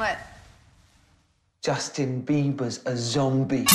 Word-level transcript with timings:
What? 0.00 0.29
Justin 1.62 2.22
Bieber's 2.22 2.80
a 2.86 2.96
zombie. 2.96 3.66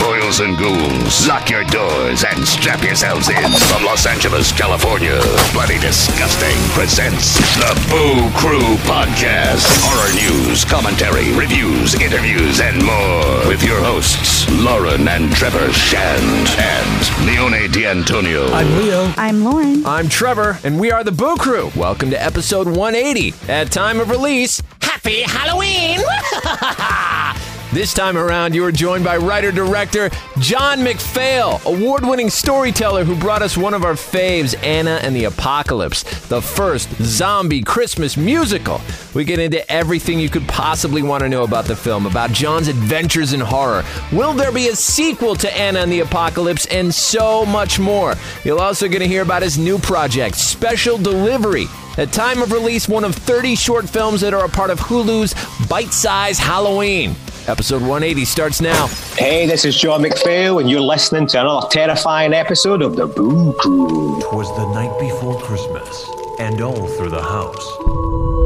Boils 0.00 0.40
and 0.40 0.58
ghouls, 0.58 1.28
lock 1.28 1.48
your 1.48 1.62
doors 1.62 2.24
and 2.24 2.44
strap 2.44 2.82
yourselves 2.82 3.28
in. 3.28 3.52
From 3.70 3.84
Los 3.84 4.06
Angeles, 4.06 4.50
California, 4.50 5.20
Bloody 5.52 5.78
Disgusting 5.78 6.56
presents 6.74 7.38
the 7.54 7.78
Boo 7.90 8.28
Crew 8.36 8.74
Podcast. 8.90 9.62
Horror 9.86 10.12
news, 10.18 10.64
commentary, 10.64 11.32
reviews, 11.38 11.94
interviews, 12.02 12.60
and 12.60 12.84
more. 12.84 13.46
With 13.46 13.62
your 13.62 13.80
hosts, 13.84 14.50
Lauren 14.50 15.06
and 15.06 15.30
Trevor 15.30 15.72
Shand 15.72 16.48
and 16.58 17.24
Leone 17.24 17.70
D'Antonio. 17.70 18.48
I'm 18.48 18.78
Leo. 18.78 19.12
I'm 19.16 19.44
Lauren. 19.44 19.86
I'm 19.86 20.08
Trevor, 20.08 20.58
and 20.64 20.80
we 20.80 20.90
are 20.90 21.04
the 21.04 21.12
Boo 21.12 21.36
Crew. 21.36 21.70
Welcome 21.76 22.10
to 22.10 22.20
episode 22.20 22.66
180. 22.66 23.32
At 23.48 23.70
time 23.70 24.00
of 24.00 24.10
release, 24.10 24.60
Happy 24.82 25.22
Halloween! 25.22 26.00
This 27.70 27.92
time 27.92 28.16
around, 28.16 28.54
you 28.54 28.64
are 28.64 28.72
joined 28.72 29.04
by 29.04 29.18
writer 29.18 29.52
director 29.52 30.08
John 30.38 30.78
McPhail, 30.78 31.62
award 31.66 32.02
winning 32.02 32.30
storyteller 32.30 33.04
who 33.04 33.14
brought 33.14 33.42
us 33.42 33.58
one 33.58 33.74
of 33.74 33.84
our 33.84 33.92
faves, 33.92 34.54
Anna 34.64 34.98
and 35.02 35.14
the 35.14 35.24
Apocalypse, 35.24 36.02
the 36.28 36.40
first 36.40 36.88
zombie 37.02 37.60
Christmas 37.62 38.16
musical. 38.16 38.80
We 39.14 39.24
get 39.24 39.38
into 39.38 39.70
everything 39.70 40.18
you 40.18 40.30
could 40.30 40.48
possibly 40.48 41.02
want 41.02 41.24
to 41.24 41.28
know 41.28 41.42
about 41.42 41.66
the 41.66 41.76
film, 41.76 42.06
about 42.06 42.32
John's 42.32 42.68
adventures 42.68 43.34
in 43.34 43.40
horror. 43.40 43.84
Will 44.12 44.32
there 44.32 44.50
be 44.50 44.68
a 44.68 44.76
sequel 44.76 45.34
to 45.36 45.54
Anna 45.54 45.80
and 45.80 45.92
the 45.92 46.00
Apocalypse, 46.00 46.64
and 46.66 46.92
so 46.94 47.44
much 47.44 47.78
more? 47.78 48.14
You're 48.44 48.62
also 48.62 48.88
going 48.88 49.02
to 49.02 49.08
hear 49.08 49.22
about 49.22 49.42
his 49.42 49.58
new 49.58 49.78
project, 49.78 50.36
Special 50.36 50.96
Delivery. 50.96 51.66
At 51.98 52.12
time 52.12 52.40
of 52.40 52.50
release, 52.50 52.88
one 52.88 53.04
of 53.04 53.14
30 53.14 53.56
short 53.56 53.90
films 53.90 54.22
that 54.22 54.32
are 54.32 54.46
a 54.46 54.48
part 54.48 54.70
of 54.70 54.80
Hulu's 54.80 55.34
Bite 55.68 55.92
Size 55.92 56.38
Halloween. 56.38 57.14
Episode 57.48 57.80
180 57.80 58.26
starts 58.26 58.60
now. 58.60 58.88
Hey, 59.16 59.46
this 59.46 59.64
is 59.64 59.74
John 59.74 60.02
McPhail, 60.02 60.60
and 60.60 60.68
you're 60.68 60.82
listening 60.82 61.26
to 61.28 61.40
another 61.40 61.66
terrifying 61.70 62.34
episode 62.34 62.82
of 62.82 62.94
the 62.94 63.06
Boo 63.06 63.54
Crew. 63.54 64.20
Twas 64.20 64.48
the 64.48 64.70
night 64.74 64.94
before 65.00 65.40
Christmas, 65.40 66.10
and 66.38 66.60
all 66.60 66.86
through 66.86 67.08
the 67.08 67.22
house, 67.22 67.66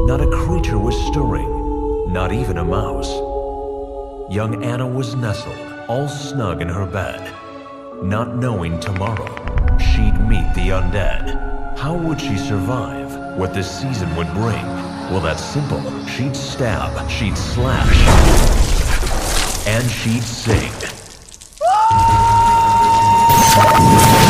not 0.07 0.21
a 0.21 0.45
creature 0.45 0.79
was 0.79 0.95
stirring, 1.07 2.13
not 2.13 2.31
even 2.31 2.59
a 2.59 2.63
mouse. 2.63 3.09
Young 4.33 4.63
Anna 4.63 4.87
was 4.87 5.15
nestled, 5.15 5.57
all 5.89 6.07
snug 6.07 6.61
in 6.61 6.69
her 6.69 6.85
bed, 6.85 7.29
not 8.01 8.37
knowing 8.37 8.79
tomorrow 8.79 9.35
she'd 9.79 10.17
meet 10.29 10.49
the 10.55 10.69
undead. 10.69 11.77
How 11.77 11.93
would 11.93 12.21
she 12.21 12.37
survive? 12.37 13.13
What 13.37 13.53
this 13.53 13.69
season 13.69 14.15
would 14.15 14.31
bring? 14.31 14.65
Well, 15.11 15.19
that's 15.19 15.43
simple. 15.43 15.81
She'd 16.05 16.37
stab, 16.37 17.09
she'd 17.09 17.37
slash 17.37 18.72
and 19.65 19.89
she'd 19.89 20.23
sing. 20.23 20.71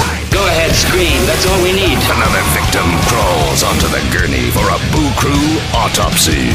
Go 0.73 0.79
ahead, 0.79 0.89
scream. 0.89 1.25
That's 1.25 1.45
all 1.45 1.61
we 1.61 1.71
need. 1.71 1.97
Another 1.97 2.41
victim 2.53 2.85
crawls 3.07 3.63
onto 3.63 3.87
the 3.87 4.01
gurney 4.11 4.49
for 4.51 4.65
a 4.69 4.77
Boo 4.91 5.11
Crew 5.17 5.59
autopsy. 5.73 6.49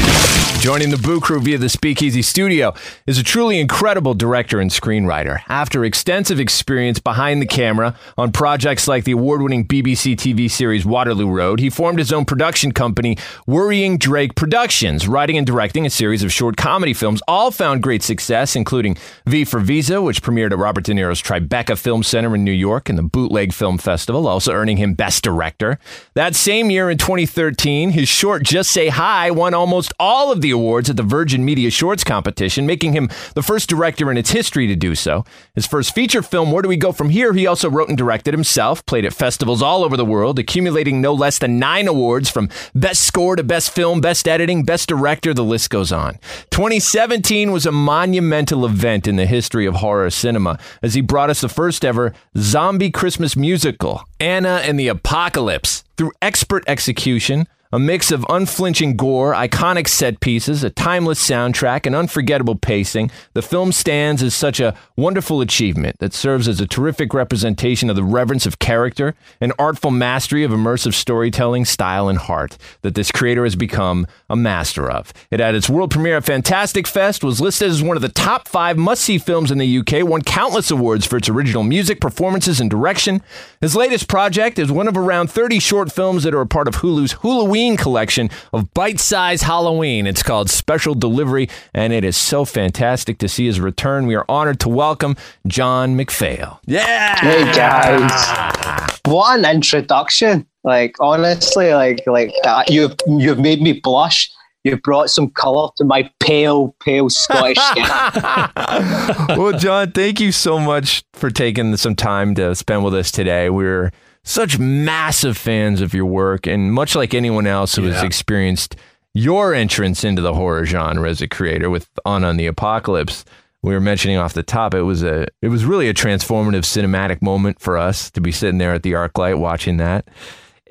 Joining 0.59 0.89
the 0.89 0.97
Boo 0.97 1.21
Crew 1.21 1.39
via 1.39 1.57
the 1.57 1.69
Speakeasy 1.69 2.21
Studio 2.21 2.73
is 3.07 3.17
a 3.17 3.23
truly 3.23 3.61
incredible 3.61 4.13
director 4.13 4.59
and 4.59 4.69
screenwriter. 4.69 5.39
After 5.47 5.85
extensive 5.85 6.37
experience 6.37 6.99
behind 6.99 7.41
the 7.41 7.45
camera 7.45 7.95
on 8.17 8.33
projects 8.33 8.85
like 8.85 9.05
the 9.05 9.13
award 9.13 9.41
winning 9.41 9.65
BBC 9.65 10.17
TV 10.17 10.51
series 10.51 10.85
Waterloo 10.85 11.29
Road, 11.29 11.61
he 11.61 11.69
formed 11.69 11.97
his 11.97 12.11
own 12.11 12.25
production 12.25 12.73
company, 12.73 13.17
Worrying 13.47 13.97
Drake 13.97 14.35
Productions, 14.35 15.07
writing 15.07 15.37
and 15.37 15.47
directing 15.47 15.85
a 15.85 15.89
series 15.89 16.23
of 16.23 16.33
short 16.33 16.57
comedy 16.57 16.93
films, 16.93 17.21
all 17.25 17.51
found 17.51 17.81
great 17.81 18.03
success, 18.03 18.53
including 18.53 18.97
V 19.27 19.45
for 19.45 19.61
Visa, 19.61 20.01
which 20.01 20.21
premiered 20.21 20.51
at 20.51 20.57
Robert 20.57 20.83
De 20.83 20.93
Niro's 20.93 21.21
Tribeca 21.21 21.77
Film 21.77 22.03
Center 22.03 22.35
in 22.35 22.43
New 22.43 22.51
York 22.51 22.89
and 22.89 22.97
the 22.97 23.03
Bootleg 23.03 23.53
Film 23.53 23.77
Festival, 23.77 24.08
also 24.15 24.51
earning 24.51 24.77
him 24.77 24.93
Best 24.93 25.23
Director. 25.23 25.79
That 26.13 26.35
same 26.35 26.69
year 26.69 26.89
in 26.89 26.97
2013, 26.97 27.91
his 27.91 28.07
short 28.07 28.43
Just 28.43 28.71
Say 28.71 28.89
Hi 28.89 29.31
won 29.31 29.53
almost 29.53 29.93
all 29.99 30.31
of 30.31 30.41
the 30.41 30.51
awards 30.51 30.89
at 30.89 30.97
the 30.97 31.03
Virgin 31.03 31.45
Media 31.45 31.69
Shorts 31.69 32.03
competition, 32.03 32.65
making 32.65 32.93
him 32.93 33.09
the 33.35 33.43
first 33.43 33.69
director 33.69 34.09
in 34.11 34.17
its 34.17 34.31
history 34.31 34.67
to 34.67 34.75
do 34.75 34.95
so. 34.95 35.25
His 35.55 35.65
first 35.65 35.93
feature 35.93 36.21
film, 36.21 36.51
Where 36.51 36.61
Do 36.61 36.69
We 36.69 36.77
Go 36.77 36.91
From 36.91 37.09
Here, 37.09 37.33
he 37.33 37.47
also 37.47 37.69
wrote 37.69 37.89
and 37.89 37.97
directed 37.97 38.33
himself, 38.33 38.85
played 38.85 39.05
at 39.05 39.13
festivals 39.13 39.61
all 39.61 39.83
over 39.83 39.97
the 39.97 40.05
world, 40.05 40.39
accumulating 40.39 41.01
no 41.01 41.13
less 41.13 41.37
than 41.39 41.59
nine 41.59 41.87
awards 41.87 42.29
from 42.29 42.49
Best 42.73 43.03
Score 43.03 43.35
to 43.35 43.43
Best 43.43 43.71
Film, 43.71 44.01
Best 44.01 44.27
Editing, 44.27 44.63
Best 44.63 44.89
Director, 44.89 45.33
the 45.33 45.43
list 45.43 45.69
goes 45.69 45.91
on. 45.91 46.19
2017 46.51 47.51
was 47.51 47.65
a 47.65 47.71
monumental 47.71 48.65
event 48.65 49.07
in 49.07 49.15
the 49.15 49.25
history 49.25 49.65
of 49.65 49.75
horror 49.75 50.09
cinema 50.09 50.57
as 50.81 50.93
he 50.93 51.01
brought 51.01 51.29
us 51.29 51.41
the 51.41 51.49
first 51.49 51.83
ever 51.85 52.13
zombie 52.37 52.91
Christmas 52.91 53.35
musical, 53.35 53.98
Anna 54.19 54.61
and 54.63 54.79
the 54.79 54.87
Apocalypse. 54.87 55.83
Through 55.97 56.11
expert 56.21 56.63
execution, 56.67 57.47
A 57.71 57.77
mix 57.77 58.09
of 58.11 58.25
unflinching 58.29 58.95
gore, 58.95 59.31
iconic 59.31 59.87
set 59.87 60.21
pieces, 60.21 60.63
a 60.63 60.71
timeless 60.71 61.23
soundtrack, 61.23 61.85
and 61.85 61.95
unforgettable 61.95 62.55
pacing, 62.55 63.11
the 63.33 63.43
film 63.43 63.71
stands 63.71 64.23
as 64.23 64.33
such 64.33 64.59
a 64.59 64.75
wonderful 64.97 65.39
achievement 65.39 65.99
that 65.99 66.11
serves 66.11 66.47
as 66.47 66.59
a 66.59 66.65
terrific 66.65 67.13
representation 67.13 67.87
of 67.87 67.95
the 67.95 68.03
reverence 68.03 68.47
of 68.47 68.57
character 68.57 69.13
and 69.39 69.53
artful 69.59 69.91
mastery 69.91 70.43
of 70.43 70.49
immersive 70.49 70.95
storytelling, 70.95 71.63
style, 71.63 72.09
and 72.09 72.17
heart 72.17 72.57
that 72.81 72.95
this 72.95 73.11
creator 73.11 73.43
has 73.43 73.55
become 73.55 74.07
a 74.31 74.35
master 74.35 74.89
of. 74.89 75.13
It 75.29 75.39
had 75.39 75.53
its 75.53 75.69
world 75.69 75.91
premiere 75.91 76.17
at 76.17 76.25
Fantastic 76.25 76.87
Fest, 76.87 77.23
was 77.23 77.39
listed 77.39 77.69
as 77.69 77.83
one 77.83 77.95
of 77.95 78.01
the 78.01 78.09
top 78.09 78.47
five 78.47 78.79
must 78.79 79.03
see 79.03 79.19
films 79.19 79.51
in 79.51 79.59
the 79.59 79.77
UK, 79.77 80.03
won 80.03 80.23
countless 80.23 80.71
awards 80.71 81.05
for 81.05 81.17
its 81.17 81.29
original 81.29 81.61
music, 81.61 82.01
performances, 82.01 82.59
and 82.59 82.71
direction. 82.71 83.21
His 83.61 83.75
latest 83.75 84.07
project 84.07 84.57
is 84.57 84.71
one 84.71 84.87
of 84.87 84.97
around 84.97 85.29
30 85.29 85.59
short 85.59 85.91
films 85.91 86.23
that 86.23 86.33
are 86.33 86.41
a 86.41 86.47
part 86.47 86.67
of 86.67 86.77
Hulu's 86.77 87.11
Halloween 87.59 87.75
collection 87.75 88.29
of 88.53 88.73
bite 88.73 89.01
sized 89.01 89.43
Halloween. 89.43 90.07
It's 90.07 90.23
called 90.23 90.49
Special 90.49 90.95
Delivery, 90.95 91.49
and 91.73 91.91
it 91.91 92.05
is 92.05 92.15
so 92.15 92.45
fantastic 92.45 93.17
to 93.17 93.27
see 93.27 93.47
his 93.47 93.59
return. 93.59 94.07
We 94.07 94.15
are 94.15 94.23
honored 94.29 94.61
to 94.61 94.69
welcome 94.69 95.17
John 95.45 95.97
McPhail. 95.97 96.59
Yeah! 96.65 97.17
Hey, 97.19 97.43
guys. 97.53 98.99
What 99.05 99.39
an 99.39 99.45
introduction. 99.53 100.47
Like, 100.63 100.95
honestly, 101.01 101.73
like, 101.73 102.01
like 102.07 102.31
uh, 102.45 102.63
you've, 102.69 102.95
you've 103.07 103.39
made 103.39 103.61
me 103.61 103.73
blush. 103.73 104.31
You've 104.63 104.81
brought 104.81 105.09
some 105.09 105.29
colour 105.29 105.69
to 105.77 105.83
my 105.83 106.09
pale, 106.21 106.75
pale 106.79 107.09
Scottish 107.09 107.57
skin. 107.57 107.83
well, 109.37 109.57
John, 109.57 109.91
thank 109.91 110.21
you 110.21 110.31
so 110.31 110.59
much 110.59 111.03
for 111.13 111.29
taking 111.29 111.75
some 111.75 111.95
time 111.95 112.35
to 112.35 112.55
spend 112.55 112.85
with 112.85 112.93
us 112.93 113.11
today. 113.11 113.49
We're 113.49 113.91
such 114.29 114.59
massive 114.59 115.37
fans 115.37 115.81
of 115.81 115.93
your 115.93 116.05
work, 116.05 116.45
and 116.45 116.71
much 116.71 116.95
like 116.95 117.13
anyone 117.13 117.47
else 117.47 117.75
who 117.75 117.87
yeah. 117.87 117.93
has 117.93 118.03
experienced 118.03 118.75
your 119.15 119.55
entrance 119.55 120.03
into 120.03 120.21
the 120.21 120.35
horror 120.35 120.65
genre 120.65 121.09
as 121.09 121.19
a 121.19 121.27
creator 121.27 121.69
with 121.69 121.89
Anna 122.05 122.29
and 122.29 122.39
the 122.39 122.45
Apocalypse, 122.45 123.25
we 123.63 123.73
were 123.73 123.81
mentioning 123.81 124.17
off 124.17 124.33
the 124.33 124.43
top, 124.43 124.75
it 124.75 124.83
was 124.83 125.01
a 125.03 125.25
it 125.41 125.49
was 125.49 125.65
really 125.65 125.89
a 125.89 125.93
transformative 125.93 126.61
cinematic 126.61 127.21
moment 127.21 127.59
for 127.59 127.77
us 127.77 128.11
to 128.11 128.21
be 128.21 128.31
sitting 128.31 128.59
there 128.59 128.73
at 128.73 128.83
the 128.83 128.93
ArcLight 128.93 129.39
watching 129.39 129.77
that. 129.77 130.07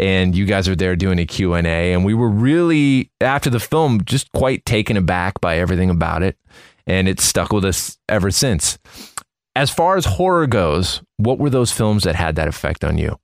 And 0.01 0.37
you 0.37 0.47
guys 0.47 0.69
were 0.69 0.77
there 0.77 0.95
doing 0.95 1.19
a 1.19 1.27
Q&A 1.27 1.93
and 1.93 2.05
we 2.05 2.15
were 2.15 2.29
really 2.29 3.11
after 3.21 3.51
the 3.51 3.59
film 3.59 4.05
just 4.05 4.31
quite 4.31 4.65
taken 4.65 4.97
aback 4.97 5.41
by 5.41 5.59
everything 5.59 5.91
about 5.91 6.23
it 6.23 6.39
and 6.87 7.09
it's 7.09 7.25
stuck 7.25 7.53
with 7.53 7.65
us 7.65 7.99
ever 8.09 8.31
since. 8.31 8.79
As 9.57 9.71
far 9.71 9.97
as 9.97 10.05
horror 10.05 10.47
goes, 10.47 11.03
what 11.17 11.41
were 11.41 11.51
those 11.51 11.73
films 11.73 12.05
that 12.05 12.15
had 12.15 12.37
that 12.37 12.47
effect 12.47 12.85
on 12.85 12.97
you? 12.97 13.19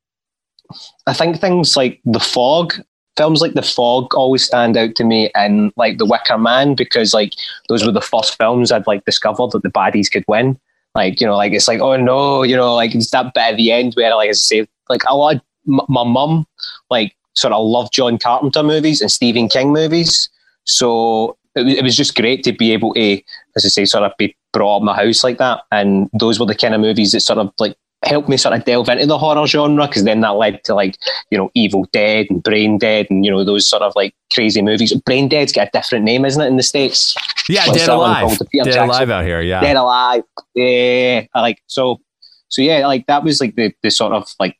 I 1.06 1.12
think 1.12 1.40
things 1.40 1.76
like 1.76 2.00
The 2.04 2.20
Fog, 2.20 2.74
films 3.16 3.40
like 3.40 3.54
The 3.54 3.62
Fog 3.62 4.14
always 4.14 4.44
stand 4.44 4.76
out 4.76 4.94
to 4.96 5.04
me 5.04 5.30
and 5.34 5.72
like 5.76 5.98
The 5.98 6.06
Wicker 6.06 6.38
Man 6.38 6.74
because 6.74 7.14
like 7.14 7.32
those 7.68 7.84
were 7.84 7.92
the 7.92 8.00
first 8.00 8.36
films 8.36 8.72
I'd 8.72 8.86
like 8.86 9.04
discovered 9.04 9.50
that 9.52 9.62
the 9.62 9.70
baddies 9.70 10.10
could 10.10 10.24
win. 10.28 10.58
Like, 10.94 11.20
you 11.20 11.26
know, 11.26 11.36
like 11.36 11.52
it's 11.52 11.68
like, 11.68 11.80
oh 11.80 11.96
no, 11.96 12.42
you 12.42 12.56
know, 12.56 12.74
like 12.74 12.94
it's 12.94 13.10
that 13.10 13.34
bit 13.34 13.42
at 13.42 13.56
the 13.56 13.72
end 13.72 13.94
where 13.94 14.14
like 14.14 14.30
as 14.30 14.38
I 14.38 14.56
say, 14.56 14.68
like 14.88 15.02
a 15.08 15.16
lot 15.16 15.36
of 15.36 15.42
m- 15.66 15.86
my 15.88 16.04
mum 16.04 16.46
like 16.90 17.16
sort 17.34 17.52
of 17.52 17.66
loved 17.66 17.92
John 17.92 18.18
Carpenter 18.18 18.62
movies 18.62 19.00
and 19.00 19.10
Stephen 19.10 19.48
King 19.48 19.72
movies. 19.72 20.28
So 20.64 21.36
it, 21.54 21.78
it 21.78 21.84
was 21.84 21.96
just 21.96 22.14
great 22.14 22.44
to 22.44 22.52
be 22.52 22.72
able 22.72 22.94
to, 22.94 23.20
as 23.56 23.64
I 23.64 23.68
say, 23.68 23.84
sort 23.84 24.04
of 24.04 24.16
be 24.18 24.36
brought 24.52 24.78
up 24.78 24.82
my 24.82 24.94
house 24.94 25.24
like 25.24 25.38
that. 25.38 25.62
And 25.72 26.08
those 26.12 26.38
were 26.38 26.46
the 26.46 26.54
kind 26.54 26.74
of 26.74 26.80
movies 26.80 27.12
that 27.12 27.20
sort 27.20 27.38
of 27.38 27.52
like 27.58 27.76
helped 28.06 28.28
me 28.28 28.36
sort 28.36 28.54
of 28.54 28.64
delve 28.64 28.88
into 28.88 29.06
the 29.06 29.18
horror 29.18 29.46
genre 29.46 29.86
because 29.86 30.04
then 30.04 30.20
that 30.20 30.30
led 30.30 30.62
to 30.64 30.74
like 30.74 30.96
you 31.30 31.38
know 31.38 31.50
Evil 31.54 31.86
Dead 31.92 32.26
and 32.30 32.42
Brain 32.42 32.78
Dead 32.78 33.06
and 33.10 33.24
you 33.24 33.30
know 33.30 33.44
those 33.44 33.66
sort 33.66 33.82
of 33.82 33.92
like 33.96 34.14
crazy 34.32 34.62
movies. 34.62 34.92
Brain 35.02 35.28
Dead's 35.28 35.52
got 35.52 35.68
a 35.68 35.70
different 35.72 36.04
name, 36.04 36.24
isn't 36.24 36.40
it, 36.40 36.46
in 36.46 36.56
the 36.56 36.62
states? 36.62 37.16
Yeah, 37.48 37.66
Dead 37.66 37.88
Alive. 37.88 38.38
Dead 38.38 38.64
Jackson. 38.64 38.82
Alive 38.84 39.10
out 39.10 39.24
here. 39.24 39.40
Yeah, 39.40 39.60
Dead 39.60 39.76
Alive. 39.76 40.22
Yeah, 40.54 41.26
I 41.34 41.40
like 41.40 41.62
so. 41.66 42.00
So 42.48 42.62
yeah, 42.62 42.86
like 42.86 43.06
that 43.06 43.24
was 43.24 43.40
like 43.40 43.56
the 43.56 43.72
the 43.82 43.90
sort 43.90 44.12
of 44.12 44.32
like 44.38 44.56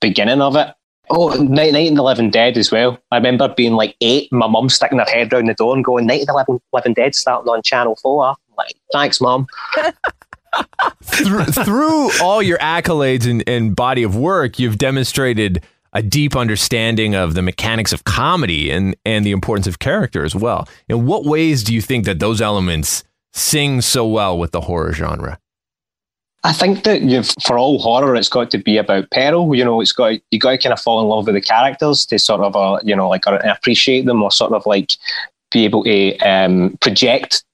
beginning 0.00 0.40
of 0.40 0.56
it. 0.56 0.74
Oh, 1.10 1.28
Night, 1.34 1.72
Night 1.72 1.88
and 1.88 1.96
the 1.96 2.02
Living 2.02 2.30
Dead 2.30 2.56
as 2.56 2.72
well. 2.72 2.98
I 3.10 3.16
remember 3.16 3.48
being 3.48 3.74
like 3.74 3.94
eight, 4.00 4.32
my 4.32 4.46
mum 4.46 4.70
sticking 4.70 4.98
her 4.98 5.04
head 5.04 5.32
round 5.32 5.48
the 5.48 5.54
door 5.54 5.74
and 5.74 5.84
going, 5.84 6.06
Night 6.06 6.22
of 6.22 6.28
the 6.28 6.34
Living, 6.34 6.60
Living 6.72 6.94
Dead 6.94 7.14
starting 7.14 7.50
on 7.50 7.62
Channel 7.62 7.96
4. 7.96 8.28
I'm 8.28 8.36
like, 8.56 8.74
thanks, 8.90 9.20
mum. 9.20 9.46
through, 11.02 11.44
through 11.44 12.10
all 12.20 12.42
your 12.42 12.58
accolades 12.58 13.30
and, 13.30 13.42
and 13.48 13.74
body 13.74 14.02
of 14.02 14.16
work, 14.16 14.58
you've 14.58 14.78
demonstrated 14.78 15.62
a 15.92 16.02
deep 16.02 16.34
understanding 16.34 17.14
of 17.14 17.34
the 17.34 17.42
mechanics 17.42 17.92
of 17.92 18.04
comedy 18.04 18.70
and, 18.70 18.96
and 19.04 19.24
the 19.24 19.30
importance 19.30 19.66
of 19.66 19.78
character 19.78 20.24
as 20.24 20.34
well. 20.34 20.68
In 20.88 21.06
what 21.06 21.24
ways 21.24 21.62
do 21.62 21.72
you 21.72 21.80
think 21.80 22.04
that 22.04 22.18
those 22.18 22.40
elements 22.40 23.04
sing 23.32 23.80
so 23.80 24.06
well 24.06 24.36
with 24.38 24.50
the 24.50 24.62
horror 24.62 24.92
genre? 24.92 25.38
I 26.42 26.52
think 26.52 26.84
that 26.84 27.00
you've 27.00 27.30
for 27.46 27.56
all 27.58 27.78
horror, 27.78 28.14
it's 28.16 28.28
got 28.28 28.50
to 28.50 28.58
be 28.58 28.76
about 28.76 29.10
peril. 29.10 29.54
You 29.54 29.64
know, 29.64 29.80
it's 29.80 29.92
got 29.92 30.20
you 30.30 30.38
got 30.38 30.50
to 30.50 30.58
kind 30.58 30.74
of 30.74 30.80
fall 30.80 31.00
in 31.00 31.08
love 31.08 31.24
with 31.24 31.36
the 31.36 31.40
characters 31.40 32.04
to 32.06 32.18
sort 32.18 32.42
of, 32.42 32.54
uh, 32.54 32.80
you 32.82 32.94
know, 32.94 33.08
like 33.08 33.24
appreciate 33.26 34.04
them 34.04 34.22
or 34.22 34.30
sort 34.30 34.52
of 34.52 34.66
like 34.66 34.92
be 35.54 35.64
able 35.64 35.84
to 35.84 36.18
um, 36.18 36.76
project 36.80 37.44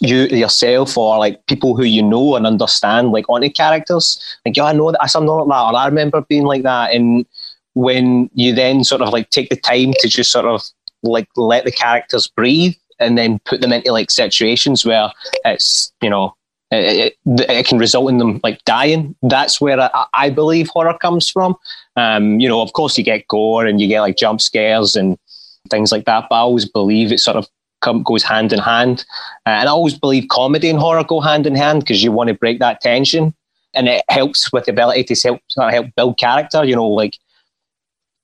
you 0.00 0.26
yourself 0.26 0.96
or 0.96 1.18
like 1.18 1.44
people 1.46 1.74
who 1.74 1.84
you 1.84 2.02
know 2.02 2.36
and 2.36 2.46
understand 2.46 3.10
like 3.10 3.28
onto 3.28 3.50
characters. 3.50 4.38
Like, 4.44 4.56
yeah, 4.56 4.64
I 4.64 4.72
know 4.74 4.92
that 4.92 5.00
I'm 5.02 5.24
not 5.24 5.48
like 5.48 5.56
that, 5.56 5.74
or 5.74 5.76
I 5.76 5.86
remember 5.86 6.20
being 6.20 6.44
like 6.44 6.62
that. 6.62 6.92
And 6.92 7.26
when 7.74 8.30
you 8.34 8.54
then 8.54 8.84
sort 8.84 9.00
of 9.00 9.12
like 9.12 9.30
take 9.30 9.48
the 9.48 9.56
time 9.56 9.94
to 10.00 10.08
just 10.08 10.30
sort 10.30 10.44
of 10.44 10.62
like 11.02 11.28
let 11.36 11.64
the 11.64 11.72
characters 11.72 12.28
breathe 12.28 12.74
and 13.00 13.16
then 13.16 13.40
put 13.46 13.62
them 13.62 13.72
into 13.72 13.90
like 13.90 14.10
situations 14.10 14.84
where 14.84 15.10
it's 15.44 15.92
you 16.02 16.10
know 16.10 16.34
it, 16.70 17.16
it, 17.26 17.50
it, 17.50 17.66
can 17.66 17.78
result 17.78 18.10
in 18.10 18.18
them 18.18 18.40
like 18.42 18.62
dying. 18.64 19.14
That's 19.22 19.60
where 19.60 19.80
I, 19.80 20.06
I 20.12 20.30
believe 20.30 20.68
horror 20.68 20.98
comes 20.98 21.28
from. 21.28 21.54
Um, 21.96 22.40
you 22.40 22.48
know, 22.48 22.60
of 22.60 22.72
course, 22.72 22.98
you 22.98 23.04
get 23.04 23.28
gore 23.28 23.64
and 23.64 23.80
you 23.80 23.88
get 23.88 24.00
like 24.00 24.16
jump 24.16 24.40
scares 24.40 24.96
and 24.96 25.16
things 25.66 25.92
like 25.92 26.04
that. 26.04 26.26
But 26.28 26.36
I 26.36 26.40
always 26.40 26.64
believe 26.64 27.12
it 27.12 27.20
sort 27.20 27.36
of 27.36 27.48
come, 27.82 28.02
goes 28.02 28.22
hand 28.22 28.52
in 28.52 28.58
hand. 28.58 29.04
Uh, 29.46 29.50
and 29.50 29.68
I 29.68 29.72
always 29.72 29.98
believe 29.98 30.28
comedy 30.28 30.68
and 30.70 30.78
horror 30.78 31.04
go 31.04 31.20
hand 31.20 31.46
in 31.46 31.54
hand 31.54 31.80
because 31.80 32.02
you 32.02 32.12
want 32.12 32.28
to 32.28 32.34
break 32.34 32.58
that 32.60 32.80
tension. 32.80 33.34
And 33.74 33.88
it 33.88 34.02
helps 34.08 34.52
with 34.52 34.64
the 34.64 34.72
ability 34.72 35.04
to 35.04 35.20
help, 35.22 35.40
of 35.58 35.70
help 35.70 35.86
build 35.96 36.18
character. 36.18 36.64
You 36.64 36.76
know, 36.76 36.88
like 36.88 37.18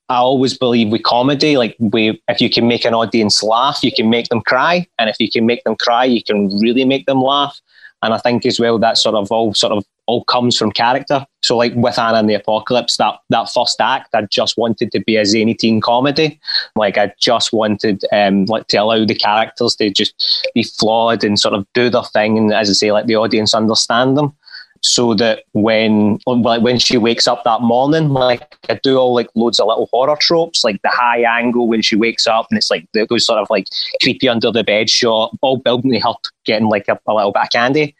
I 0.08 0.16
always 0.16 0.56
believe 0.56 0.90
with 0.90 1.02
comedy, 1.02 1.56
like 1.56 1.76
we, 1.78 2.22
if 2.28 2.40
you 2.40 2.50
can 2.50 2.68
make 2.68 2.84
an 2.84 2.94
audience 2.94 3.42
laugh, 3.42 3.82
you 3.82 3.92
can 3.92 4.10
make 4.10 4.28
them 4.28 4.40
cry. 4.40 4.86
And 4.98 5.10
if 5.10 5.16
you 5.20 5.30
can 5.30 5.46
make 5.46 5.64
them 5.64 5.76
cry, 5.76 6.04
you 6.04 6.22
can 6.22 6.48
really 6.58 6.84
make 6.84 7.06
them 7.06 7.22
laugh. 7.22 7.60
And 8.02 8.12
I 8.12 8.18
think 8.18 8.44
as 8.44 8.58
well 8.58 8.78
that 8.78 8.98
sort 8.98 9.14
of 9.14 9.30
all 9.30 9.54
sort 9.54 9.72
of 9.72 9.84
all 10.06 10.24
comes 10.24 10.56
from 10.56 10.72
character. 10.72 11.24
So 11.42 11.56
like 11.56 11.72
with 11.74 11.98
Anna 11.98 12.18
and 12.18 12.28
the 12.28 12.34
Apocalypse, 12.34 12.96
that 12.96 13.18
that 13.30 13.50
first 13.52 13.80
act, 13.80 14.14
I 14.14 14.22
just 14.22 14.56
wanted 14.56 14.92
to 14.92 15.00
be 15.00 15.16
a 15.16 15.24
zany 15.24 15.54
teen 15.54 15.80
comedy. 15.80 16.40
Like 16.76 16.98
I 16.98 17.12
just 17.20 17.52
wanted 17.52 18.04
um 18.12 18.46
like 18.46 18.66
to 18.68 18.76
allow 18.78 19.04
the 19.04 19.14
characters 19.14 19.76
to 19.76 19.90
just 19.90 20.14
be 20.54 20.62
flawed 20.62 21.24
and 21.24 21.38
sort 21.38 21.54
of 21.54 21.66
do 21.74 21.90
their 21.90 22.04
thing 22.04 22.38
and 22.38 22.52
as 22.52 22.70
I 22.70 22.72
say, 22.74 22.92
let 22.92 23.06
the 23.06 23.16
audience 23.16 23.54
understand 23.54 24.16
them 24.16 24.34
so 24.82 25.14
that 25.14 25.44
when 25.52 26.18
like 26.26 26.60
when 26.60 26.78
she 26.78 26.98
wakes 26.98 27.28
up 27.28 27.44
that 27.44 27.62
morning, 27.62 28.08
like 28.08 28.56
I 28.68 28.74
do 28.82 28.96
all 28.96 29.14
like 29.14 29.28
loads 29.34 29.60
of 29.60 29.68
little 29.68 29.88
horror 29.92 30.16
tropes, 30.20 30.64
like 30.64 30.82
the 30.82 30.88
high 30.88 31.22
angle 31.38 31.68
when 31.68 31.82
she 31.82 31.94
wakes 31.94 32.26
up, 32.26 32.48
and 32.50 32.58
it's 32.58 32.70
like 32.70 32.86
those 32.92 33.24
sort 33.24 33.38
of 33.38 33.48
like 33.48 33.68
creepy 34.02 34.28
under 34.28 34.50
the 34.50 34.64
bed 34.64 34.90
shot, 34.90 35.36
all 35.40 35.56
building 35.56 36.00
her 36.00 36.14
getting 36.44 36.68
like 36.68 36.88
a, 36.88 36.98
a 37.06 37.14
little 37.14 37.32
bit 37.32 37.42
of 37.42 37.50
candy. 37.50 37.94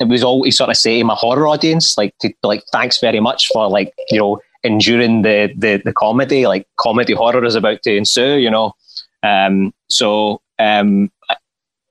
It 0.00 0.08
was 0.08 0.22
always 0.22 0.56
sort 0.56 0.70
of 0.70 0.76
say 0.76 0.98
to 0.98 1.04
my 1.04 1.14
horror 1.14 1.46
audience, 1.46 1.96
like 1.96 2.16
to 2.18 2.32
like 2.42 2.62
thanks 2.72 3.00
very 3.00 3.20
much 3.20 3.48
for 3.48 3.68
like 3.68 3.94
you 4.10 4.18
know 4.18 4.40
enduring 4.62 5.22
the 5.22 5.52
the 5.56 5.80
the 5.84 5.92
comedy, 5.92 6.46
like 6.46 6.66
comedy 6.76 7.14
horror 7.14 7.44
is 7.44 7.54
about 7.54 7.82
to 7.82 7.96
ensue, 7.96 8.36
you 8.36 8.50
know. 8.50 8.74
Um, 9.22 9.72
so 9.88 10.40
um, 10.58 11.10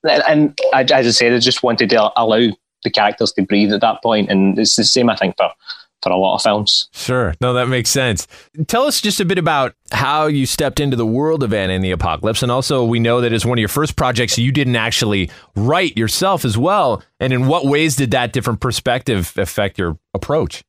and 0.04 0.60
as 0.74 0.92
I 0.92 1.12
said, 1.12 1.34
I 1.34 1.40
just 1.40 1.64
wanted 1.64 1.90
to 1.90 2.12
allow 2.16 2.52
the 2.84 2.92
characters 2.92 3.32
to 3.34 3.42
breathe 3.42 3.74
at 3.74 3.82
that 3.82 4.04
point, 4.04 4.30
and 4.30 4.58
it's 4.60 4.76
the 4.76 4.84
same 4.84 5.10
I 5.10 5.16
think 5.16 5.36
for 5.38 5.52
for 6.06 6.12
a 6.12 6.18
lot 6.18 6.36
of 6.36 6.42
films. 6.44 6.88
Sure. 6.94 7.34
No, 7.42 7.54
that 7.54 7.68
makes 7.68 7.90
sense. 7.90 8.28
Tell 8.68 8.84
us 8.84 9.02
just 9.02 9.20
a 9.20 9.26
bit 9.26 9.40
about 9.40 9.74
how 9.92 10.28
you 10.28 10.46
stepped 10.46 10.80
into 10.80 10.96
the 10.96 11.06
world 11.06 11.42
of 11.42 11.52
Anna 11.52 11.74
and 11.74 11.84
the 11.84 11.90
Apocalypse. 11.90 12.44
And 12.44 12.52
also, 12.52 12.86
we 12.86 13.00
know 13.00 13.22
that 13.22 13.34
it's 13.34 13.44
one 13.44 13.58
of 13.58 13.60
your 13.60 13.70
first 13.70 13.96
projects 13.96 14.38
you 14.38 14.52
didn't 14.52 14.76
actually 14.76 15.32
write 15.56 15.98
yourself 15.98 16.46
as 16.46 16.60
well. 16.60 17.02
And 17.20 17.34
in 17.34 17.48
what 17.48 17.66
ways 17.66 17.96
did 17.96 18.12
that 18.12 18.34
different 18.34 18.60
perspective 18.60 19.34
affect 19.36 19.80
your 19.80 19.98
approach? 20.14 20.64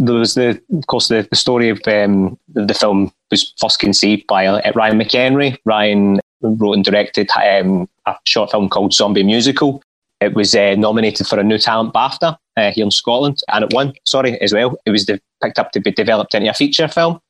There 0.00 0.16
was, 0.16 0.34
the, 0.34 0.60
of 0.74 0.86
course, 0.88 1.06
the, 1.06 1.28
the 1.30 1.36
story 1.36 1.68
of 1.68 1.80
um, 1.86 2.36
the 2.48 2.74
film 2.74 3.12
was 3.30 3.54
first 3.60 3.78
conceived 3.78 4.26
by 4.26 4.46
uh, 4.46 4.72
Ryan 4.74 4.98
McHenry. 4.98 5.56
Ryan 5.64 6.18
wrote 6.42 6.72
and 6.72 6.84
directed 6.84 7.30
um, 7.30 7.88
a 8.04 8.16
short 8.24 8.50
film 8.50 8.68
called 8.68 8.92
Zombie 8.92 9.22
Musical 9.22 9.80
It 10.20 10.34
was 10.34 10.54
uh, 10.54 10.74
nominated 10.76 11.26
for 11.26 11.38
a 11.38 11.44
New 11.44 11.58
Talent 11.58 11.92
BAFTA 11.92 12.38
uh, 12.56 12.70
here 12.70 12.84
in 12.84 12.90
Scotland, 12.90 13.42
and 13.52 13.64
it 13.64 13.72
won. 13.74 13.92
Sorry, 14.04 14.40
as 14.40 14.52
well. 14.52 14.78
It 14.86 14.90
was 14.90 15.04
de- 15.04 15.20
picked 15.42 15.58
up 15.58 15.72
to 15.72 15.80
be 15.80 15.90
developed 15.90 16.34
into 16.34 16.48
a 16.48 16.54
feature 16.54 16.88
film. 16.88 17.20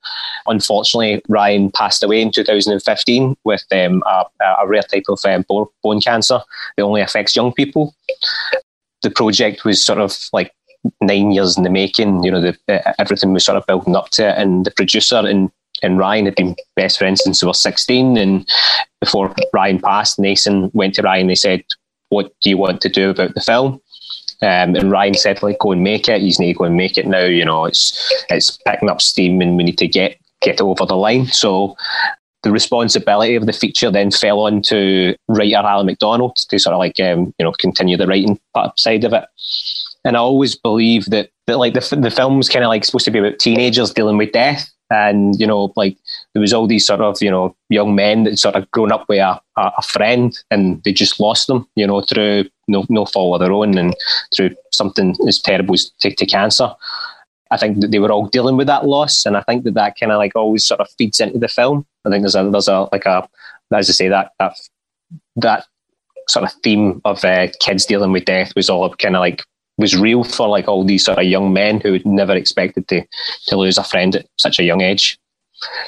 Unfortunately, 0.47 1.21
Ryan 1.29 1.73
passed 1.73 2.05
away 2.05 2.23
in 2.23 2.31
2015 2.31 3.37
with 3.45 3.65
um, 3.73 4.05
a, 4.07 4.25
a, 4.61 4.69
rare 4.69 4.83
type 4.83 5.05
of 5.09 5.21
um, 5.25 5.45
bone 5.83 6.01
cancer 6.01 6.41
that 6.77 6.83
only 6.83 7.01
affects 7.01 7.35
young 7.35 7.53
people. 7.53 7.93
The 9.03 9.11
project 9.11 9.65
was 9.65 9.85
sort 9.85 9.99
of 9.99 10.17
like 10.33 10.53
nine 11.01 11.33
years 11.33 11.57
in 11.57 11.65
the 11.65 11.71
making. 11.71 12.23
You 12.23 12.31
know, 12.31 12.41
the, 12.41 12.57
uh, 12.69 12.93
everything 13.01 13.33
was 13.33 13.45
sort 13.45 13.59
of 13.59 13.67
building 13.67 13.97
up 13.97 14.11
to 14.11 14.29
it, 14.29 14.39
and 14.39 14.65
the 14.65 14.71
producer 14.71 15.17
and 15.17 15.51
and 15.83 15.99
Ryan 15.99 16.25
had 16.25 16.37
been 16.37 16.57
best 16.75 16.99
friends 16.99 17.23
since 17.23 17.41
they 17.41 17.47
were 17.47 17.53
16. 17.53 18.17
And 18.17 18.49
before 19.01 19.35
Ryan 19.53 19.79
passed, 19.79 20.19
Nathan 20.19 20.71
went 20.73 20.95
to 20.95 21.03
Ryan. 21.03 21.27
They 21.27 21.35
said, 21.35 21.65
"What 22.09 22.33
do 22.41 22.51
you 22.51 22.59
want 22.59 22.81
to 22.83 22.89
do 22.89 23.11
about 23.11 23.35
the 23.35 23.41
film?" 23.41 23.81
Um, 24.43 24.77
and 24.77 24.91
Ryan 24.91 25.15
said, 25.15 25.43
"Like, 25.43 25.59
go 25.59 25.73
and 25.73 25.83
make 25.83 26.09
it. 26.09 26.21
He's 26.21 26.39
need 26.39 26.53
to 26.53 26.59
go 26.59 26.65
and 26.65 26.77
make 26.77 26.99
it 26.99 27.07
now. 27.07 27.25
You 27.25 27.45
know, 27.45 27.65
it's 27.65 28.25
it's 28.29 28.59
picking 28.67 28.91
up 28.91 29.01
steam, 29.01 29.41
and 29.41 29.57
we 29.57 29.65
need 29.65 29.79
to 29.79 29.89
get 29.89 30.19
get 30.43 30.61
over 30.61 30.85
the 30.85 30.97
line." 30.97 31.27
So 31.27 31.77
the 32.47 32.53
responsibility 32.53 33.35
of 33.35 33.47
the 33.47 33.53
feature 33.53 33.91
then 33.91 34.11
fell 34.11 34.41
on 34.41 34.63
to 34.63 35.17
writer 35.27 35.57
Alan 35.57 35.87
McDonald 35.87 36.37
to 36.37 36.59
sort 36.61 36.75
of 36.75 36.79
like 36.79 37.01
um, 37.01 37.35
you 37.39 37.45
know 37.45 37.53
continue 37.53 37.97
the 37.97 38.07
writing 38.07 38.39
side 38.77 39.05
of 39.05 39.13
it. 39.13 39.25
And 40.05 40.17
I 40.17 40.21
always 40.21 40.55
believe 40.55 41.07
that 41.07 41.31
that 41.47 41.59
like 41.59 41.75
the 41.75 41.97
the 42.01 42.11
film's 42.11 42.49
kind 42.49 42.65
of 42.65 42.69
like 42.69 42.85
supposed 42.85 43.05
to 43.07 43.11
be 43.11 43.19
about 43.19 43.41
teenagers 43.41 43.93
dealing 43.93 44.17
with 44.17 44.33
death, 44.33 44.71
and 44.91 45.39
you 45.41 45.47
know 45.47 45.73
like 45.77 45.97
there 46.37 46.41
was 46.43 46.53
all 46.53 46.67
these 46.67 46.87
sort 46.87 47.01
of 47.01 47.17
you 47.23 47.31
know 47.31 47.57
young 47.71 47.95
men 47.95 48.25
that 48.25 48.39
sort 48.39 48.57
of 48.57 48.71
grown 48.73 48.93
up 48.93 49.09
with 49.09 49.21
a, 49.21 49.41
a 49.57 49.83
friend 49.83 50.39
and 50.51 50.83
they 50.83 50.93
just 50.93 51.19
lost 51.19 51.47
them 51.47 51.67
you 51.77 51.87
know 51.87 52.03
through 52.03 52.45
no 52.69 52.85
no 52.91 53.07
fault 53.07 53.37
of 53.37 53.41
their 53.41 53.55
own 53.55 53.79
and 53.79 53.97
through 54.35 54.51
something 54.71 55.17
as 55.27 55.39
terrible 55.39 55.73
as 55.73 55.91
to, 55.99 56.15
to 56.15 56.27
cancer 56.27 56.71
I 57.51 57.57
think 57.57 57.81
that 57.81 57.91
they 57.91 57.99
were 57.99 58.11
all 58.11 58.27
dealing 58.27 58.57
with 58.57 58.67
that 58.67 58.87
loss, 58.87 59.25
and 59.25 59.37
I 59.37 59.43
think 59.43 59.63
that 59.65 59.75
that 59.75 59.95
kind 59.99 60.11
of 60.11 60.19
like 60.19 60.35
always 60.35 60.65
sort 60.65 60.81
of 60.81 60.91
feeds 60.99 61.21
into 61.21 61.39
the 61.39 61.49
film. 61.49 61.87
I 62.05 62.11
think 62.11 62.23
there's 62.23 62.35
a 62.35 62.51
there's 62.51 62.69
a 62.69 62.89
like 62.91 63.07
a 63.07 63.29
as 63.73 63.89
I 63.89 63.93
say 63.93 64.09
that 64.09 64.33
that 64.41 64.57
that 65.37 65.67
sort 66.29 66.45
of 66.45 66.53
theme 66.65 67.01
of 67.05 67.25
uh, 67.25 67.47
kids 67.61 67.87
dealing 67.87 68.11
with 68.11 68.25
death 68.25 68.53
was 68.57 68.69
all 68.69 68.93
kind 68.97 69.15
of 69.15 69.21
like 69.21 69.45
was 69.79 69.95
real 69.97 70.25
for 70.25 70.49
like 70.49 70.67
all 70.67 70.85
these 70.85 71.05
sort 71.05 71.19
of 71.19 71.25
young 71.25 71.53
men 71.53 71.81
who 71.81 71.93
had 71.93 72.05
never 72.05 72.35
expected 72.35 72.89
to 72.89 73.05
to 73.47 73.57
lose 73.57 73.79
a 73.79 73.85
friend 73.85 74.17
at 74.17 74.27
such 74.39 74.59
a 74.59 74.65
young 74.65 74.81
age. 74.81 75.17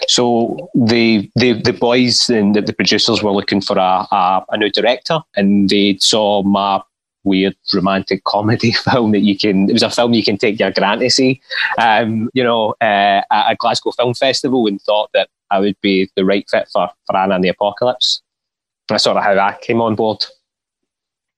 So 0.06 0.70
the 0.74 1.30
the 1.36 1.52
the 1.52 1.72
boys 1.72 2.28
and 2.30 2.54
the, 2.54 2.62
the 2.62 2.72
producers 2.72 3.22
were 3.22 3.32
looking 3.32 3.60
for 3.60 3.76
a, 3.76 4.06
a, 4.10 4.44
a 4.50 4.56
new 4.56 4.70
director, 4.70 5.20
and 5.36 5.68
they 5.68 5.98
saw 5.98 6.42
my 6.42 6.82
weird 7.24 7.56
romantic 7.74 8.24
comedy 8.24 8.72
film 8.90 9.12
that 9.12 9.20
you 9.20 9.36
can. 9.36 9.68
It 9.68 9.74
was 9.74 9.82
a 9.82 9.90
film 9.90 10.14
you 10.14 10.24
can 10.24 10.38
take 10.38 10.58
your 10.58 10.70
grant 10.70 11.00
to 11.00 11.10
see, 11.10 11.40
um, 11.78 12.30
you 12.34 12.42
know, 12.42 12.74
uh, 12.80 13.22
at 13.30 13.52
a 13.52 13.56
Glasgow 13.56 13.92
Film 13.92 14.14
Festival, 14.14 14.66
and 14.66 14.80
thought 14.82 15.10
that 15.14 15.28
I 15.50 15.60
would 15.60 15.80
be 15.80 16.10
the 16.16 16.24
right 16.24 16.48
fit 16.48 16.68
for 16.72 16.90
for 17.06 17.16
Anna 17.16 17.36
and 17.36 17.44
the 17.44 17.48
Apocalypse. 17.48 18.22
That's 18.88 19.04
sort 19.04 19.16
of 19.16 19.22
how 19.22 19.38
I 19.38 19.56
came 19.60 19.80
on 19.80 19.94
board. 19.94 20.24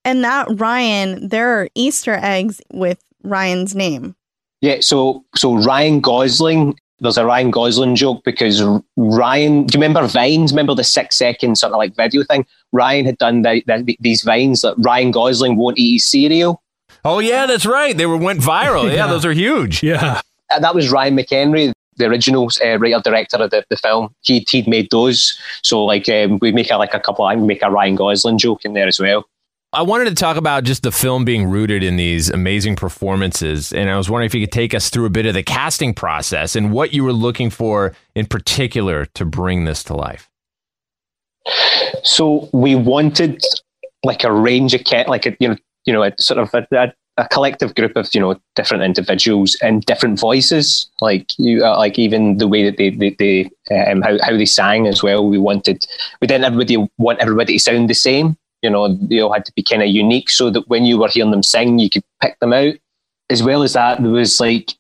And 0.05 0.25
that 0.25 0.47
Ryan, 0.51 1.29
there 1.29 1.61
are 1.61 1.69
Easter 1.75 2.15
eggs 2.15 2.63
with 2.73 3.03
Ryan's 3.23 3.75
name. 3.75 4.15
Yeah, 4.61 4.79
so 4.81 5.25
so 5.37 5.55
Ryan 5.57 6.01
Gosling. 6.01 6.79
There's 7.01 7.17
a 7.17 7.25
Ryan 7.25 7.51
Gosling 7.51 7.97
joke 7.97 8.23
because 8.25 8.63
Ryan. 8.97 9.65
Do 9.65 9.77
you 9.79 9.83
remember 9.83 10.07
Vines? 10.07 10.53
Remember 10.53 10.75
the 10.75 10.85
six 10.85 11.17
second 11.17 11.57
sort 11.57 11.73
of 11.73 11.79
like 11.79 11.97
video 11.97 12.23
thing? 12.25 12.47
Ryan 12.73 13.07
had 13.07 13.19
done 13.19 13.43
the, 13.43 13.63
the, 13.67 13.97
these 14.01 14.23
Vines 14.23 14.61
that 14.63 14.75
Ryan 14.79 15.11
Gosling 15.11 15.57
won't 15.57 15.79
eat 15.79 15.95
his 15.95 16.05
cereal. 16.05 16.63
Oh 17.05 17.19
yeah, 17.19 17.47
that's 17.47 17.65
right. 17.65 17.97
They 17.97 18.07
were 18.07 18.17
went 18.17 18.41
viral. 18.41 18.85
yeah. 18.89 18.95
yeah, 18.95 19.07
those 19.07 19.25
are 19.25 19.33
huge. 19.33 19.83
Yeah, 19.83 20.21
uh, 20.51 20.59
that 20.61 20.75
was 20.75 20.91
Ryan 20.91 21.17
McHenry, 21.17 21.73
the 21.97 22.07
original 22.07 22.51
uh, 22.65 22.79
writer 22.79 23.01
director 23.03 23.37
of 23.39 23.51
the, 23.51 23.65
the 23.71 23.77
film. 23.77 24.15
He'd, 24.23 24.49
he'd 24.49 24.69
made 24.69 24.91
those. 24.91 25.39
So 25.63 25.85
like 25.85 26.09
um, 26.09 26.39
we 26.41 26.53
make 26.53 26.71
a, 26.71 26.77
like 26.77 26.95
a 26.95 27.01
couple. 27.01 27.25
I 27.25 27.37
make 27.37 27.63
a 27.63 27.71
Ryan 27.71 27.95
Gosling 27.95 28.39
joke 28.39 28.65
in 28.65 28.75
there 28.75 28.89
as 28.89 29.01
well. 29.01 29.25
I 29.73 29.83
wanted 29.83 30.07
to 30.07 30.17
talk 30.17 30.37
about 30.37 30.65
just 30.65 30.83
the 30.83 30.91
film 30.91 31.25
being 31.25 31.49
rooted 31.49 31.85
in 31.85 31.95
these 31.95 32.29
amazing 32.29 32.75
performances. 32.75 33.73
And 33.73 33.89
I 33.89 33.97
was 33.97 34.11
wondering 34.11 34.27
if 34.27 34.35
you 34.35 34.45
could 34.45 34.53
take 34.53 34.75
us 34.75 34.91
through 34.91 35.05
a 35.05 35.11
bit 35.11 35.27
of 35.27 35.35
the 35.35 35.45
casting 35.45 35.95
process 35.95 36.57
and 36.57 36.73
what 36.73 36.93
you 36.93 37.05
were 37.05 37.13
looking 37.13 37.51
for 37.51 37.95
in 38.17 38.27
particular 38.27 39.07
to 39.07 39.25
bring 39.25 39.67
this 39.67 39.85
to 39.85 39.95
life. 39.95 40.29
So 42.03 42.49
we 42.53 42.75
wanted 42.75 43.45
like 44.03 44.25
a 44.25 44.33
range 44.33 44.75
of 44.75 44.83
cat, 44.83 45.09
like 45.09 45.27
a, 45.27 45.37
you 45.39 45.51
know, 45.51 45.57
you 45.85 45.93
know, 45.93 46.03
a 46.03 46.13
sort 46.19 46.41
of 46.41 46.53
a, 46.53 46.93
a, 47.17 47.29
collective 47.29 47.75
group 47.75 47.97
of 47.97 48.09
you 48.13 48.21
know 48.21 48.41
different 48.57 48.83
individuals 48.83 49.57
and 49.63 49.85
different 49.85 50.19
voices. 50.19 50.91
Like 51.01 51.27
you, 51.39 51.65
uh, 51.65 51.77
like 51.79 51.99
even 51.99 52.39
the 52.39 52.49
way 52.49 52.65
that 52.65 52.77
they 52.77 52.91
they, 52.91 53.11
they 53.19 53.51
um, 53.91 54.03
how 54.03 54.19
how 54.23 54.37
they 54.37 54.47
sang 54.47 54.87
as 54.87 55.03
well. 55.03 55.27
We 55.27 55.39
wanted 55.39 55.87
we 56.21 56.27
didn't 56.27 56.45
everybody 56.45 56.89
want 56.99 57.21
everybody 57.21 57.55
to 57.55 57.59
sound 57.59 57.89
the 57.89 57.95
same 57.95 58.37
you 58.63 58.71
know, 58.71 58.95
they 58.95 59.21
all 59.21 59.33
had 59.33 59.45
to 59.47 59.53
be 59.55 59.63
kind 59.63 59.83
of 59.83 59.89
unique 59.89 60.31
so 60.31 60.51
that 60.51 60.69
when 60.69 60.85
you 60.85 60.99
were 60.99 61.09
hearing 61.09 61.31
them 61.31 61.43
sing, 61.43 61.79
you 61.79 61.91
could 61.91 62.05
pick 62.21 62.39
them 62.41 62.53
out. 62.53 62.75
As 63.31 63.43
well 63.43 63.63
as 63.63 63.75
that, 63.75 64.03
there 64.03 64.11
was 64.11 64.41
like, 64.41 64.73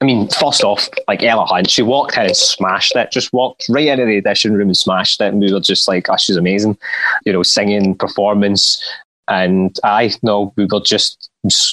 I 0.00 0.04
mean, 0.04 0.28
first 0.28 0.64
off, 0.64 0.88
like 1.06 1.22
Ella 1.22 1.44
Hunt, 1.44 1.70
she 1.70 1.82
walked 1.82 2.16
in 2.16 2.26
and 2.26 2.36
smashed 2.36 2.96
it, 2.96 3.12
just 3.12 3.32
walked 3.32 3.66
right 3.68 3.86
into 3.86 4.04
the 4.04 4.18
audition 4.18 4.54
room 4.54 4.68
and 4.68 4.76
smashed 4.76 5.20
it. 5.20 5.32
And 5.32 5.40
we 5.40 5.52
were 5.52 5.60
just 5.60 5.86
like, 5.86 6.08
oh, 6.08 6.16
she's 6.16 6.36
amazing, 6.36 6.76
you 7.24 7.32
know, 7.32 7.42
singing, 7.42 7.94
performance. 7.94 8.82
And 9.28 9.78
I 9.84 10.12
know 10.22 10.52
we 10.56 10.66
were 10.66 10.80
just 10.80 11.30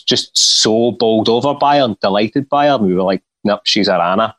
just 0.07 0.35
so 0.35 0.91
bowled 0.91 1.29
over 1.29 1.53
by 1.53 1.77
her 1.77 1.83
and 1.85 1.99
delighted 1.99 2.49
by 2.49 2.67
her. 2.67 2.75
And 2.75 2.85
we 2.85 2.93
were 2.93 3.03
like, 3.03 3.23
nope, 3.43 3.61
she's 3.65 3.89
our 3.89 4.01
Anna 4.01 4.35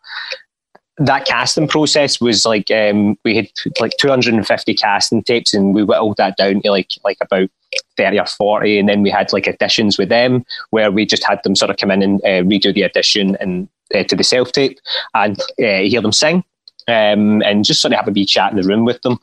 that 1.01 1.25
casting 1.25 1.67
process 1.67 2.21
was 2.21 2.45
like 2.45 2.71
um, 2.71 3.19
we 3.25 3.35
had 3.35 3.49
like 3.81 3.93
250 3.99 4.75
casting 4.75 5.23
tapes 5.23 5.55
and 5.55 5.75
we 5.75 5.83
whittled 5.83 6.19
that 6.19 6.37
down 6.37 6.61
to 6.61 6.71
like 6.71 6.93
like 7.05 7.17
about 7.23 7.49
30 7.97 8.21
or 8.21 8.27
40 8.27 8.79
and 8.79 8.89
then 8.89 9.03
we 9.03 9.11
had 9.11 9.33
like 9.33 9.45
auditions 9.45 9.99
with 9.99 10.11
them 10.11 10.45
where 10.71 10.93
we 10.93 11.07
just 11.07 11.25
had 11.25 11.43
them 11.43 11.57
sort 11.57 11.71
of 11.71 11.79
come 11.79 11.91
in 11.91 12.03
and 12.03 12.21
uh, 12.23 12.43
redo 12.43 12.73
the 12.75 12.85
audition 12.85 13.37
and 13.37 13.67
uh, 13.95 14.05
to 14.05 14.15
the 14.15 14.23
self 14.23 14.53
tape 14.53 14.79
and 15.15 15.41
uh, 15.41 15.81
hear 15.81 16.03
them 16.03 16.13
sing 16.13 16.45
um, 16.87 17.41
and 17.43 17.65
just 17.65 17.81
sort 17.81 17.95
of 17.95 17.99
have 17.99 18.09
a 18.09 18.13
wee 18.13 18.27
chat 18.27 18.51
in 18.51 18.61
the 18.61 18.69
room 18.69 18.85
with 18.85 19.01
them. 19.03 19.19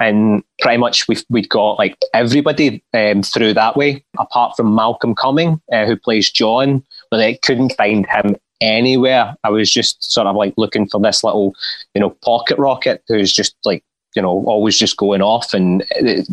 And 0.00 0.44
pretty 0.60 0.76
much 0.76 1.08
we've 1.08 1.24
we'd 1.28 1.48
got 1.48 1.78
like 1.78 1.96
everybody 2.12 2.84
um, 2.92 3.22
through 3.22 3.54
that 3.54 3.76
way 3.76 4.04
apart 4.18 4.56
from 4.56 4.74
Malcolm 4.74 5.14
Cumming 5.14 5.60
uh, 5.72 5.86
who 5.86 5.96
plays 5.96 6.30
John 6.30 6.84
but 7.10 7.18
I 7.18 7.34
couldn't 7.42 7.74
find 7.76 8.06
him 8.06 8.36
anywhere. 8.60 9.34
I 9.44 9.50
was 9.50 9.72
just 9.72 10.12
sort 10.12 10.26
of 10.26 10.36
like 10.36 10.54
looking 10.56 10.88
for 10.88 11.00
this 11.00 11.22
little, 11.24 11.54
you 11.94 12.00
know, 12.00 12.10
pocket 12.10 12.58
rocket 12.58 13.02
who's 13.08 13.32
just 13.32 13.56
like, 13.64 13.84
you 14.16 14.22
know, 14.22 14.44
always 14.46 14.76
just 14.76 14.96
going 14.96 15.22
off 15.22 15.52
and 15.54 15.84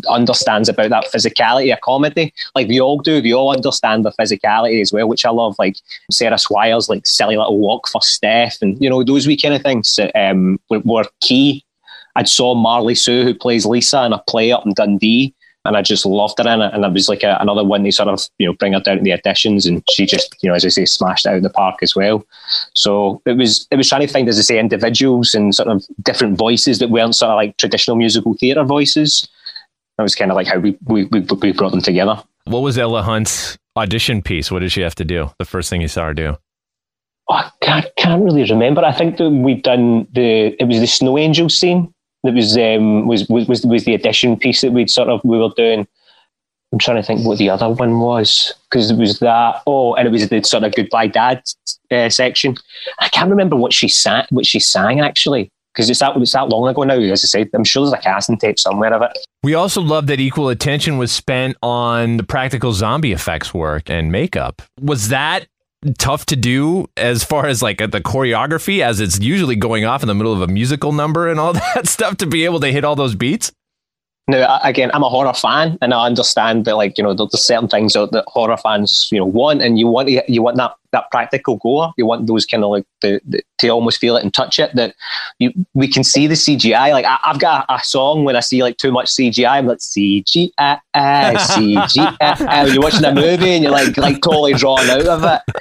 understands 0.08 0.68
about 0.68 0.90
that 0.90 1.04
physicality 1.12 1.72
of 1.72 1.80
comedy. 1.82 2.32
Like 2.54 2.68
we 2.68 2.80
all 2.80 2.98
do, 2.98 3.22
we 3.22 3.34
all 3.34 3.54
understand 3.54 4.04
the 4.04 4.12
physicality 4.12 4.80
as 4.80 4.92
well, 4.92 5.08
which 5.08 5.24
I 5.24 5.30
love. 5.30 5.56
Like 5.58 5.76
Sarah 6.10 6.36
Swire's 6.36 6.88
like 6.88 7.06
silly 7.06 7.36
little 7.36 7.58
walk 7.58 7.88
for 7.88 8.02
Steph, 8.02 8.60
and 8.62 8.80
you 8.82 8.90
know 8.90 9.04
those 9.04 9.26
wee 9.26 9.36
kind 9.36 9.54
of 9.54 9.62
things 9.62 10.00
um, 10.14 10.58
were 10.70 11.04
key. 11.20 11.64
I 12.16 12.24
saw 12.24 12.54
Marli 12.54 12.94
Siu, 12.94 13.24
who 13.24 13.34
plays 13.34 13.66
Lisa 13.66 14.04
in 14.06 14.14
a 14.14 14.22
play 14.26 14.50
up 14.50 14.64
in 14.64 14.72
Dundee, 14.72 15.34
and 15.66 15.76
I 15.76 15.82
just 15.82 16.06
loved 16.06 16.38
her 16.38 16.48
in 16.48 16.60
it. 16.60 16.72
And 16.72 16.84
it 16.84 16.92
was 16.92 17.08
like 17.08 17.22
a, 17.22 17.36
another 17.40 17.64
one 17.64 17.82
they 17.82 17.90
sort 17.90 18.08
of 18.08 18.20
you 18.38 18.46
know 18.46 18.52
bring 18.54 18.72
her 18.72 18.80
down 18.80 18.98
to 18.98 19.02
the 19.02 19.10
auditions, 19.10 19.66
and 19.66 19.82
she 19.90 20.06
just 20.06 20.36
you 20.42 20.48
know 20.48 20.54
as 20.54 20.64
I 20.64 20.68
say 20.68 20.84
smashed 20.84 21.26
out 21.26 21.36
of 21.36 21.42
the 21.42 21.50
park 21.50 21.76
as 21.82 21.94
well. 21.94 22.24
So 22.74 23.20
it 23.26 23.36
was 23.36 23.66
it 23.70 23.76
was 23.76 23.88
trying 23.88 24.06
to 24.06 24.12
find 24.12 24.28
as 24.28 24.38
I 24.38 24.42
say 24.42 24.58
individuals 24.58 25.34
and 25.34 25.54
sort 25.54 25.68
of 25.68 25.84
different 26.02 26.38
voices 26.38 26.78
that 26.78 26.90
weren't 26.90 27.16
sort 27.16 27.30
of 27.30 27.36
like 27.36 27.56
traditional 27.56 27.96
musical 27.96 28.34
theatre 28.34 28.64
voices. 28.64 29.28
That 29.98 30.02
was 30.02 30.14
kind 30.14 30.30
of 30.30 30.36
like 30.36 30.46
how 30.46 30.58
we, 30.58 30.76
we 30.86 31.04
we 31.04 31.20
we 31.20 31.52
brought 31.52 31.72
them 31.72 31.82
together. 31.82 32.22
What 32.44 32.60
was 32.60 32.78
Ella 32.78 33.02
Hunt's 33.02 33.58
audition 33.76 34.22
piece? 34.22 34.50
What 34.50 34.60
did 34.60 34.72
she 34.72 34.82
have 34.82 34.94
to 34.96 35.04
do? 35.04 35.30
The 35.38 35.44
first 35.44 35.68
thing 35.68 35.80
you 35.80 35.88
saw 35.88 36.06
her 36.06 36.14
do? 36.14 36.36
Oh, 37.28 37.34
I 37.34 37.50
can't, 37.60 37.86
can't 37.96 38.22
really 38.22 38.44
remember. 38.44 38.84
I 38.84 38.92
think 38.92 39.16
that 39.16 39.28
we'd 39.28 39.62
done 39.62 40.06
the 40.12 40.56
it 40.60 40.68
was 40.68 40.78
the 40.78 40.86
Snow 40.86 41.18
Angel 41.18 41.48
scene 41.48 41.92
that 42.26 42.34
was 42.34 42.56
um, 42.56 43.06
was 43.06 43.28
was 43.28 43.64
was 43.64 43.84
the 43.84 43.94
addition 43.94 44.36
piece 44.36 44.60
that 44.60 44.72
we'd 44.72 44.90
sort 44.90 45.08
of 45.08 45.20
we 45.24 45.38
were 45.38 45.50
doing. 45.56 45.86
I'm 46.72 46.78
trying 46.80 46.96
to 46.96 47.02
think 47.02 47.24
what 47.24 47.38
the 47.38 47.48
other 47.48 47.70
one 47.70 48.00
was 48.00 48.52
because 48.68 48.90
it 48.90 48.96
was 48.96 49.20
that. 49.20 49.62
Oh, 49.66 49.94
and 49.94 50.06
it 50.06 50.10
was 50.10 50.28
the 50.28 50.42
sort 50.42 50.64
of 50.64 50.74
goodbye 50.74 51.06
dad 51.06 51.42
uh, 51.90 52.08
section. 52.08 52.56
I 52.98 53.08
can't 53.08 53.30
remember 53.30 53.56
what 53.56 53.72
she 53.72 53.88
sang. 53.88 54.26
What 54.30 54.46
she 54.46 54.58
sang 54.58 55.00
actually 55.00 55.50
because 55.76 55.90
it's 55.90 56.00
that 56.00 56.16
it's 56.16 56.32
that 56.32 56.48
long 56.48 56.68
ago 56.68 56.82
now. 56.82 56.98
As 56.98 57.24
I 57.24 57.26
said, 57.26 57.50
I'm 57.54 57.64
sure 57.64 57.84
there's 57.84 57.92
a 57.92 58.02
casting 58.02 58.38
tape 58.38 58.58
somewhere 58.58 58.92
of 58.94 59.02
it. 59.02 59.18
We 59.42 59.54
also 59.54 59.82
love 59.82 60.06
that 60.06 60.20
equal 60.20 60.48
attention 60.48 60.96
was 60.96 61.12
spent 61.12 61.56
on 61.62 62.16
the 62.16 62.22
practical 62.22 62.72
zombie 62.72 63.12
effects 63.12 63.52
work 63.52 63.90
and 63.90 64.10
makeup. 64.10 64.62
Was 64.80 65.08
that 65.08 65.46
tough 65.94 66.26
to 66.26 66.36
do 66.36 66.88
as 66.96 67.24
far 67.24 67.46
as 67.46 67.62
like 67.62 67.78
the 67.78 68.00
choreography 68.00 68.80
as 68.80 69.00
it's 69.00 69.18
usually 69.20 69.56
going 69.56 69.84
off 69.84 70.02
in 70.02 70.08
the 70.08 70.14
middle 70.14 70.32
of 70.32 70.40
a 70.40 70.46
musical 70.46 70.92
number 70.92 71.28
and 71.28 71.40
all 71.40 71.52
that 71.74 71.86
stuff 71.86 72.16
to 72.18 72.26
be 72.26 72.44
able 72.44 72.60
to 72.60 72.72
hit 72.72 72.84
all 72.84 72.96
those 72.96 73.14
beats? 73.14 73.52
Now, 74.28 74.58
again, 74.64 74.90
I'm 74.92 75.04
a 75.04 75.08
horror 75.08 75.32
fan, 75.32 75.78
and 75.80 75.94
I 75.94 76.04
understand 76.04 76.64
that, 76.64 76.76
like 76.76 76.98
you 76.98 77.04
know, 77.04 77.14
there's 77.14 77.44
certain 77.44 77.68
things 77.68 77.92
that, 77.92 78.10
that 78.10 78.24
horror 78.26 78.56
fans, 78.56 79.08
you 79.12 79.18
know, 79.18 79.24
want, 79.24 79.62
and 79.62 79.78
you 79.78 79.86
want 79.86 80.08
you 80.08 80.42
want 80.42 80.56
that 80.56 80.74
that 80.90 81.10
practical 81.12 81.58
gore. 81.58 81.92
You 81.96 82.06
want 82.06 82.26
those 82.26 82.44
kind 82.44 82.64
of 82.64 82.70
like 82.70 82.84
the, 83.02 83.20
the, 83.24 83.42
to 83.58 83.68
almost 83.68 84.00
feel 84.00 84.16
it 84.16 84.24
and 84.24 84.34
touch 84.34 84.58
it. 84.58 84.74
That 84.74 84.96
you 85.38 85.52
we 85.74 85.86
can 85.86 86.02
see 86.02 86.26
the 86.26 86.34
CGI. 86.34 86.90
Like 86.90 87.04
I, 87.04 87.18
have 87.22 87.38
got 87.38 87.66
a, 87.68 87.74
a, 87.74 87.84
song 87.84 88.24
when 88.24 88.34
I 88.34 88.40
see 88.40 88.64
like 88.64 88.78
too 88.78 88.90
much 88.90 89.06
CGI, 89.06 89.48
I'm 89.48 89.66
like 89.66 89.78
CGI, 89.78 90.50
CGI. 90.96 92.72
you're 92.72 92.82
watching 92.82 93.04
a 93.04 93.14
movie 93.14 93.50
and 93.50 93.62
you're 93.62 93.72
like 93.72 93.96
like 93.96 94.20
totally 94.22 94.54
drawn 94.54 94.90
out 94.90 95.06
of 95.06 95.22
it 95.22 95.56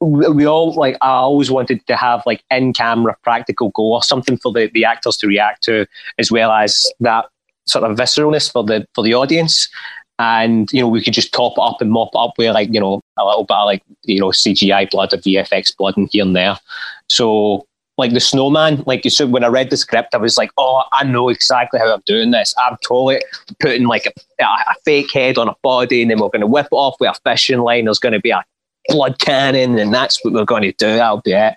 we 0.00 0.46
all 0.46 0.74
like 0.74 0.96
I 1.00 1.10
always 1.10 1.50
wanted 1.50 1.86
to 1.86 1.96
have 1.96 2.22
like 2.26 2.44
in 2.50 2.72
camera 2.72 3.16
practical 3.22 3.70
gore, 3.70 3.98
or 3.98 4.02
something 4.02 4.36
for 4.36 4.52
the, 4.52 4.70
the 4.72 4.84
actors 4.84 5.16
to 5.18 5.26
react 5.26 5.62
to, 5.64 5.86
as 6.18 6.30
well 6.30 6.52
as 6.52 6.92
that 7.00 7.26
sort 7.66 7.84
of 7.84 7.96
visceralness 7.96 8.50
for 8.50 8.64
the 8.64 8.86
for 8.94 9.02
the 9.02 9.14
audience. 9.14 9.68
And 10.18 10.72
you 10.72 10.80
know, 10.80 10.88
we 10.88 11.02
could 11.02 11.12
just 11.12 11.32
top 11.32 11.54
it 11.58 11.60
up 11.60 11.80
and 11.82 11.90
mop 11.90 12.08
it 12.14 12.18
up 12.18 12.32
with 12.38 12.54
like 12.54 12.72
you 12.72 12.80
know 12.80 13.00
a 13.18 13.24
little 13.24 13.44
bit 13.44 13.56
of 13.56 13.66
like 13.66 13.82
you 14.04 14.20
know 14.20 14.28
CGI 14.28 14.90
blood 14.90 15.12
or 15.12 15.18
VFX 15.18 15.76
blood 15.76 15.96
in 15.96 16.08
here 16.10 16.24
and 16.24 16.34
there. 16.34 16.58
So 17.10 17.66
like 17.98 18.12
the 18.12 18.20
snowman, 18.20 18.82
like 18.86 19.04
you 19.04 19.10
said, 19.10 19.32
when 19.32 19.44
I 19.44 19.48
read 19.48 19.70
the 19.70 19.76
script, 19.76 20.14
I 20.14 20.18
was 20.18 20.36
like, 20.36 20.50
oh, 20.58 20.82
I 20.92 21.04
know 21.04 21.28
exactly 21.28 21.80
how 21.80 21.92
I'm 21.94 22.02
doing 22.04 22.30
this. 22.30 22.54
I'm 22.58 22.76
totally 22.82 23.22
putting 23.58 23.84
like 23.84 24.06
a, 24.06 24.44
a 24.44 24.74
fake 24.84 25.12
head 25.12 25.38
on 25.38 25.48
a 25.48 25.54
body, 25.62 26.02
and 26.02 26.10
then 26.10 26.20
we're 26.20 26.28
going 26.28 26.40
to 26.40 26.46
whip 26.46 26.66
it 26.66 26.74
off 26.74 26.96
with 27.00 27.10
a 27.10 27.30
fishing 27.30 27.60
line. 27.60 27.86
There's 27.86 27.98
going 27.98 28.12
to 28.12 28.20
be 28.20 28.30
a 28.30 28.44
blood 28.88 29.18
cannon, 29.18 29.78
and 29.78 29.94
that's 29.94 30.22
what 30.24 30.34
we're 30.34 30.44
going 30.44 30.62
to 30.62 30.72
do. 30.72 30.86
I'll 30.86 31.22
be 31.22 31.32
it. 31.32 31.54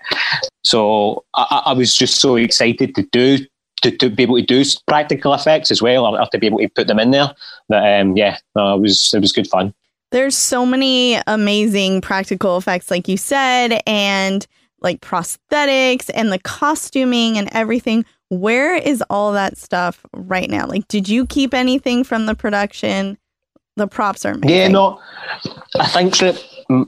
So 0.64 1.24
I, 1.34 1.62
I 1.66 1.72
was 1.72 1.94
just 1.94 2.20
so 2.20 2.36
excited 2.36 2.94
to 2.94 3.02
do 3.12 3.38
to, 3.82 3.90
to 3.98 4.10
be 4.10 4.22
able 4.22 4.36
to 4.36 4.42
do 4.42 4.64
practical 4.86 5.34
effects 5.34 5.70
as 5.70 5.80
well, 5.82 6.06
or, 6.06 6.20
or 6.20 6.26
to 6.32 6.38
be 6.38 6.46
able 6.46 6.58
to 6.58 6.68
put 6.68 6.86
them 6.86 6.98
in 6.98 7.10
there. 7.10 7.34
That 7.68 8.00
um, 8.00 8.16
yeah, 8.16 8.38
uh, 8.56 8.76
it 8.76 8.80
was 8.80 9.12
it 9.14 9.20
was 9.20 9.32
good 9.32 9.46
fun. 9.48 9.74
There's 10.10 10.36
so 10.36 10.66
many 10.66 11.20
amazing 11.26 12.00
practical 12.00 12.56
effects, 12.56 12.90
like 12.90 13.06
you 13.06 13.16
said, 13.16 13.80
and 13.86 14.46
like 14.80 15.00
prosthetics 15.00 16.10
and 16.12 16.32
the 16.32 16.38
costuming 16.40 17.38
and 17.38 17.48
everything. 17.52 18.04
Where 18.28 18.74
is 18.74 19.02
all 19.10 19.32
that 19.32 19.56
stuff 19.56 20.04
right 20.12 20.48
now? 20.48 20.66
Like, 20.66 20.88
did 20.88 21.08
you 21.08 21.26
keep 21.26 21.52
anything 21.54 22.04
from 22.04 22.26
the 22.26 22.34
production? 22.34 23.18
The 23.76 23.86
props 23.86 24.24
are 24.24 24.32
amazing. 24.32 24.56
Yeah, 24.56 24.68
no, 24.68 25.00
I 25.78 25.86
think 25.86 26.18
that 26.18 26.44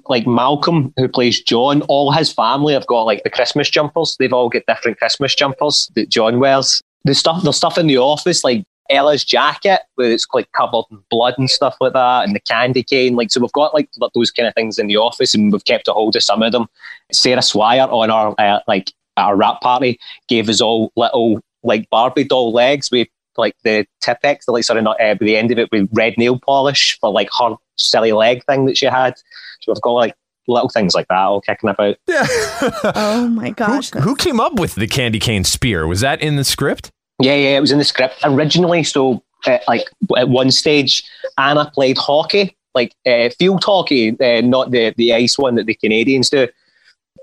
like 0.08 0.26
Malcolm, 0.26 0.92
who 0.96 1.08
plays 1.08 1.40
John, 1.40 1.82
all 1.82 2.12
his 2.12 2.32
family 2.32 2.74
have 2.74 2.86
got 2.86 3.02
like 3.02 3.22
the 3.24 3.30
Christmas 3.30 3.68
jumpers. 3.68 4.16
They've 4.18 4.32
all 4.32 4.48
got 4.48 4.62
different 4.66 4.98
Christmas 4.98 5.34
jumpers 5.34 5.90
that 5.94 6.08
John 6.08 6.38
wears. 6.38 6.80
The 7.04 7.14
stuff, 7.14 7.42
the 7.42 7.52
stuff 7.52 7.78
in 7.78 7.88
the 7.88 7.98
office, 7.98 8.44
like 8.44 8.64
Ella's 8.90 9.24
jacket, 9.24 9.80
where 9.96 10.10
it's 10.10 10.26
like 10.32 10.50
covered 10.52 10.84
in 10.90 11.02
blood 11.10 11.34
and 11.36 11.50
stuff 11.50 11.76
like 11.80 11.94
that, 11.94 12.24
and 12.24 12.34
the 12.34 12.40
candy 12.40 12.82
cane. 12.82 13.16
Like, 13.16 13.30
so 13.30 13.40
we've 13.40 13.52
got 13.52 13.74
like 13.74 13.88
those 14.14 14.30
kind 14.30 14.46
of 14.46 14.54
things 14.54 14.78
in 14.78 14.86
the 14.86 14.96
office, 14.96 15.34
and 15.34 15.52
we've 15.52 15.64
kept 15.64 15.88
a 15.88 15.92
hold 15.92 16.14
of 16.14 16.22
some 16.22 16.42
of 16.42 16.52
them. 16.52 16.68
Sarah 17.12 17.42
Swire 17.42 17.88
on 17.90 18.10
our 18.10 18.34
uh, 18.38 18.60
like 18.68 18.92
our 19.16 19.36
wrap 19.36 19.60
party 19.60 19.98
gave 20.28 20.48
us 20.48 20.60
all 20.60 20.92
little 20.96 21.40
like 21.62 21.88
Barbie 21.90 22.24
doll 22.24 22.52
legs 22.52 22.90
with 22.90 23.08
like 23.36 23.56
the 23.64 23.86
Tipp-Ex, 24.00 24.46
the 24.46 24.52
like 24.52 24.64
sort 24.64 24.78
of 24.78 24.84
not 24.84 25.00
uh, 25.00 25.14
the 25.20 25.36
end 25.36 25.50
of 25.50 25.58
it 25.58 25.70
with 25.72 25.88
red 25.92 26.16
nail 26.18 26.38
polish 26.38 26.98
for 27.00 27.10
like 27.10 27.28
her 27.38 27.56
silly 27.76 28.12
leg 28.12 28.44
thing 28.44 28.66
that 28.66 28.76
she 28.76 28.86
had. 28.86 29.14
So 29.60 29.72
I've 29.72 29.80
got 29.80 29.92
like 29.92 30.14
little 30.48 30.68
things 30.68 30.94
like 30.94 31.08
that 31.08 31.16
all 31.16 31.40
kicking 31.40 31.70
about. 31.70 31.96
Yeah. 32.06 32.26
oh 32.94 33.28
my 33.28 33.50
gosh. 33.50 33.90
Who, 33.90 34.00
who, 34.00 34.16
came 34.16 34.40
up 34.40 34.58
with 34.58 34.74
the 34.74 34.86
candy 34.86 35.18
cane 35.18 35.44
spear? 35.44 35.86
Was 35.86 36.00
that 36.00 36.20
in 36.20 36.36
the 36.36 36.44
script? 36.44 36.90
Yeah, 37.20 37.34
yeah, 37.34 37.56
it 37.56 37.60
was 37.60 37.70
in 37.70 37.78
the 37.78 37.84
script 37.84 38.18
originally. 38.24 38.82
So, 38.82 39.22
uh, 39.46 39.58
like 39.68 39.88
at 40.16 40.28
one 40.28 40.50
stage, 40.50 41.04
Anna 41.38 41.70
played 41.72 41.98
hockey, 41.98 42.56
like 42.74 42.94
uh, 43.06 43.30
field 43.38 43.62
hockey, 43.64 44.16
uh, 44.20 44.40
not 44.40 44.70
the 44.70 44.94
the 44.96 45.12
ice 45.14 45.38
one 45.38 45.54
that 45.56 45.66
the 45.66 45.74
Canadians 45.74 46.30
do. 46.30 46.48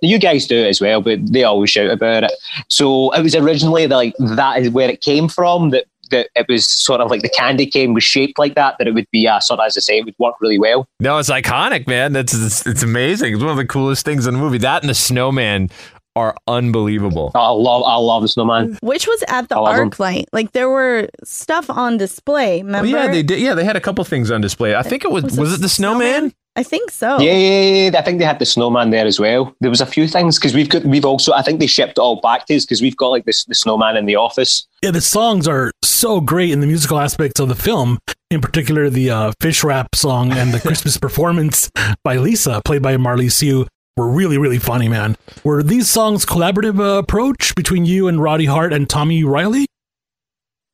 You 0.01 0.17
guys 0.17 0.47
do 0.47 0.55
it 0.55 0.67
as 0.67 0.79
well, 0.79 1.01
but 1.01 1.19
they 1.29 1.43
always 1.43 1.71
shout 1.71 1.89
about 1.89 2.23
it. 2.23 2.31
So 2.69 3.11
it 3.11 3.21
was 3.21 3.35
originally 3.35 3.87
like 3.87 4.13
that 4.19 4.61
is 4.61 4.69
where 4.69 4.89
it 4.89 5.01
came 5.01 5.27
from. 5.27 5.71
That 5.71 5.85
that 6.09 6.29
it 6.35 6.47
was 6.47 6.67
sort 6.67 7.01
of 7.01 7.09
like 7.09 7.21
the 7.21 7.29
candy 7.29 7.65
cane 7.65 7.93
was 7.93 8.03
shaped 8.03 8.39
like 8.39 8.55
that, 8.55 8.77
that 8.77 8.87
it 8.87 8.93
would 8.93 9.09
be 9.11 9.27
uh, 9.27 9.39
sort 9.39 9.59
of, 9.59 9.67
as 9.67 9.77
I 9.77 9.81
say, 9.81 9.99
it 9.99 10.05
would 10.05 10.15
work 10.19 10.35
really 10.41 10.59
well. 10.59 10.87
No, 10.99 11.17
it's 11.17 11.29
iconic, 11.29 11.87
man. 11.87 12.13
That's 12.13 12.33
it's, 12.33 12.65
it's 12.65 12.83
amazing. 12.83 13.33
It's 13.33 13.41
one 13.41 13.51
of 13.51 13.57
the 13.57 13.65
coolest 13.65 14.05
things 14.05 14.27
in 14.27 14.33
the 14.33 14.39
movie. 14.39 14.57
That 14.57 14.83
and 14.83 14.89
the 14.89 14.95
snowman 14.95 15.69
are 16.15 16.35
unbelievable. 16.47 17.31
I 17.35 17.49
love 17.49 17.83
I 17.83 17.95
love 17.95 18.21
the 18.21 18.27
snowman. 18.27 18.77
Which 18.81 19.07
was 19.07 19.23
at 19.27 19.49
the 19.49 19.57
arc 19.57 19.99
light. 19.99 20.27
Like 20.33 20.51
there 20.51 20.69
were 20.69 21.09
stuff 21.23 21.69
on 21.69 21.97
display. 21.97 22.61
Remember? 22.61 22.91
Well, 22.91 23.05
yeah, 23.05 23.11
they 23.11 23.23
did. 23.23 23.39
Yeah, 23.39 23.53
they 23.53 23.63
had 23.63 23.75
a 23.75 23.81
couple 23.81 24.03
things 24.03 24.31
on 24.31 24.41
display. 24.41 24.75
I 24.75 24.83
think 24.83 25.03
it 25.03 25.11
was 25.11 25.23
was, 25.23 25.39
was 25.39 25.53
it, 25.53 25.55
it 25.55 25.61
the 25.61 25.69
snowman? 25.69 26.07
snowman? 26.07 26.33
I 26.55 26.63
think 26.63 26.91
so. 26.91 27.19
Yeah, 27.19 27.31
yeah, 27.31 27.89
yeah, 27.89 27.97
I 27.99 28.01
think 28.01 28.19
they 28.19 28.25
had 28.25 28.39
the 28.39 28.45
snowman 28.45 28.89
there 28.89 29.05
as 29.05 29.17
well. 29.17 29.55
There 29.61 29.69
was 29.69 29.79
a 29.79 29.85
few 29.85 30.07
things 30.07 30.37
because 30.37 30.53
we've 30.53 30.67
got 30.67 30.83
we've 30.83 31.05
also 31.05 31.31
I 31.31 31.41
think 31.41 31.59
they 31.59 31.67
shipped 31.67 31.91
it 31.91 31.99
all 31.99 32.19
back 32.19 32.47
to 32.47 32.55
us 32.55 32.65
because 32.65 32.81
we've 32.81 32.97
got 32.97 33.09
like 33.09 33.25
this 33.25 33.45
the 33.45 33.55
snowman 33.55 33.95
in 33.95 34.05
the 34.05 34.17
office. 34.17 34.67
Yeah, 34.81 34.91
the 34.91 35.01
songs 35.01 35.47
are 35.47 35.71
so 35.99 36.21
great 36.21 36.51
in 36.51 36.61
the 36.61 36.67
musical 36.67 36.99
aspects 36.99 37.39
of 37.39 37.49
the 37.49 37.55
film. 37.55 37.99
In 38.31 38.41
particular, 38.41 38.89
the 38.89 39.09
uh, 39.09 39.31
fish 39.41 39.63
rap 39.63 39.93
song 39.95 40.31
and 40.31 40.53
the 40.53 40.59
Christmas 40.65 40.97
performance 40.97 41.69
by 42.03 42.17
Lisa, 42.17 42.61
played 42.63 42.81
by 42.81 42.95
Marli 42.97 43.29
Siu, 43.29 43.67
were 43.97 44.09
really 44.09 44.37
really 44.37 44.59
funny. 44.59 44.87
Man, 44.87 45.17
were 45.43 45.61
these 45.61 45.89
songs 45.89 46.25
collaborative 46.25 46.79
uh, 46.79 46.99
approach 46.99 47.53
between 47.55 47.85
you 47.85 48.07
and 48.07 48.21
Roddy 48.21 48.45
Hart 48.45 48.71
and 48.71 48.89
Tommy 48.89 49.23
Reilly? 49.23 49.65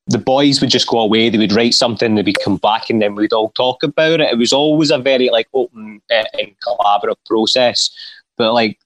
the 0.07 0.17
boys 0.19 0.61
would 0.61 0.69
just 0.69 0.88
go 0.88 0.99
away, 0.99 1.29
they 1.29 1.38
would 1.38 1.51
write 1.51 1.73
something, 1.73 2.15
they 2.15 2.21
would 2.21 2.39
come 2.43 2.57
back, 2.57 2.89
and 2.89 3.01
then 3.01 3.15
we'd 3.15 3.33
all 3.33 3.49
talk 3.51 3.81
about 3.81 4.19
it. 4.19 4.31
It 4.31 4.38
was 4.38 4.53
always 4.53 4.91
a 4.91 4.99
very 4.99 5.29
like 5.29 5.47
open 5.53 6.01
uh, 6.11 6.23
and 6.33 6.51
collaborative 6.65 7.15
process. 7.25 7.89
But 8.38 8.53
like 8.53 8.79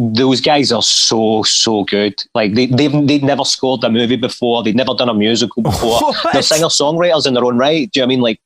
those 0.00 0.40
guys 0.40 0.72
are 0.72 0.82
so 0.82 1.42
so 1.42 1.84
good. 1.84 2.24
Like 2.34 2.54
they 2.54 2.66
they've 2.66 3.06
they'd 3.06 3.22
never 3.22 3.44
scored 3.44 3.84
a 3.84 3.90
movie 3.90 4.16
before, 4.16 4.62
They've 4.62 4.74
never 4.74 4.94
done 4.94 5.10
a 5.10 5.14
musical 5.14 5.62
before. 5.62 6.00
What? 6.00 6.32
They're 6.32 6.42
singer 6.42 6.66
songwriters 6.66 7.26
in 7.26 7.34
their 7.34 7.44
own 7.44 7.58
right. 7.58 7.90
Do 7.90 8.00
you 8.00 8.02
know 8.02 8.06
what 8.06 8.12
I 8.12 8.16
mean? 8.16 8.20
Like, 8.20 8.40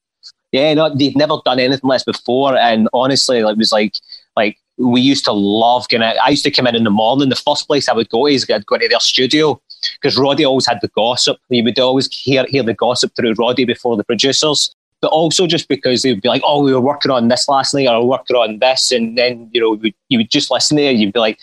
yeah, 0.50 0.74
no, 0.74 0.94
they've 0.94 1.14
never 1.14 1.36
done 1.44 1.60
anything 1.60 1.88
less 1.88 2.02
before. 2.02 2.56
And 2.56 2.88
honestly, 2.92 3.38
it 3.38 3.56
was 3.56 3.70
like 3.70 3.94
like 4.36 4.58
we 4.78 5.00
used 5.00 5.24
to 5.26 5.32
love 5.32 5.86
getting. 5.88 6.06
I 6.06 6.30
used 6.30 6.44
to 6.44 6.50
come 6.50 6.66
in 6.66 6.74
in 6.74 6.82
the 6.82 6.90
morning. 6.90 7.28
The 7.28 7.36
first 7.36 7.68
place 7.68 7.88
I 7.88 7.92
would 7.92 8.08
go 8.08 8.26
is 8.26 8.50
I'd 8.50 8.66
go 8.66 8.76
to 8.76 8.88
their 8.88 8.98
studio 8.98 9.60
because 10.00 10.18
Roddy 10.18 10.44
always 10.44 10.66
had 10.66 10.80
the 10.80 10.88
gossip. 10.88 11.38
You 11.50 11.62
would 11.62 11.78
always 11.78 12.12
hear 12.12 12.46
hear 12.48 12.64
the 12.64 12.74
gossip 12.74 13.14
through 13.14 13.34
Roddy 13.34 13.64
before 13.64 13.96
the 13.96 14.04
producers. 14.04 14.74
But 15.04 15.10
also 15.10 15.46
just 15.46 15.68
because 15.68 16.00
they 16.00 16.10
would 16.10 16.22
be 16.22 16.30
like, 16.30 16.40
"Oh, 16.46 16.62
we 16.62 16.72
were 16.72 16.80
working 16.80 17.10
on 17.10 17.28
this 17.28 17.46
last 17.46 17.74
night, 17.74 17.86
or 17.86 18.00
we 18.00 18.06
working 18.06 18.36
on 18.36 18.58
this," 18.58 18.90
and 18.90 19.18
then 19.18 19.50
you 19.52 19.60
know 19.60 19.90
you 20.08 20.18
would 20.18 20.30
just 20.30 20.50
listen 20.50 20.78
there. 20.78 20.92
You'd 20.92 21.12
be 21.12 21.20
like, 21.20 21.38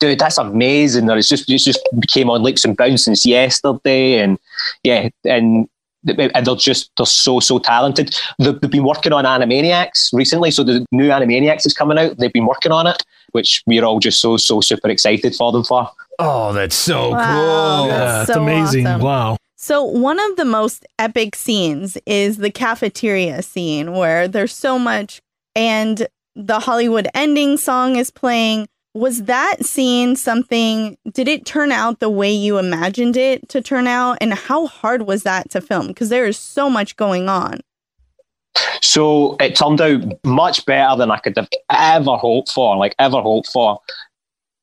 "Dude, 0.00 0.18
that's 0.18 0.38
amazing!" 0.38 1.10
Or 1.10 1.18
it's 1.18 1.28
just 1.28 1.50
it 1.50 1.58
just 1.58 1.86
became 1.98 2.30
on 2.30 2.42
leaps 2.42 2.64
and 2.64 2.74
bounds 2.74 3.04
since 3.04 3.26
yesterday, 3.26 4.20
and 4.20 4.38
yeah, 4.84 5.10
and 5.26 5.68
and 6.06 6.46
they're 6.46 6.56
just 6.56 6.92
they're 6.96 7.04
so 7.04 7.40
so 7.40 7.58
talented. 7.58 8.16
They've, 8.38 8.58
they've, 8.58 8.70
been 8.70 8.84
working 8.84 9.12
on 9.12 9.26
Animaniacs 9.26 10.14
recently, 10.14 10.50
so 10.50 10.64
the 10.64 10.86
new 10.90 11.10
Animaniacs 11.10 11.66
is 11.66 11.74
coming 11.74 11.98
out. 11.98 12.16
They've 12.16 12.32
been 12.32 12.46
working 12.46 12.72
on 12.72 12.86
it, 12.86 13.02
which 13.32 13.62
we're 13.66 13.84
all 13.84 14.00
just 14.00 14.18
so 14.18 14.38
so 14.38 14.62
super 14.62 14.88
excited 14.88 15.34
for 15.34 15.52
them 15.52 15.62
for. 15.62 15.90
Oh, 16.18 16.54
that's 16.54 16.74
so 16.74 17.10
wow, 17.10 17.34
cool! 17.34 17.88
Yeah, 17.88 17.98
that's 17.98 18.30
it's 18.30 18.34
so 18.34 18.42
amazing. 18.42 18.86
awesome. 18.86 19.02
Wow. 19.02 19.36
So 19.64 19.82
one 19.82 20.20
of 20.20 20.36
the 20.36 20.44
most 20.44 20.84
epic 20.98 21.34
scenes 21.34 21.96
is 22.04 22.36
the 22.36 22.50
cafeteria 22.50 23.40
scene 23.40 23.92
where 23.92 24.28
there's 24.28 24.54
so 24.54 24.78
much 24.78 25.22
and 25.56 26.06
the 26.36 26.60
Hollywood 26.60 27.08
ending 27.14 27.56
song 27.56 27.96
is 27.96 28.10
playing. 28.10 28.68
Was 28.92 29.22
that 29.22 29.64
scene 29.64 30.16
something 30.16 30.98
did 31.10 31.28
it 31.28 31.46
turn 31.46 31.72
out 31.72 32.00
the 32.00 32.10
way 32.10 32.30
you 32.30 32.58
imagined 32.58 33.16
it 33.16 33.48
to 33.48 33.62
turn 33.62 33.86
out? 33.86 34.18
And 34.20 34.34
how 34.34 34.66
hard 34.66 35.06
was 35.06 35.22
that 35.22 35.48
to 35.52 35.62
film? 35.62 35.86
Because 35.86 36.10
there 36.10 36.26
is 36.26 36.36
so 36.36 36.68
much 36.68 36.96
going 36.96 37.30
on. 37.30 37.60
So 38.82 39.34
it 39.40 39.56
turned 39.56 39.80
out 39.80 40.02
much 40.26 40.66
better 40.66 40.94
than 40.94 41.10
i 41.10 41.16
could 41.16 41.38
have 41.38 41.48
ever 41.70 42.16
hoped 42.18 42.52
for 42.52 42.76
like 42.76 42.94
ever 42.98 43.22
hoped 43.22 43.48
for. 43.48 43.80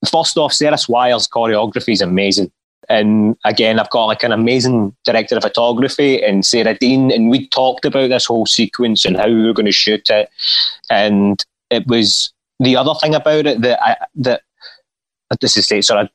First 0.08 0.38
off 0.38 0.54
sarah 0.54 0.78
swire's 0.78 1.28
choreography 1.28 1.94
is 1.94 2.02
amazing 2.02 2.52
and 2.89 3.38
again 3.46 3.80
i've 3.80 3.89
got 3.89 4.06
like 4.06 4.24
an 4.24 4.32
amazing 4.32 4.96
director 5.06 5.36
of 5.36 5.44
photography 5.44 6.22
and 6.24 6.46
sarah 6.46 6.76
dean 6.76 7.12
and 7.12 7.30
we 7.30 7.48
talked 7.48 7.86
about 7.86 8.10
this 8.10 8.26
whole 8.26 8.46
sequence 8.46 9.06
and 9.06 9.17
how 9.17 9.28
we 9.28 9.46
were 9.46 9.54
going 9.54 9.65
to 9.65 9.72
shoot 9.72 10.10
it 10.10 10.30
and 10.89 11.46
it 11.70 11.86
was 11.88 12.34
the 12.60 12.76
other 12.76 12.94
thing 13.02 13.15
about 13.15 13.46
it 13.46 13.62
that 13.62 13.82
I, 13.82 13.98
that 14.15 14.44
this 15.39 15.58
is 15.58 15.88
sort 15.88 16.02
of 16.02 16.10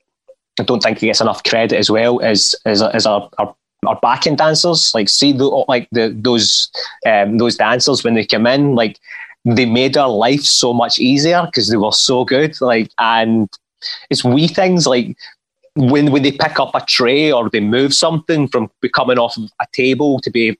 I 0.59 0.62
don't 0.62 0.83
think 0.83 0.98
he 0.98 1.07
gets 1.07 1.20
enough 1.20 1.42
credit 1.42 1.76
as 1.76 1.90
well 1.90 2.20
as 2.20 2.55
as, 2.64 2.83
as 2.83 3.07
our, 3.07 3.29
our 3.38 3.55
our 3.87 3.98
backing 4.00 4.37
dancers. 4.37 4.92
Like 4.94 5.09
see 5.09 5.33
the 5.33 5.46
like 5.68 5.88
the 5.92 6.16
those 6.16 6.70
um, 7.07 7.38
those 7.38 7.57
dancers 7.57 8.05
when 8.05 8.14
they 8.14 8.24
come 8.24 8.46
in, 8.46 8.74
like 8.74 8.98
they 9.44 9.66
made 9.66 9.96
our 9.96 10.09
life 10.09 10.42
so 10.42 10.72
much 10.72 10.98
easier 10.98 11.42
because 11.46 11.68
they 11.68 11.76
were 11.76 11.92
so 11.92 12.24
good. 12.24 12.61
Like 12.61 12.90
and 12.98 13.48
it's 14.11 14.24
wee 14.24 14.48
things 14.48 14.87
like 14.87 15.16
when 15.76 16.10
when 16.10 16.22
they 16.22 16.32
pick 16.32 16.58
up 16.58 16.74
a 16.74 16.80
tray 16.86 17.30
or 17.30 17.48
they 17.48 17.60
move 17.60 17.94
something 17.94 18.48
from 18.48 18.70
coming 18.94 19.18
off 19.18 19.36
a 19.36 19.66
table 19.72 20.18
to 20.20 20.30
be 20.30 20.58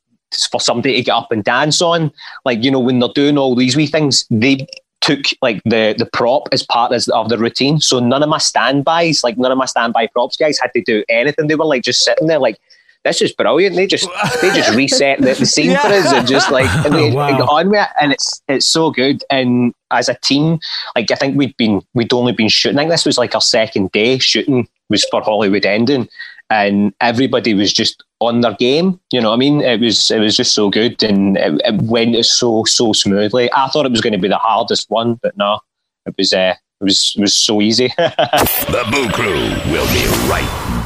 for 0.50 0.61
somebody 0.61 0.96
to 0.96 1.02
get 1.02 1.12
up 1.12 1.33
and 1.33 1.44
dance 1.44 1.81
on. 1.81 2.12
Like 2.44 2.62
you 2.62 2.70
know 2.70 2.81
when 2.81 2.98
they're 2.98 3.09
doing 3.14 3.38
all 3.38 3.55
these 3.55 3.76
wee 3.76 3.87
things, 3.87 4.26
they 4.31 4.66
took 5.00 5.24
like 5.42 5.62
the 5.64 5.94
the 5.96 6.07
prop 6.12 6.48
as 6.52 6.62
part 6.62 6.92
as 6.92 7.09
of 7.09 7.29
the 7.29 7.38
routine. 7.38 7.81
So 7.81 7.98
none 7.98 8.22
of 8.22 8.29
my 8.29 8.38
standbys, 8.38 9.24
like 9.24 9.38
none 9.38 9.52
of 9.52 9.59
my 9.59 9.66
standby 9.66 10.09
props 10.09 10.37
guys, 10.37 10.59
had 10.59 10.72
to 10.74 10.83
do 10.83 11.05
anything. 11.09 11.46
They 11.46 11.55
were 11.55 11.64
like 11.64 11.83
just 11.83 12.05
sitting 12.05 12.26
there, 12.26 12.38
like 12.38 12.59
this 13.05 13.22
is 13.22 13.33
brilliant. 13.33 13.76
They 13.76 13.87
just 13.87 14.09
they 14.42 14.50
just 14.50 14.74
reset 14.74 15.20
the, 15.20 15.35
the 15.35 15.46
scene 15.46 15.70
yeah. 15.70 15.81
for 15.81 15.88
us 15.88 16.12
and 16.12 16.26
just 16.26 16.50
like 16.50 16.68
and 16.85 16.94
they, 16.94 17.11
oh, 17.12 17.14
wow. 17.14 17.31
they 17.31 17.38
got 17.38 17.48
on 17.48 17.70
with 17.70 17.81
it, 17.81 17.88
and 18.00 18.12
it's 18.12 18.42
it's 18.48 18.66
so 18.66 18.90
good. 18.90 19.22
And 19.31 19.72
as 19.90 20.09
a 20.09 20.14
team, 20.14 20.59
like 20.94 21.11
I 21.11 21.14
think 21.14 21.37
we'd 21.38 21.57
been 21.57 21.83
we'd 21.94 22.12
only 22.12 22.33
been 22.33 22.48
shooting. 22.48 22.79
I 22.79 22.83
think 22.83 22.90
this 22.90 23.07
was 23.07 23.16
like 23.16 23.35
our 23.35 23.40
second 23.40 23.92
day 23.92 24.18
shooting 24.18 24.68
was 24.88 25.05
for 25.11 25.22
Hollywood 25.22 25.66
Ending, 25.66 26.09
and 26.51 26.94
everybody 27.01 27.55
was 27.55 27.72
just 27.72 28.05
on 28.20 28.40
their 28.40 28.55
game. 28.55 29.01
You 29.12 29.20
know 29.20 29.31
what 29.31 29.37
I 29.37 29.38
mean? 29.38 29.61
It 29.61 29.81
was 29.81 30.11
it 30.11 30.20
was 30.20 30.37
just 30.37 30.55
so 30.55 30.70
good, 30.70 31.03
and 31.03 31.37
it, 31.37 31.61
it 31.64 31.83
went 31.83 32.25
so 32.25 32.64
so 32.64 32.92
smoothly. 32.92 33.51
I 33.53 33.68
thought 33.68 33.87
it 33.87 33.92
was 33.92 34.01
going 34.01 34.12
to 34.12 34.18
be 34.18 34.29
the 34.29 34.37
hardest 34.37 34.90
one, 34.90 35.18
but 35.22 35.37
no, 35.37 35.61
it 36.07 36.14
was 36.16 36.33
uh, 36.33 36.55
it 36.81 36.85
was 36.85 37.14
it 37.16 37.20
was 37.20 37.35
so 37.35 37.61
easy. 37.61 37.88
the 37.99 38.87
Boo 38.90 39.09
Crew 39.11 39.72
will 39.72 39.87
be 39.92 40.07
right 40.31 40.86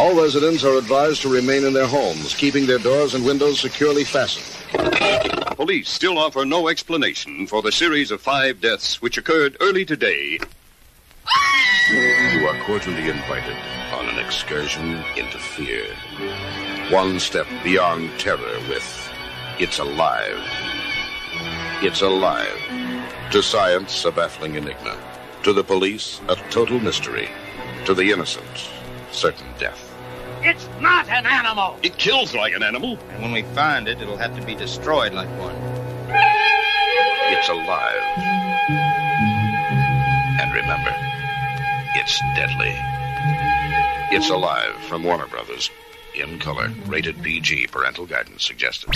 All 0.00 0.18
residents 0.18 0.64
are 0.64 0.78
advised 0.78 1.20
to 1.20 1.28
remain 1.28 1.62
in 1.62 1.74
their 1.74 1.86
homes, 1.86 2.34
keeping 2.34 2.64
their 2.64 2.78
doors 2.78 3.12
and 3.12 3.22
windows 3.22 3.60
securely 3.60 4.02
fastened. 4.02 4.46
Police 5.56 5.90
still 5.90 6.16
offer 6.16 6.46
no 6.46 6.68
explanation 6.68 7.46
for 7.46 7.60
the 7.60 7.70
series 7.70 8.10
of 8.10 8.22
five 8.22 8.62
deaths 8.62 9.02
which 9.02 9.18
occurred 9.18 9.58
early 9.60 9.84
today. 9.84 10.38
You 11.92 12.46
are 12.48 12.58
cordially 12.64 13.10
invited 13.10 13.56
on 13.92 14.08
an 14.08 14.18
excursion 14.24 15.04
into 15.18 15.38
fear. 15.38 15.84
One 16.88 17.20
step 17.20 17.46
beyond 17.62 18.08
terror 18.18 18.58
with 18.70 19.12
It's 19.58 19.80
Alive. 19.80 20.40
It's 21.82 22.00
Alive. 22.00 22.58
To 23.32 23.42
science, 23.42 24.02
a 24.06 24.10
baffling 24.10 24.54
enigma. 24.54 24.96
To 25.42 25.52
the 25.52 25.62
police, 25.62 26.22
a 26.26 26.36
total 26.48 26.80
mystery. 26.80 27.28
To 27.84 27.92
the 27.92 28.10
innocent, 28.10 28.70
certain 29.12 29.46
death. 29.58 29.89
It's 30.42 30.68
not 30.80 31.08
an 31.08 31.26
animal. 31.26 31.76
It 31.82 31.96
kills 31.98 32.34
like 32.34 32.54
an 32.54 32.62
animal. 32.62 32.98
And 33.10 33.22
when 33.22 33.32
we 33.32 33.42
find 33.54 33.88
it, 33.88 34.00
it'll 34.00 34.16
have 34.16 34.34
to 34.38 34.44
be 34.44 34.54
destroyed 34.54 35.12
like 35.12 35.28
one. 35.38 35.54
It's 37.32 37.48
alive. 37.48 38.02
And 40.40 40.52
remember, 40.52 40.94
it's 41.94 42.18
deadly. 42.34 42.74
It's 44.12 44.28
Alive 44.28 44.74
from 44.88 45.04
Warner 45.04 45.26
Brothers. 45.28 45.70
In 46.16 46.40
color. 46.40 46.72
Rated 46.86 47.22
PG. 47.22 47.68
Parental 47.68 48.06
guidance 48.06 48.44
suggested. 48.44 48.90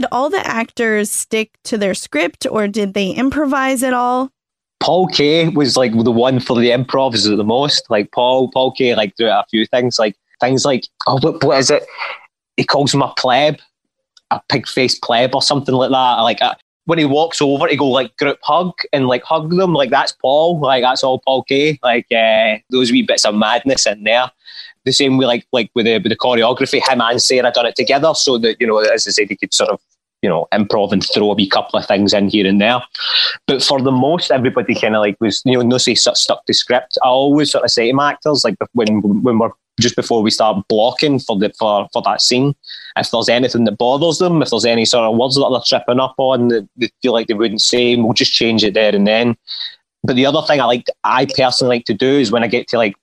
Did 0.00 0.08
all 0.12 0.30
the 0.30 0.46
actors 0.46 1.10
stick 1.10 1.58
to 1.64 1.76
their 1.76 1.94
script 1.94 2.46
or 2.48 2.68
did 2.68 2.94
they 2.94 3.10
improvise 3.10 3.82
at 3.82 3.92
all? 3.92 4.30
Paul 4.78 5.08
Kaye 5.08 5.48
was 5.48 5.76
like 5.76 5.90
the 5.92 6.12
one 6.12 6.38
for 6.38 6.56
the 6.56 6.70
improvs 6.70 7.24
the 7.24 7.42
most. 7.42 7.82
Like 7.90 8.12
Paul, 8.12 8.48
Paul 8.52 8.70
Kaye, 8.70 8.94
like 8.94 9.16
do 9.16 9.26
a 9.26 9.44
few 9.50 9.66
things, 9.66 9.98
like 9.98 10.14
things 10.40 10.64
like 10.64 10.86
oh, 11.08 11.18
what, 11.20 11.42
what 11.42 11.58
is 11.58 11.68
it? 11.68 11.84
He 12.56 12.62
calls 12.64 12.94
him 12.94 13.02
a 13.02 13.12
pleb, 13.18 13.56
a 14.30 14.40
pig-faced 14.48 15.02
pleb 15.02 15.34
or 15.34 15.42
something 15.42 15.74
like 15.74 15.90
that. 15.90 16.20
Like 16.20 16.40
uh, 16.40 16.54
when 16.84 17.00
he 17.00 17.04
walks 17.04 17.42
over, 17.42 17.66
he 17.66 17.76
go 17.76 17.88
like 17.88 18.16
group 18.18 18.38
hug 18.42 18.72
and 18.92 19.08
like 19.08 19.24
hug 19.24 19.50
them. 19.50 19.74
Like 19.74 19.90
that's 19.90 20.12
Paul. 20.12 20.60
Like 20.60 20.84
that's 20.84 21.02
all 21.02 21.18
Paul 21.26 21.42
Kaye. 21.42 21.80
Like 21.82 22.06
uh, 22.12 22.58
those 22.70 22.92
wee 22.92 23.02
bits 23.02 23.24
of 23.24 23.34
madness 23.34 23.84
in 23.84 24.04
there 24.04 24.30
the 24.88 24.92
same 24.92 25.18
way 25.18 25.26
like 25.26 25.46
like 25.52 25.70
with 25.74 25.86
the 25.86 25.98
with 25.98 26.10
the 26.10 26.16
choreography, 26.16 26.80
him 26.86 27.00
and 27.00 27.22
Sarah 27.22 27.52
done 27.52 27.66
it 27.66 27.76
together 27.76 28.12
so 28.14 28.38
that, 28.38 28.60
you 28.60 28.66
know, 28.66 28.78
as 28.78 29.06
I 29.06 29.10
said, 29.10 29.28
he 29.28 29.36
could 29.36 29.54
sort 29.54 29.70
of 29.70 29.80
you 30.22 30.28
know, 30.28 30.48
improv 30.52 30.92
and 30.92 31.04
throw 31.06 31.30
a 31.30 31.34
wee 31.34 31.48
couple 31.48 31.78
of 31.78 31.86
things 31.86 32.12
in 32.12 32.28
here 32.28 32.46
and 32.46 32.60
there. 32.60 32.80
But 33.46 33.62
for 33.62 33.80
the 33.80 33.92
most, 33.92 34.30
everybody 34.30 34.74
kind 34.74 34.96
of 34.96 35.00
like 35.00 35.16
was, 35.20 35.42
you 35.44 35.54
know, 35.54 35.62
no 35.62 35.78
say 35.78 35.94
stuck 35.94 36.44
to 36.44 36.54
script. 36.54 36.98
I 37.04 37.08
always 37.08 37.52
sort 37.52 37.64
of 37.64 37.70
say 37.70 37.88
to 37.88 37.92
my 37.92 38.12
actors, 38.12 38.44
like 38.44 38.56
when 38.72 39.00
when 39.22 39.38
we're 39.38 39.52
just 39.80 39.94
before 39.94 40.22
we 40.22 40.30
start 40.30 40.66
blocking 40.68 41.20
for 41.20 41.38
the 41.38 41.52
for, 41.58 41.88
for 41.92 42.02
that 42.02 42.20
scene, 42.20 42.54
if 42.96 43.10
there's 43.10 43.28
anything 43.28 43.64
that 43.64 43.78
bothers 43.78 44.18
them, 44.18 44.42
if 44.42 44.50
there's 44.50 44.64
any 44.64 44.84
sort 44.84 45.04
of 45.04 45.16
words 45.16 45.36
that 45.36 45.48
they're 45.50 45.80
tripping 45.80 46.00
up 46.00 46.14
on 46.18 46.48
that 46.48 46.68
they 46.76 46.90
feel 47.00 47.12
like 47.12 47.28
they 47.28 47.34
wouldn't 47.34 47.62
say, 47.62 47.94
we'll 47.96 48.12
just 48.12 48.32
change 48.32 48.64
it 48.64 48.74
there 48.74 48.94
and 48.94 49.06
then. 49.06 49.36
But 50.02 50.16
the 50.16 50.26
other 50.26 50.42
thing 50.42 50.60
I 50.60 50.64
like, 50.64 50.86
I 51.04 51.26
personally 51.26 51.76
like 51.76 51.84
to 51.86 51.94
do 51.94 52.06
is 52.06 52.32
when 52.32 52.42
I 52.42 52.48
get 52.48 52.68
to 52.68 52.76
like 52.76 52.96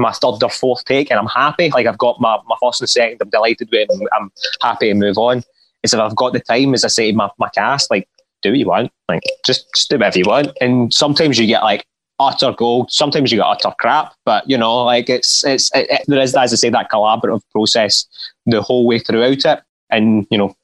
my 0.00 0.12
third 0.12 0.42
or 0.42 0.50
fourth 0.50 0.84
take 0.84 1.10
and 1.10 1.18
I'm 1.18 1.26
happy, 1.26 1.70
like 1.70 1.86
I've 1.86 1.98
got 1.98 2.20
my, 2.20 2.38
my 2.46 2.56
first 2.60 2.80
and 2.80 2.88
second, 2.88 3.18
I'm 3.20 3.30
delighted 3.30 3.68
with 3.70 3.88
it, 3.90 4.08
I'm 4.18 4.30
happy 4.62 4.88
to 4.88 4.94
move 4.94 5.18
on. 5.18 5.42
Is 5.82 5.94
if 5.94 6.00
I've 6.00 6.16
got 6.16 6.32
the 6.32 6.40
time, 6.40 6.74
as 6.74 6.84
I 6.84 6.88
say 6.88 7.12
my, 7.12 7.30
my 7.38 7.48
cast, 7.50 7.90
like, 7.90 8.08
do 8.42 8.50
what 8.50 8.58
you 8.58 8.66
want, 8.66 8.92
like, 9.08 9.22
just, 9.46 9.66
just 9.74 9.90
do 9.90 9.96
whatever 9.96 10.18
you 10.18 10.24
want. 10.26 10.56
And 10.60 10.92
sometimes 10.92 11.38
you 11.38 11.46
get 11.46 11.62
like 11.62 11.86
utter 12.18 12.52
gold, 12.52 12.90
sometimes 12.90 13.30
you 13.30 13.38
get 13.38 13.46
utter 13.46 13.72
crap, 13.78 14.14
but 14.24 14.48
you 14.48 14.58
know, 14.58 14.84
like 14.84 15.08
it's, 15.08 15.44
it's, 15.44 15.74
it, 15.74 15.86
it, 15.90 16.02
there 16.08 16.20
is, 16.20 16.34
as 16.34 16.52
I 16.52 16.56
say, 16.56 16.70
that 16.70 16.90
collaborative 16.90 17.42
process 17.52 18.06
the 18.46 18.60
whole 18.60 18.86
way 18.86 18.98
throughout 18.98 19.44
it. 19.44 19.60
And, 19.90 20.26
you 20.30 20.38
know, 20.38 20.56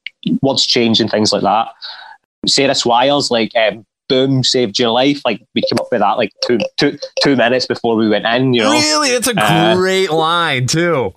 words 0.42 0.66
change 0.66 1.00
and 1.00 1.10
things 1.10 1.32
like 1.32 1.42
that. 1.42 1.68
Sarah 2.46 2.74
Swires, 2.74 3.30
like, 3.30 3.54
um, 3.56 3.86
boom, 4.08 4.44
saved 4.44 4.78
your 4.78 4.90
life. 4.90 5.20
Like 5.24 5.44
we 5.54 5.62
came 5.62 5.78
up 5.80 5.88
with 5.90 6.00
that 6.00 6.12
like 6.12 6.32
two 6.46 6.58
two 6.76 6.98
two 7.22 7.36
minutes 7.36 7.66
before 7.66 7.96
we 7.96 8.08
went 8.08 8.26
in. 8.26 8.54
You 8.54 8.62
know, 8.62 8.70
really, 8.70 9.10
it's 9.10 9.28
a 9.28 9.34
uh, 9.36 9.74
great 9.74 10.10
line 10.10 10.66
too. 10.66 11.14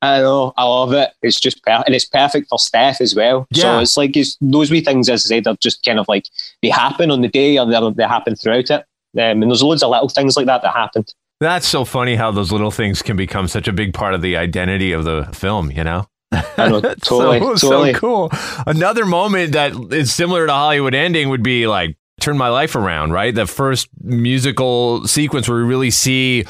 I 0.00 0.20
know, 0.20 0.52
I 0.56 0.64
love 0.64 0.92
it. 0.92 1.10
It's 1.22 1.40
just 1.40 1.62
per- 1.64 1.82
and 1.84 1.94
it's 1.94 2.04
perfect 2.04 2.48
for 2.48 2.58
Steph 2.58 3.00
as 3.00 3.14
well. 3.14 3.46
Yeah. 3.50 3.62
So 3.62 3.78
it's 3.80 3.96
like 3.96 4.16
it's, 4.16 4.36
those 4.40 4.70
wee 4.70 4.80
things, 4.80 5.08
as 5.08 5.26
I 5.26 5.28
said, 5.28 5.44
they're 5.44 5.56
just 5.60 5.84
kind 5.84 5.98
of 5.98 6.06
like 6.08 6.26
they 6.62 6.70
happen 6.70 7.10
on 7.10 7.22
the 7.22 7.28
day, 7.28 7.58
or 7.58 7.66
they 7.66 7.90
they 7.96 8.04
happen 8.04 8.36
throughout 8.36 8.70
it. 8.70 8.84
Um, 9.16 9.42
and 9.42 9.44
there's 9.44 9.62
loads 9.62 9.82
of 9.82 9.90
little 9.90 10.08
things 10.08 10.36
like 10.36 10.46
that 10.46 10.62
that 10.62 10.74
happened. 10.74 11.12
That's 11.40 11.66
so 11.66 11.84
funny 11.84 12.14
how 12.14 12.30
those 12.30 12.52
little 12.52 12.70
things 12.70 13.02
can 13.02 13.16
become 13.16 13.48
such 13.48 13.68
a 13.68 13.72
big 13.72 13.94
part 13.94 14.14
of 14.14 14.22
the 14.22 14.36
identity 14.36 14.92
of 14.92 15.04
the 15.04 15.28
film. 15.32 15.70
You 15.70 15.84
know. 15.84 16.06
I 16.30 16.68
know, 16.68 16.80
totally, 17.02 17.38
so, 17.56 17.70
totally. 17.70 17.94
so 17.94 17.98
cool. 17.98 18.30
Another 18.66 19.06
moment 19.06 19.52
that 19.52 19.72
is 19.92 20.12
similar 20.12 20.46
to 20.46 20.52
Hollywood 20.52 20.94
ending 20.94 21.30
would 21.30 21.42
be 21.42 21.66
like 21.66 21.96
Turn 22.20 22.36
My 22.36 22.48
Life 22.48 22.74
Around, 22.74 23.12
right? 23.12 23.34
The 23.34 23.46
first 23.46 23.88
musical 24.02 25.06
sequence 25.06 25.48
where 25.48 25.58
we 25.58 25.64
really 25.64 25.90
see 25.90 26.44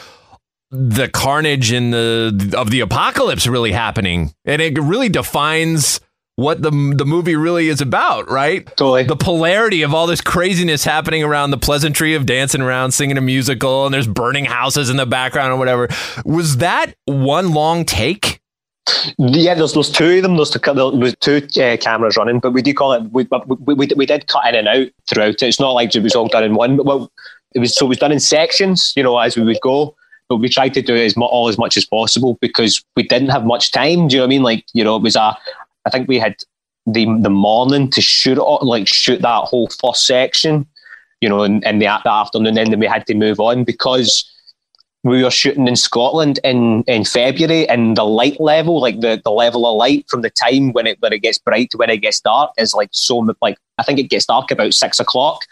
the 0.71 1.09
carnage 1.09 1.73
in 1.73 1.91
the 1.91 2.55
of 2.57 2.71
the 2.71 2.81
apocalypse 2.81 3.47
really 3.47 3.73
happening. 3.73 4.35
And 4.45 4.61
it 4.61 4.79
really 4.79 5.09
defines 5.09 6.01
what 6.37 6.63
the 6.63 6.71
the 6.71 7.05
movie 7.05 7.35
really 7.35 7.69
is 7.69 7.81
about, 7.81 8.31
right? 8.31 8.65
Totally. 8.77 9.05
The 9.05 9.17
polarity 9.17 9.83
of 9.83 9.93
all 9.93 10.07
this 10.07 10.21
craziness 10.21 10.85
happening 10.85 11.25
around 11.25 11.51
the 11.51 11.59
pleasantry 11.59 12.15
of 12.15 12.27
dancing 12.27 12.61
around, 12.61 12.93
singing 12.93 13.19
a 13.19 13.21
musical, 13.21 13.87
and 13.87 13.93
there's 13.93 14.07
burning 14.07 14.45
houses 14.45 14.91
in 14.91 14.97
the 14.97 15.07
background 15.07 15.53
or 15.53 15.57
whatever. 15.57 15.89
Was 16.25 16.59
that 16.59 16.95
one 17.07 17.53
long 17.53 17.85
take? 17.85 18.38
Yeah, 19.19 19.55
there's 19.55 19.75
there's 19.75 19.91
two 19.91 20.17
of 20.17 20.23
them. 20.23 20.37
There's 20.37 20.51
two, 20.51 20.61
there's 20.61 21.17
two 21.17 21.63
uh, 21.63 21.77
cameras 21.77 22.17
running, 22.17 22.41
but 22.41 22.53
we 22.53 22.63
do 22.63 22.75
call 22.75 22.93
it. 22.93 23.03
We, 23.13 23.27
we, 23.47 23.75
we, 23.75 23.89
we 23.97 24.07
did 24.07 24.27
cut 24.29 24.47
in 24.49 24.55
and 24.55 24.69
out 24.69 24.89
throughout 25.09 25.35
it. 25.35 25.43
It's 25.43 25.61
not 25.61 25.73
like 25.73 25.95
it 25.95 26.03
was 26.03 26.15
all 26.15 26.29
done 26.29 26.45
in 26.45 26.55
one. 26.55 26.77
But 26.77 26.87
well, 26.87 27.13
it 27.55 27.59
was 27.59 27.75
so 27.75 27.87
it 27.87 27.91
was 27.91 27.99
done 27.99 28.13
in 28.13 28.21
sections. 28.21 28.93
You 28.97 29.03
know, 29.03 29.19
as 29.19 29.37
we 29.37 29.45
would 29.45 29.61
go. 29.63 29.95
But 30.29 30.37
we 30.37 30.51
tried 30.51 30.75
to 30.75 30.83
do 30.83 30.95
it 30.95 31.07
as 31.07 31.15
all 31.17 31.49
as 31.49 31.57
much 31.57 31.77
as 31.79 31.87
possible 31.87 32.37
because 32.43 32.85
we 32.97 33.03
didn't 33.03 33.31
have 33.31 33.47
much 33.47 33.71
time. 33.71 34.09
Do 34.09 34.17
you 34.17 34.21
know 34.21 34.25
what 34.25 34.27
I 34.27 34.29
mean? 34.29 34.43
Like 34.43 34.65
you 34.73 34.85
know, 34.85 34.97
it 34.97 35.03
was 35.03 35.17
a. 35.17 35.37
I 35.87 35.91
think 35.91 36.07
we 36.09 36.19
had 36.19 36.37
the 36.87 37.07
the 37.21 37.31
morning 37.31 37.91
to 37.91 38.01
shoot 38.01 38.39
like 38.63 38.87
shoot 38.89 39.23
that 39.23 39.45
whole 39.45 39.69
first 39.69 40.07
section. 40.07 40.67
You 41.21 41.29
know, 41.29 41.43
in, 41.43 41.65
in 41.65 41.79
the, 41.81 41.87
the 42.05 42.13
afternoon, 42.13 42.59
and 42.59 42.73
then 42.73 42.79
we 42.79 42.87
had 42.87 43.07
to 43.07 43.15
move 43.15 43.41
on 43.41 43.65
because 43.65 44.25
we 45.05 45.23
were 45.23 45.31
shooting 45.31 45.69
in 45.69 45.77
Scotland 45.77 46.41
in, 46.43 46.83
in 46.89 47.05
February, 47.05 47.69
and 47.69 47.97
the 47.97 48.05
light 48.05 48.41
level, 48.41 48.81
like 48.81 49.01
the, 49.01 49.21
the 49.23 49.31
level 49.31 49.67
of 49.67 49.77
light 49.77 50.07
from 50.09 50.23
the 50.23 50.31
time 50.31 50.73
when 50.73 50.87
it 50.87 51.01
when 51.01 51.13
it 51.13 51.23
gets 51.23 51.39
bright 51.39 51.71
to 51.71 51.79
when 51.79 51.91
it 51.91 51.99
gets 51.99 52.21
dark, 52.21 52.53
is 52.59 52.75
like 52.75 52.89
so 52.93 53.19
like 53.41 53.59
I 53.79 53.83
think 53.85 53.99
it 53.99 54.11
gets 54.11 54.27
dark 54.27 54.51
about 54.51 54.75
six 54.75 54.99
o'clock, 54.99 55.45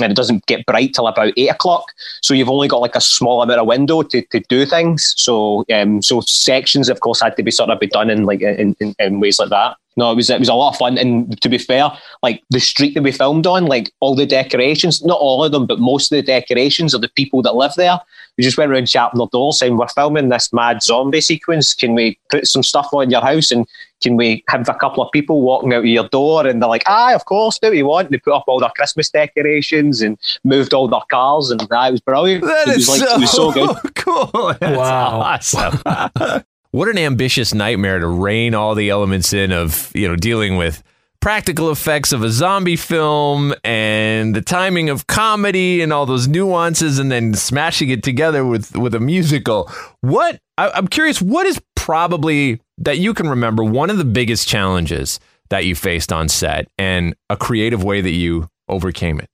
and 0.00 0.12
it 0.12 0.16
doesn't 0.16 0.44
get 0.46 0.66
bright 0.66 0.92
till 0.94 1.06
about 1.06 1.32
eight 1.36 1.48
o'clock. 1.48 1.86
So 2.22 2.34
you've 2.34 2.50
only 2.50 2.68
got 2.68 2.82
like 2.82 2.96
a 2.96 3.00
small 3.00 3.42
amount 3.42 3.60
of 3.60 3.66
window 3.66 4.02
to, 4.02 4.22
to 4.22 4.40
do 4.48 4.66
things. 4.66 5.14
So 5.16 5.64
um, 5.72 6.02
so 6.02 6.20
sections, 6.20 6.88
of 6.88 7.00
course, 7.00 7.22
had 7.22 7.36
to 7.36 7.42
be 7.42 7.50
sort 7.50 7.70
of 7.70 7.80
be 7.80 7.86
done 7.86 8.10
in 8.10 8.24
like 8.24 8.42
in, 8.42 8.76
in, 8.80 8.94
in 8.98 9.20
ways 9.20 9.38
like 9.38 9.50
that. 9.50 9.76
No, 9.96 10.12
it 10.12 10.16
was 10.16 10.28
it 10.28 10.38
was 10.38 10.50
a 10.50 10.54
lot 10.54 10.74
of 10.74 10.78
fun. 10.78 10.98
And 10.98 11.40
to 11.40 11.48
be 11.48 11.56
fair, 11.56 11.90
like 12.22 12.42
the 12.50 12.60
street 12.60 12.92
that 12.94 13.02
we 13.02 13.12
filmed 13.12 13.46
on, 13.46 13.64
like 13.64 13.90
all 14.00 14.14
the 14.14 14.26
decorations, 14.26 15.02
not 15.02 15.18
all 15.18 15.42
of 15.42 15.52
them, 15.52 15.66
but 15.66 15.80
most 15.80 16.12
of 16.12 16.16
the 16.16 16.22
decorations 16.22 16.94
are 16.94 17.00
the 17.00 17.08
people 17.16 17.40
that 17.42 17.54
live 17.54 17.72
there. 17.76 17.98
We 18.36 18.44
just 18.44 18.58
went 18.58 18.70
around 18.70 18.86
chatting 18.86 19.18
their 19.18 19.28
door 19.32 19.52
saying, 19.52 19.76
We're 19.76 19.88
filming 19.88 20.28
this 20.28 20.52
mad 20.52 20.82
zombie 20.82 21.20
sequence. 21.20 21.72
Can 21.74 21.94
we 21.94 22.18
put 22.30 22.46
some 22.46 22.62
stuff 22.62 22.88
on 22.92 23.10
your 23.10 23.22
house 23.22 23.50
and 23.50 23.66
can 24.02 24.16
we 24.16 24.44
have 24.48 24.68
a 24.68 24.74
couple 24.74 25.02
of 25.02 25.10
people 25.10 25.40
walking 25.40 25.72
out 25.72 25.78
of 25.78 25.84
your 25.86 26.08
door? 26.08 26.46
And 26.46 26.60
they're 26.60 26.68
like, 26.68 26.82
Aye, 26.86 27.14
of 27.14 27.24
course, 27.24 27.58
do 27.58 27.68
what 27.68 27.76
you 27.76 27.86
want. 27.86 28.08
And 28.08 28.14
they 28.14 28.18
put 28.18 28.34
up 28.34 28.44
all 28.46 28.60
their 28.60 28.70
Christmas 28.76 29.08
decorations 29.10 30.02
and 30.02 30.18
moved 30.44 30.74
all 30.74 30.86
their 30.88 31.00
cars 31.10 31.50
and 31.50 31.60
that 31.60 31.90
was 31.92 32.00
brilliant. 32.00 32.44
That 32.44 32.68
it 32.68 32.76
is 32.76 32.88
was 32.88 33.00
like 33.00 33.08
so, 33.08 33.14
it 33.14 33.20
was 33.20 33.30
so 33.30 33.52
good. 33.52 33.94
cool. 33.94 34.54
That's 34.60 34.76
Wow. 34.76 35.20
awesome. 35.20 36.42
what 36.72 36.88
an 36.88 36.98
ambitious 36.98 37.54
nightmare 37.54 37.98
to 38.00 38.06
rein 38.06 38.54
all 38.54 38.74
the 38.74 38.90
elements 38.90 39.32
in 39.32 39.50
of, 39.52 39.90
you 39.94 40.06
know, 40.06 40.16
dealing 40.16 40.56
with 40.58 40.82
practical 41.26 41.72
effects 41.72 42.12
of 42.12 42.22
a 42.22 42.30
zombie 42.30 42.76
film 42.76 43.52
and 43.64 44.32
the 44.32 44.40
timing 44.40 44.88
of 44.88 45.08
comedy 45.08 45.82
and 45.82 45.92
all 45.92 46.06
those 46.06 46.28
nuances 46.28 47.00
and 47.00 47.10
then 47.10 47.34
smashing 47.34 47.90
it 47.90 48.00
together 48.04 48.46
with 48.46 48.76
with 48.76 48.94
a 48.94 49.00
musical. 49.00 49.68
What 50.02 50.38
I, 50.56 50.70
I'm 50.70 50.86
curious, 50.86 51.20
what 51.20 51.44
is 51.44 51.60
probably 51.74 52.60
that 52.78 52.98
you 52.98 53.12
can 53.12 53.28
remember 53.28 53.64
one 53.64 53.90
of 53.90 53.98
the 53.98 54.04
biggest 54.04 54.46
challenges 54.46 55.18
that 55.48 55.64
you 55.64 55.74
faced 55.74 56.12
on 56.12 56.28
set 56.28 56.68
and 56.78 57.16
a 57.28 57.36
creative 57.36 57.82
way 57.82 58.00
that 58.00 58.12
you 58.12 58.48
overcame 58.68 59.18
it? 59.18 59.28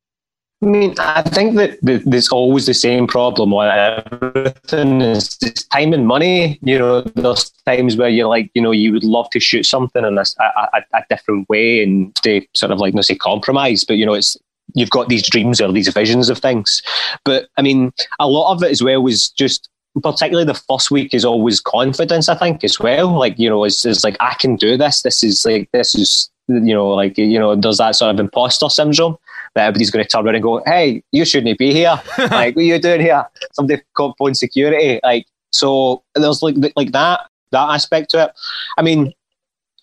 I 0.63 0.67
mean, 0.67 0.95
I 0.99 1.23
think 1.23 1.57
that 1.57 1.79
there's 1.83 2.29
always 2.29 2.67
the 2.67 2.75
same 2.75 3.09
problem 3.09 3.53
on 3.53 3.67
everything 3.67 5.01
is 5.01 5.37
time 5.73 5.93
and 5.93 6.07
money. 6.07 6.61
You 6.63 6.79
know, 6.79 7.01
there's 7.01 7.51
times 7.67 7.97
where 7.97 8.09
you're 8.09 8.29
like, 8.29 8.49
you 8.55 8.63
know, 8.63 8.71
you 8.71 8.93
would 8.93 9.03
love 9.03 9.29
to 9.31 9.41
shoot 9.41 9.65
something 9.65 10.05
in 10.05 10.19
a 10.19 11.05
different 11.11 11.49
way 11.49 11.83
and 11.83 12.15
to 12.17 12.47
sort 12.55 12.71
of 12.71 12.79
like, 12.79 12.95
not 12.95 13.07
say 13.07 13.17
compromise, 13.17 13.83
but 13.83 13.97
you 13.97 14.07
know, 14.07 14.15
it's 14.15 14.37
you've 14.75 14.91
got 14.91 15.09
these 15.09 15.29
dreams 15.29 15.61
or 15.61 15.73
these 15.73 15.89
visions 15.89 16.29
of 16.29 16.39
things. 16.39 16.81
But 17.25 17.49
I 17.57 17.63
mean, 17.63 17.93
a 18.21 18.29
lot 18.29 18.53
of 18.53 18.63
it 18.63 18.71
as 18.71 18.85
well 18.85 19.03
was 19.03 19.31
just 19.31 19.69
particularly 20.01 20.47
the 20.47 20.55
first 20.55 20.93
week 20.93 21.13
is 21.13 21.25
always 21.25 21.61
confidence, 21.61 22.29
I 22.29 22.37
think, 22.37 22.63
as 22.63 22.79
well. 22.79 23.19
Like, 23.19 23.37
you 23.37 23.51
know, 23.51 23.65
it's, 23.65 23.85
it's 23.85 24.05
like 24.05 24.17
I 24.21 24.35
can 24.35 24.55
do 24.55 24.77
this. 24.77 25.03
This 25.03 25.25
is 25.25 25.45
like 25.45 25.69
this 25.73 25.97
is 25.97 26.31
you 26.47 26.75
know, 26.75 26.89
like 26.91 27.19
you 27.19 27.39
know, 27.39 27.57
there's 27.57 27.79
that 27.79 27.97
sort 27.97 28.15
of 28.15 28.21
imposter 28.21 28.69
syndrome 28.69 29.17
that 29.55 29.67
everybody's 29.67 29.91
going 29.91 30.05
to 30.05 30.09
turn 30.09 30.25
around 30.25 30.37
and 30.37 30.43
go, 30.43 30.63
"Hey, 30.65 31.03
you 31.13 31.25
shouldn't 31.25 31.59
be 31.59 31.73
here. 31.73 32.01
like, 32.19 32.57
what 32.57 32.63
are 32.63 32.63
you 32.63 32.79
doing 32.79 33.01
here? 33.01 33.25
Somebody 33.53 33.83
called 33.95 34.15
phone 34.19 34.35
security." 34.35 35.01
Like, 35.03 35.27
so 35.51 36.03
there's 36.15 36.43
like 36.43 36.57
like 36.77 36.93
that 36.93 37.29
that 37.53 37.71
aspect 37.71 38.11
to 38.11 38.25
it. 38.25 38.33
I 38.79 38.83
mean, 38.83 39.13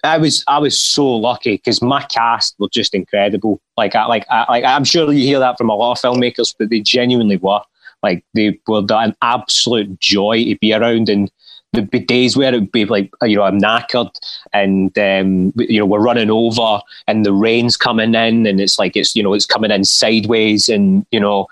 I 0.03 0.17
was 0.17 0.43
I 0.47 0.59
was 0.59 0.79
so 0.79 1.07
lucky 1.07 1.57
because 1.57 1.81
my 1.81 2.03
cast 2.03 2.55
were 2.59 2.69
just 2.69 2.93
incredible. 2.93 3.61
Like 3.77 3.95
I 3.95 4.05
like 4.05 4.25
I 4.29 4.45
like 4.49 4.63
I'm 4.63 4.83
sure 4.83 5.11
you 5.11 5.25
hear 5.25 5.39
that 5.39 5.57
from 5.57 5.69
a 5.69 5.75
lot 5.75 5.91
of 5.91 5.97
filmmakers, 5.99 6.55
but 6.57 6.69
they 6.69 6.79
genuinely 6.79 7.37
were. 7.37 7.61
Like 8.01 8.23
they 8.33 8.59
were 8.67 8.83
an 8.89 9.15
absolute 9.21 9.99
joy 9.99 10.45
to 10.45 10.57
be 10.59 10.73
around 10.73 11.09
and 11.09 11.29
there'd 11.73 11.91
be 11.91 11.99
days 11.99 12.35
where 12.35 12.53
it 12.53 12.59
would 12.59 12.71
be 12.71 12.85
like 12.85 13.11
you 13.23 13.35
know 13.35 13.43
I'm 13.43 13.59
knackered 13.59 14.11
and 14.53 14.97
um, 14.97 15.53
you 15.55 15.79
know 15.79 15.85
we're 15.85 15.99
running 15.99 16.29
over 16.29 16.81
and 17.07 17.25
the 17.25 17.33
rain's 17.33 17.77
coming 17.77 18.15
in 18.15 18.47
and 18.47 18.59
it's 18.59 18.79
like 18.79 18.95
it's 18.95 19.15
you 19.15 19.23
know 19.23 19.33
it's 19.33 19.45
coming 19.45 19.71
in 19.71 19.85
sideways 19.85 20.69
and 20.69 21.05
you 21.11 21.19
know 21.19 21.47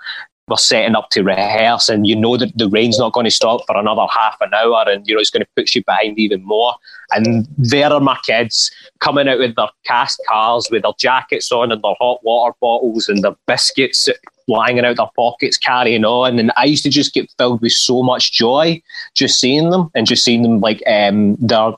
we're 0.48 0.56
setting 0.56 0.94
up 0.94 1.10
to 1.10 1.22
rehearse 1.22 1.88
and 1.88 2.06
you 2.06 2.16
know 2.16 2.36
that 2.36 2.56
the 2.56 2.68
rain's 2.68 2.98
not 2.98 3.12
going 3.12 3.24
to 3.24 3.30
stop 3.30 3.66
for 3.66 3.76
another 3.76 4.06
half 4.10 4.36
an 4.40 4.52
hour 4.54 4.84
and 4.88 5.06
you 5.06 5.14
know 5.14 5.20
it's 5.20 5.30
going 5.30 5.42
to 5.42 5.48
push 5.56 5.74
you 5.74 5.84
behind 5.84 6.18
even 6.18 6.42
more. 6.44 6.74
And 7.10 7.48
there 7.56 7.92
are 7.92 8.00
my 8.00 8.18
kids 8.24 8.70
coming 9.00 9.28
out 9.28 9.38
with 9.38 9.56
their 9.56 9.68
cast 9.84 10.20
cars 10.28 10.68
with 10.70 10.82
their 10.82 10.92
jackets 10.98 11.50
on 11.52 11.72
and 11.72 11.82
their 11.82 11.94
hot 11.98 12.20
water 12.22 12.54
bottles 12.60 13.08
and 13.08 13.22
their 13.22 13.36
biscuits 13.46 14.08
lying 14.46 14.78
out 14.78 14.84
of 14.86 14.96
their 14.96 15.10
pockets 15.16 15.58
carrying 15.58 16.04
on. 16.04 16.38
And 16.38 16.52
I 16.56 16.64
used 16.64 16.82
to 16.84 16.90
just 16.90 17.14
get 17.14 17.32
filled 17.38 17.60
with 17.60 17.72
so 17.72 18.02
much 18.02 18.32
joy 18.32 18.82
just 19.14 19.40
seeing 19.40 19.70
them 19.70 19.90
and 19.94 20.06
just 20.06 20.24
seeing 20.24 20.42
them 20.42 20.60
like 20.60 20.82
um 20.86 21.36
their 21.36 21.72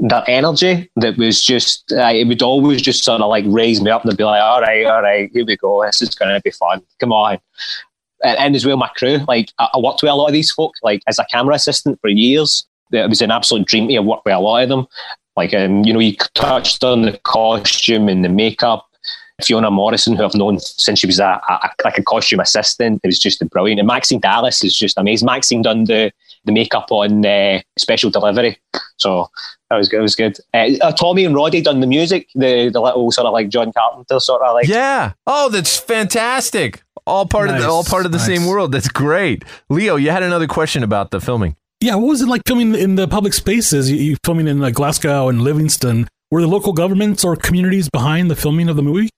their 0.00 0.24
energy 0.26 0.90
that 0.96 1.16
was 1.16 1.42
just 1.42 1.92
uh, 1.92 2.10
it 2.12 2.26
would 2.26 2.42
always 2.42 2.82
just 2.82 3.04
sort 3.04 3.20
of 3.20 3.28
like 3.28 3.44
raise 3.46 3.80
me 3.80 3.92
up 3.92 4.04
and 4.04 4.16
be 4.16 4.24
like 4.24 4.42
all 4.42 4.60
right 4.60 4.86
all 4.86 5.02
right 5.02 5.30
here 5.32 5.44
we 5.46 5.56
go. 5.56 5.84
This 5.84 6.02
is 6.02 6.14
going 6.14 6.34
to 6.34 6.40
be 6.40 6.50
fun. 6.50 6.82
Come 6.98 7.12
on 7.12 7.38
and, 8.24 8.56
as 8.56 8.66
well 8.66 8.76
my 8.76 8.88
crew 8.96 9.18
like 9.28 9.52
I, 9.58 9.68
worked 9.78 10.02
with 10.02 10.10
a 10.10 10.14
lot 10.14 10.26
of 10.26 10.32
these 10.32 10.50
folk 10.50 10.74
like 10.82 11.02
as 11.06 11.18
a 11.18 11.26
camera 11.30 11.54
assistant 11.54 12.00
for 12.00 12.08
years 12.08 12.66
it 12.92 13.08
was 13.08 13.22
an 13.22 13.30
absolute 13.30 13.66
dream 13.66 13.88
to 13.88 13.98
work 14.00 14.24
with 14.24 14.34
a 14.34 14.38
lot 14.38 14.62
of 14.62 14.68
them 14.68 14.86
like 15.36 15.52
um, 15.54 15.84
you 15.84 15.92
know 15.92 16.00
you 16.00 16.16
touched 16.34 16.84
on 16.84 17.02
the 17.02 17.18
costume 17.24 18.08
and 18.08 18.24
the 18.24 18.28
makeup 18.28 18.86
Fiona 19.42 19.70
Morrison, 19.70 20.14
who 20.14 20.24
I've 20.24 20.34
known 20.34 20.60
since 20.60 21.00
she 21.00 21.06
was 21.06 21.18
a, 21.18 21.40
a, 21.48 21.70
like 21.84 21.98
a 21.98 22.02
costume 22.02 22.40
assistant, 22.40 23.00
it 23.02 23.08
was 23.08 23.18
just 23.18 23.46
brilliant. 23.50 23.80
And 23.80 23.86
Maxine 23.86 24.20
Dallas 24.20 24.62
is 24.62 24.76
just 24.76 24.96
amazing. 24.96 25.26
Maxine 25.26 25.62
done 25.62 25.84
the 25.84 26.12
the 26.44 26.52
makeup 26.52 26.86
on 26.90 27.24
uh, 27.24 27.60
Special 27.78 28.10
Delivery, 28.10 28.58
so 28.96 29.28
that 29.70 29.76
was 29.76 29.88
good. 29.88 29.98
It 29.98 30.02
was 30.02 30.14
good. 30.14 30.38
Uh, 30.52 30.92
Tommy 30.92 31.24
and 31.24 31.34
Roddy 31.34 31.62
done 31.62 31.80
the 31.80 31.86
music, 31.86 32.28
the 32.34 32.68
the 32.68 32.80
little 32.80 33.10
sort 33.10 33.26
of 33.26 33.32
like 33.32 33.48
John 33.48 33.72
Carpenter 33.72 34.20
sort 34.20 34.42
of 34.42 34.54
like. 34.54 34.68
Yeah. 34.68 35.14
Oh, 35.26 35.48
that's 35.48 35.78
fantastic. 35.78 36.83
All 37.06 37.26
part 37.26 37.50
of 37.50 37.58
the 37.58 37.68
all 37.68 37.84
part 37.84 38.06
of 38.06 38.12
the 38.12 38.18
same 38.18 38.46
world. 38.46 38.72
That's 38.72 38.88
great. 38.88 39.44
Leo, 39.68 39.96
you 39.96 40.10
had 40.10 40.22
another 40.22 40.46
question 40.46 40.82
about 40.82 41.10
the 41.10 41.20
filming. 41.20 41.54
Yeah, 41.80 41.96
what 41.96 42.08
was 42.08 42.22
it 42.22 42.28
like 42.28 42.42
filming 42.46 42.74
in 42.74 42.94
the 42.94 43.06
public 43.06 43.34
spaces? 43.34 43.90
You, 43.90 43.98
you 43.98 44.16
filming 44.24 44.48
in 44.48 44.58
like 44.58 44.74
Glasgow 44.74 45.28
and 45.28 45.42
Livingston. 45.42 46.08
Were 46.30 46.40
the 46.40 46.48
local 46.48 46.72
governments 46.72 47.22
or 47.22 47.36
communities 47.36 47.90
behind 47.90 48.30
the 48.30 48.36
filming 48.36 48.70
of 48.70 48.76
the 48.76 48.82
movie? 48.82 49.10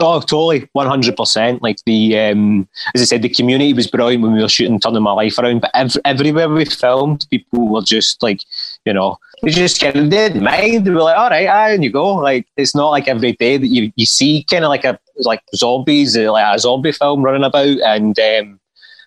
Oh, 0.00 0.20
totally, 0.20 0.68
one 0.72 0.86
hundred 0.86 1.16
percent. 1.16 1.62
Like 1.62 1.78
the, 1.86 2.18
um, 2.18 2.68
as 2.94 3.00
I 3.00 3.04
said, 3.04 3.22
the 3.22 3.28
community 3.28 3.72
was 3.72 3.86
brilliant 3.86 4.22
when 4.22 4.32
we 4.32 4.42
were 4.42 4.48
shooting 4.48 4.78
"Turning 4.78 5.02
My 5.02 5.12
Life 5.12 5.38
Around." 5.38 5.62
But 5.62 5.70
ev- 5.72 5.96
everywhere 6.04 6.48
we 6.48 6.64
filmed, 6.64 7.26
people 7.30 7.68
were 7.68 7.80
just 7.80 8.22
like, 8.22 8.42
you 8.84 8.92
know, 8.92 9.18
they 9.42 9.50
just 9.50 9.80
kind 9.80 9.96
of 9.96 10.10
didn't 10.10 10.42
mind. 10.42 10.84
They 10.84 10.90
were 10.90 11.02
like, 11.02 11.16
"All 11.16 11.30
right, 11.30 11.48
ah, 11.48 11.72
and 11.72 11.82
you 11.82 11.90
go." 11.90 12.14
Like 12.14 12.46
it's 12.56 12.74
not 12.74 12.90
like 12.90 13.08
every 13.08 13.32
day 13.32 13.56
that 13.56 13.66
you 13.66 13.92
you 13.96 14.06
see 14.06 14.44
kind 14.48 14.64
of 14.64 14.68
like 14.68 14.84
a 14.84 14.98
like 15.18 15.42
zombies, 15.54 16.16
uh, 16.16 16.30
like 16.30 16.56
a 16.56 16.58
zombie 16.58 16.92
film 16.92 17.22
running 17.22 17.44
about. 17.44 17.66
And 17.66 18.18
um, 18.18 18.60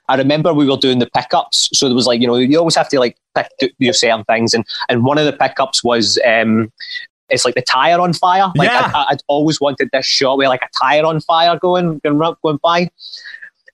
I 0.10 0.16
remember 0.16 0.54
we 0.54 0.68
were 0.68 0.78
doing 0.78 1.00
the 1.00 1.10
pickups, 1.14 1.70
so 1.74 1.88
there 1.88 1.96
was 1.96 2.08
like, 2.08 2.22
you 2.22 2.28
know, 2.28 2.36
you 2.36 2.58
always 2.58 2.76
have 2.76 2.90
to 2.90 3.00
like 3.00 3.18
pick 3.36 3.50
do 3.60 3.70
your 3.78 3.94
certain 3.94 4.24
things, 4.26 4.54
and 4.54 4.66
and 4.90 5.04
one 5.04 5.18
of 5.18 5.26
the 5.26 5.34
pickups 5.34 5.84
was. 5.84 6.20
Um, 6.26 6.72
it's 7.30 7.44
like 7.44 7.56
the 7.56 7.62
tire 7.62 8.00
on 8.00 8.14
fire. 8.14 8.50
Like 8.56 8.70
Yeah. 8.70 8.90
I, 8.94 9.08
I'd 9.10 9.22
always 9.28 9.60
wanted 9.60 9.90
this 9.92 10.06
shot 10.06 10.38
where 10.38 10.48
like 10.48 10.62
a 10.62 10.70
tire 10.80 11.04
on 11.04 11.20
fire 11.20 11.60
going 11.60 12.00
going, 12.00 12.36
going 12.42 12.58
by. 12.64 12.90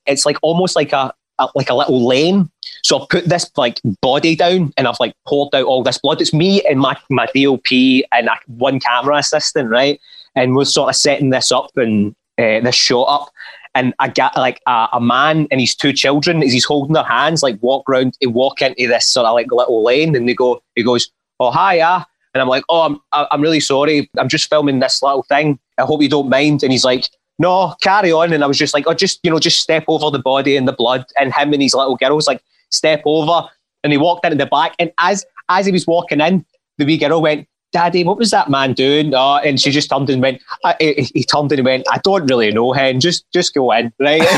It's 0.08 0.26
like 0.26 0.38
almost 0.42 0.76
like 0.76 0.92
a, 0.92 1.14
a 1.40 1.48
like 1.56 1.70
a 1.70 1.76
little 1.76 2.06
lane. 2.06 2.50
So 2.84 3.00
I've 3.00 3.10
put 3.10 3.26
this 3.26 3.50
like 3.58 3.80
body 4.02 4.36
down 4.36 4.74
and 4.78 4.88
I've 4.88 5.00
like 5.00 5.14
poured 5.28 5.54
out 5.56 5.66
all 5.66 5.84
this 5.84 5.98
blood. 5.98 6.22
It's 6.22 6.34
me 6.34 6.62
and 6.64 6.80
my 6.80 6.98
my 7.10 7.28
DOP 7.36 7.72
and 8.12 8.30
one 8.48 8.80
camera 8.80 9.18
assistant, 9.18 9.70
right? 9.70 10.00
And 10.36 10.56
we're 10.56 10.66
sort 10.66 10.90
of 10.90 10.96
setting 10.96 11.30
this 11.30 11.52
up 11.52 11.76
and 11.78 12.16
uh, 12.38 12.60
this 12.62 12.76
shot 12.76 13.04
up. 13.04 13.30
And 13.76 13.94
I 14.00 14.08
got 14.08 14.38
like 14.38 14.62
a, 14.68 14.88
a 14.94 15.02
man 15.02 15.48
and 15.50 15.60
his 15.60 15.76
two 15.76 15.94
children 15.94 16.44
as 16.44 16.52
he's 16.52 16.66
holding 16.66 16.94
their 16.94 17.04
hands, 17.04 17.42
like 17.42 17.62
walk 17.62 17.90
around, 17.90 18.16
they 18.22 18.28
walk 18.28 18.62
into 18.62 18.88
this 18.88 19.10
sort 19.10 19.26
of 19.26 19.34
like 19.34 19.52
little 19.52 19.84
lane, 19.84 20.16
and 20.16 20.30
they 20.30 20.36
go, 20.36 20.62
he 20.76 20.84
goes, 20.84 21.10
"Oh 21.40 21.50
hi, 21.50 21.78
yeah," 21.78 22.04
and 22.36 22.42
I'm 22.42 22.48
like, 22.48 22.64
"Oh, 22.70 22.82
I'm 22.82 23.00
I'm 23.12 23.42
really 23.42 23.60
sorry, 23.60 24.12
I'm 24.18 24.30
just 24.30 24.48
filming 24.48 24.80
this 24.80 25.02
little 25.02 25.24
thing. 25.24 25.58
I 25.80 25.84
hope 25.84 26.04
you 26.04 26.10
don't 26.10 26.30
mind." 26.30 26.62
And 26.62 26.72
he's 26.72 26.86
like, 26.86 27.10
"No, 27.40 27.76
carry 27.82 28.12
on." 28.12 28.34
And 28.34 28.44
I 28.44 28.48
was 28.48 28.58
just 28.58 28.74
like, 28.74 28.86
"Oh, 28.88 28.94
just 28.94 29.20
you 29.24 29.32
know, 29.32 29.40
just 29.40 29.60
step 29.60 29.86
over 29.88 30.10
the 30.10 30.20
body 30.20 30.56
and 30.56 30.68
the 30.68 30.74
blood." 30.74 31.06
And 31.20 31.34
him 31.34 31.54
and 31.54 31.62
his 31.62 31.74
little 31.74 31.96
girls, 31.96 32.28
like, 32.28 32.44
"Step 32.70 33.02
over," 33.06 33.48
and 33.84 33.94
he 33.94 33.98
walked 33.98 34.26
into 34.26 34.38
the 34.38 34.46
back, 34.46 34.76
and 34.80 34.92
as 35.00 35.26
as 35.50 35.66
he 35.66 35.72
was 35.72 35.88
walking 35.88 36.22
in, 36.22 36.46
the 36.78 36.86
wee 36.86 36.98
girl 36.98 37.22
went. 37.22 37.48
Daddy, 37.72 38.04
what 38.04 38.20
was 38.20 38.30
that 38.30 38.52
man 38.52 38.74
doing? 38.74 39.16
Oh, 39.16 39.38
and 39.38 39.60
she 39.60 39.72
just 39.72 39.90
turned 39.90 40.08
and 40.12 40.22
went. 40.22 40.44
I, 40.64 40.76
he, 40.80 41.10
he 41.16 41.24
turned 41.24 41.52
and 41.52 41.66
went. 41.66 41.88
I 41.92 41.98
don't 42.04 42.28
really 42.28 42.52
know, 42.52 42.72
Hen. 42.72 43.00
Just, 43.00 43.26
just 43.34 43.56
go 43.56 43.72
in, 43.72 43.92
right? 44.00 44.22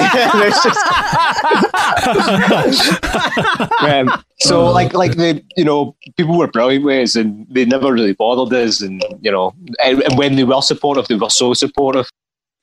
Um, 3.82 4.24
so 4.40 4.70
like 4.70 4.94
like 4.94 5.16
the 5.16 5.44
you 5.56 5.64
know 5.64 5.96
people 6.18 6.38
were 6.38 6.48
brilliant 6.48 6.86
with 6.86 7.04
us 7.04 7.16
and 7.16 7.46
they 7.50 7.66
never 7.66 7.94
really 7.94 8.14
bothered 8.14 8.54
us 8.54 8.82
and 8.82 9.04
you 9.22 9.32
know 9.32 9.54
and, 9.84 10.02
and 10.02 10.18
when 10.18 10.36
they 10.36 10.44
were 10.44 10.62
supportive 10.62 11.08
they 11.08 11.16
were 11.16 11.30
so 11.30 11.54
supportive 11.54 12.10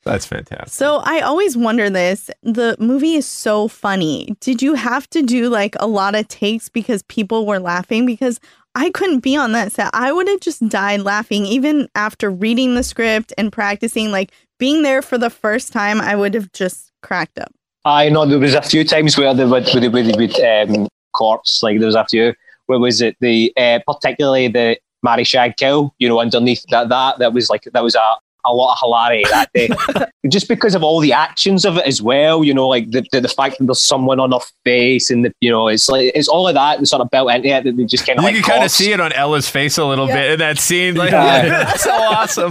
That's 0.05 0.27
fantastic. 0.27 0.69
So 0.69 0.97
I 1.05 1.21
always 1.21 1.57
wonder 1.57 1.88
this. 1.88 2.31
The 2.43 2.77
movie 2.81 3.15
is 3.15 3.27
so 3.27 3.69
funny. 3.69 4.37
Did 4.41 4.61
you 4.61 4.75
have 4.75 5.09
to 5.11 5.23
do 5.23 5.49
like 5.49 5.77
a 5.79 5.87
lot 5.87 6.15
of 6.15 6.27
takes 6.29 6.69
because 6.69 7.03
people 7.05 7.47
were 7.47 7.61
laughing? 7.61 8.05
Because 8.05 8.41
I 8.75 8.91
couldn't 8.91 9.21
be 9.21 9.37
on 9.37 9.53
that 9.53 9.73
set. 9.73 9.91
I 9.93 10.12
would 10.12 10.29
have 10.29 10.41
just 10.41 10.67
died 10.69 11.03
laughing 11.03 11.47
even 11.47 11.88
after 11.95 12.31
reading 12.31 12.75
the 12.75 12.83
script 12.83 13.33
and 13.38 13.53
practicing. 13.53 14.11
Like 14.11 14.33
being 14.59 14.83
there 14.83 15.03
for 15.03 15.19
the 15.19 15.31
first 15.31 15.73
time, 15.73 16.01
I 16.01 16.17
would 16.17 16.35
have 16.35 16.51
just 16.53 16.91
cracked 17.03 17.38
up. 17.38 17.53
I 17.85 18.09
know 18.09 18.27
there 18.27 18.38
was 18.38 18.55
a 18.55 18.62
few 18.62 18.85
times 18.85 19.17
where 19.17 19.35
they 19.35 19.45
would 19.45 19.69
with 19.75 19.93
with, 19.93 20.17
with 20.17 20.41
um, 20.41 20.88
corpse 21.12 21.62
like 21.62 21.79
there 21.79 21.87
was 21.87 21.95
a 21.95 22.07
few. 22.07 22.35
Where 22.67 22.79
was 22.79 23.03
it? 23.03 23.17
The 23.21 23.53
uh, 23.57 23.81
particularly 23.87 24.49
the 24.49 24.79
Mary 25.03 25.25
Shag 25.25 25.57
kill. 25.57 25.95
You 25.99 26.09
know, 26.09 26.21
underneath 26.21 26.65
that 26.71 26.88
that 26.88 27.19
that 27.19 27.33
was 27.33 27.51
like 27.51 27.65
that 27.73 27.83
was 27.83 27.95
a 27.95 28.15
a 28.45 28.53
lot 28.53 28.73
of 28.73 28.79
hilarity 28.81 29.25
that 29.31 29.51
day, 29.55 29.69
just 30.29 30.49
because 30.49 30.75
of 30.75 30.83
all 30.83 31.01
the 31.01 31.13
actions 31.13 31.65
of 31.65 31.77
it 31.77 31.87
as 31.87 32.01
well. 32.03 32.43
You 32.45 32.55
know, 32.55 32.69
like 32.69 32.91
the, 32.91 33.07
the, 33.13 33.21
the 33.21 33.29
fact 33.29 33.59
that 33.59 33.65
there's 33.67 33.83
someone 33.83 34.21
on 34.21 34.33
her 34.33 34.39
face, 34.65 35.11
and 35.11 35.25
the 35.25 35.33
you 35.41 35.51
know, 35.51 35.69
it's 35.69 35.89
like 35.89 36.13
it's 36.15 36.29
all 36.29 36.49
of 36.49 36.55
that 36.55 36.79
and 36.79 36.87
sort 36.89 37.03
of 37.03 37.11
built 37.11 37.31
into 37.31 37.49
it 37.49 37.65
that 37.65 37.77
they 37.77 37.85
just 37.85 38.07
kind 38.07 38.19
of 38.19 38.23
You 38.25 38.29
like 38.29 38.35
can 38.37 38.45
kind 38.45 38.65
of 38.65 38.71
see 38.71 38.93
it 38.93 39.01
on 39.01 39.13
Ella's 39.13 39.49
face 39.49 39.79
a 39.79 39.85
little 39.85 40.09
Yeah. 40.09 40.15
bit 40.15 40.31
in 40.33 40.39
that 40.41 40.59
scene. 40.59 40.95
Like, 40.95 41.13
Yeah. 41.13 41.49
that's 41.65 41.85
so 41.85 41.91
awesome. 41.93 42.51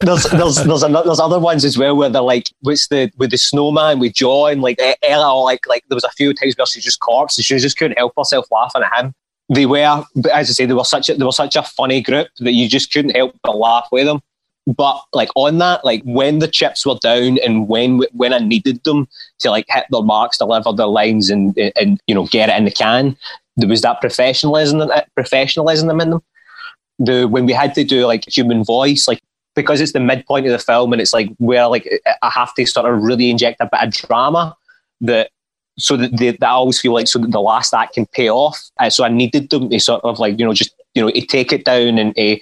there's 0.00 0.24
there's 0.24 0.56
there's, 0.64 0.82
another, 0.82 1.06
there's 1.06 1.20
other 1.20 1.38
ones 1.38 1.64
as 1.64 1.78
well 1.78 1.96
where 1.96 2.08
they're 2.08 2.22
like 2.22 2.50
what's 2.60 2.88
the 2.88 3.10
with 3.16 3.30
the 3.30 3.38
snowman 3.38 3.98
with 3.98 4.14
John 4.14 4.60
like 4.60 4.78
Ella 5.02 5.40
like 5.42 5.66
like 5.66 5.84
there 5.88 5.96
was 5.96 6.04
a 6.04 6.10
few 6.10 6.32
times 6.34 6.54
where 6.56 6.66
she's 6.66 6.84
just 6.84 7.00
corpse 7.00 7.36
and 7.38 7.44
she 7.44 7.56
just 7.58 7.76
couldn't 7.78 7.96
help 7.98 8.12
herself 8.16 8.46
laughing 8.50 8.82
at 8.82 9.04
him. 9.04 9.14
They 9.52 9.66
were, 9.66 10.02
but 10.16 10.32
as 10.32 10.48
I 10.48 10.52
say, 10.54 10.64
they 10.66 10.72
were 10.72 10.84
such 10.84 11.10
a 11.10 11.14
they 11.16 11.24
were 11.24 11.30
such 11.32 11.54
a 11.54 11.62
funny 11.62 12.00
group 12.00 12.28
that 12.38 12.52
you 12.52 12.66
just 12.68 12.90
couldn't 12.92 13.10
help 13.14 13.38
but 13.42 13.56
laugh 13.56 13.88
with 13.92 14.06
them. 14.06 14.20
But 14.66 15.02
like 15.12 15.28
on 15.34 15.58
that, 15.58 15.84
like 15.84 16.02
when 16.04 16.38
the 16.38 16.48
chips 16.48 16.86
were 16.86 16.98
down 17.02 17.38
and 17.44 17.68
when 17.68 18.02
when 18.12 18.32
I 18.32 18.38
needed 18.38 18.82
them 18.84 19.06
to 19.40 19.50
like 19.50 19.66
hit 19.68 19.84
their 19.90 20.02
marks, 20.02 20.38
deliver 20.38 20.72
their 20.72 20.86
lines, 20.86 21.28
and 21.28 21.56
and 21.76 22.00
you 22.06 22.14
know 22.14 22.26
get 22.26 22.48
it 22.48 22.56
in 22.56 22.64
the 22.64 22.70
can, 22.70 23.16
there 23.56 23.68
was 23.68 23.82
that 23.82 24.00
professionalism 24.00 24.90
professionalism 25.14 26.00
in 26.00 26.10
them 26.10 26.22
the 26.98 27.26
when 27.26 27.46
we 27.46 27.52
had 27.52 27.74
to 27.74 27.84
do 27.84 28.06
like 28.06 28.24
human 28.28 28.64
voice, 28.64 29.08
like 29.08 29.20
because 29.54 29.80
it's 29.80 29.92
the 29.92 30.00
midpoint 30.00 30.46
of 30.46 30.52
the 30.52 30.58
film 30.58 30.92
and 30.92 31.00
it's 31.00 31.12
like 31.12 31.28
where 31.38 31.66
like 31.68 31.88
I 32.22 32.30
have 32.30 32.54
to 32.54 32.66
sort 32.66 32.92
of 32.92 33.02
really 33.02 33.30
inject 33.30 33.60
a 33.60 33.68
bit 33.70 33.82
of 33.82 33.92
drama 33.92 34.56
that 35.00 35.30
so 35.78 35.96
that, 35.96 36.16
they, 36.16 36.30
that 36.30 36.42
I 36.42 36.50
always 36.50 36.80
feel 36.80 36.92
like 36.92 37.08
so 37.08 37.18
that 37.18 37.30
the 37.30 37.40
last 37.40 37.74
act 37.74 37.94
can 37.94 38.06
pay 38.06 38.30
off. 38.30 38.70
Uh, 38.78 38.90
so 38.90 39.04
I 39.04 39.08
needed 39.08 39.50
them 39.50 39.70
to 39.70 39.80
sort 39.80 40.04
of 40.04 40.18
like 40.18 40.38
you 40.38 40.44
know 40.44 40.54
just 40.54 40.74
you 40.94 41.02
know 41.02 41.10
to 41.10 41.20
take 41.26 41.52
it 41.52 41.64
down 41.64 41.98
and 41.98 42.10
uh, 42.18 42.36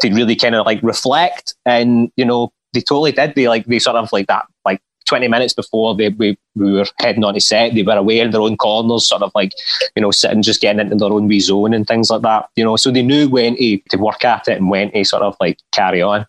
to 0.00 0.12
really 0.12 0.36
kind 0.36 0.54
of 0.54 0.66
like 0.66 0.82
reflect 0.82 1.54
and 1.66 2.10
you 2.16 2.24
know 2.24 2.52
they 2.72 2.80
totally 2.80 3.12
did. 3.12 3.34
They 3.34 3.48
like 3.48 3.66
they 3.66 3.78
sort 3.78 3.96
of 3.96 4.12
like 4.12 4.26
that 4.28 4.46
like. 4.64 4.80
20 5.08 5.26
minutes 5.26 5.52
before 5.52 5.96
they, 5.96 6.10
we, 6.10 6.38
we 6.54 6.72
were 6.72 6.86
heading 6.98 7.24
on 7.24 7.34
to 7.34 7.40
set, 7.40 7.74
they 7.74 7.82
were 7.82 7.96
away 7.96 8.20
in 8.20 8.30
their 8.30 8.40
own 8.40 8.56
corners, 8.56 9.06
sort 9.06 9.20
of 9.20 9.32
like, 9.34 9.52
you 9.96 10.00
know, 10.00 10.12
sitting 10.12 10.42
just 10.42 10.60
getting 10.60 10.80
into 10.80 10.94
their 10.94 11.12
own 11.12 11.26
wee 11.26 11.40
zone 11.40 11.74
and 11.74 11.86
things 11.88 12.08
like 12.08 12.22
that, 12.22 12.48
you 12.54 12.64
know. 12.64 12.76
So 12.76 12.90
they 12.90 13.02
knew 13.02 13.28
when 13.28 13.56
to, 13.56 13.78
to 13.90 13.96
work 13.98 14.24
at 14.24 14.46
it 14.46 14.58
and 14.58 14.70
when 14.70 14.92
to 14.92 15.04
sort 15.04 15.24
of 15.24 15.36
like 15.40 15.58
carry 15.72 16.00
on. 16.00 16.24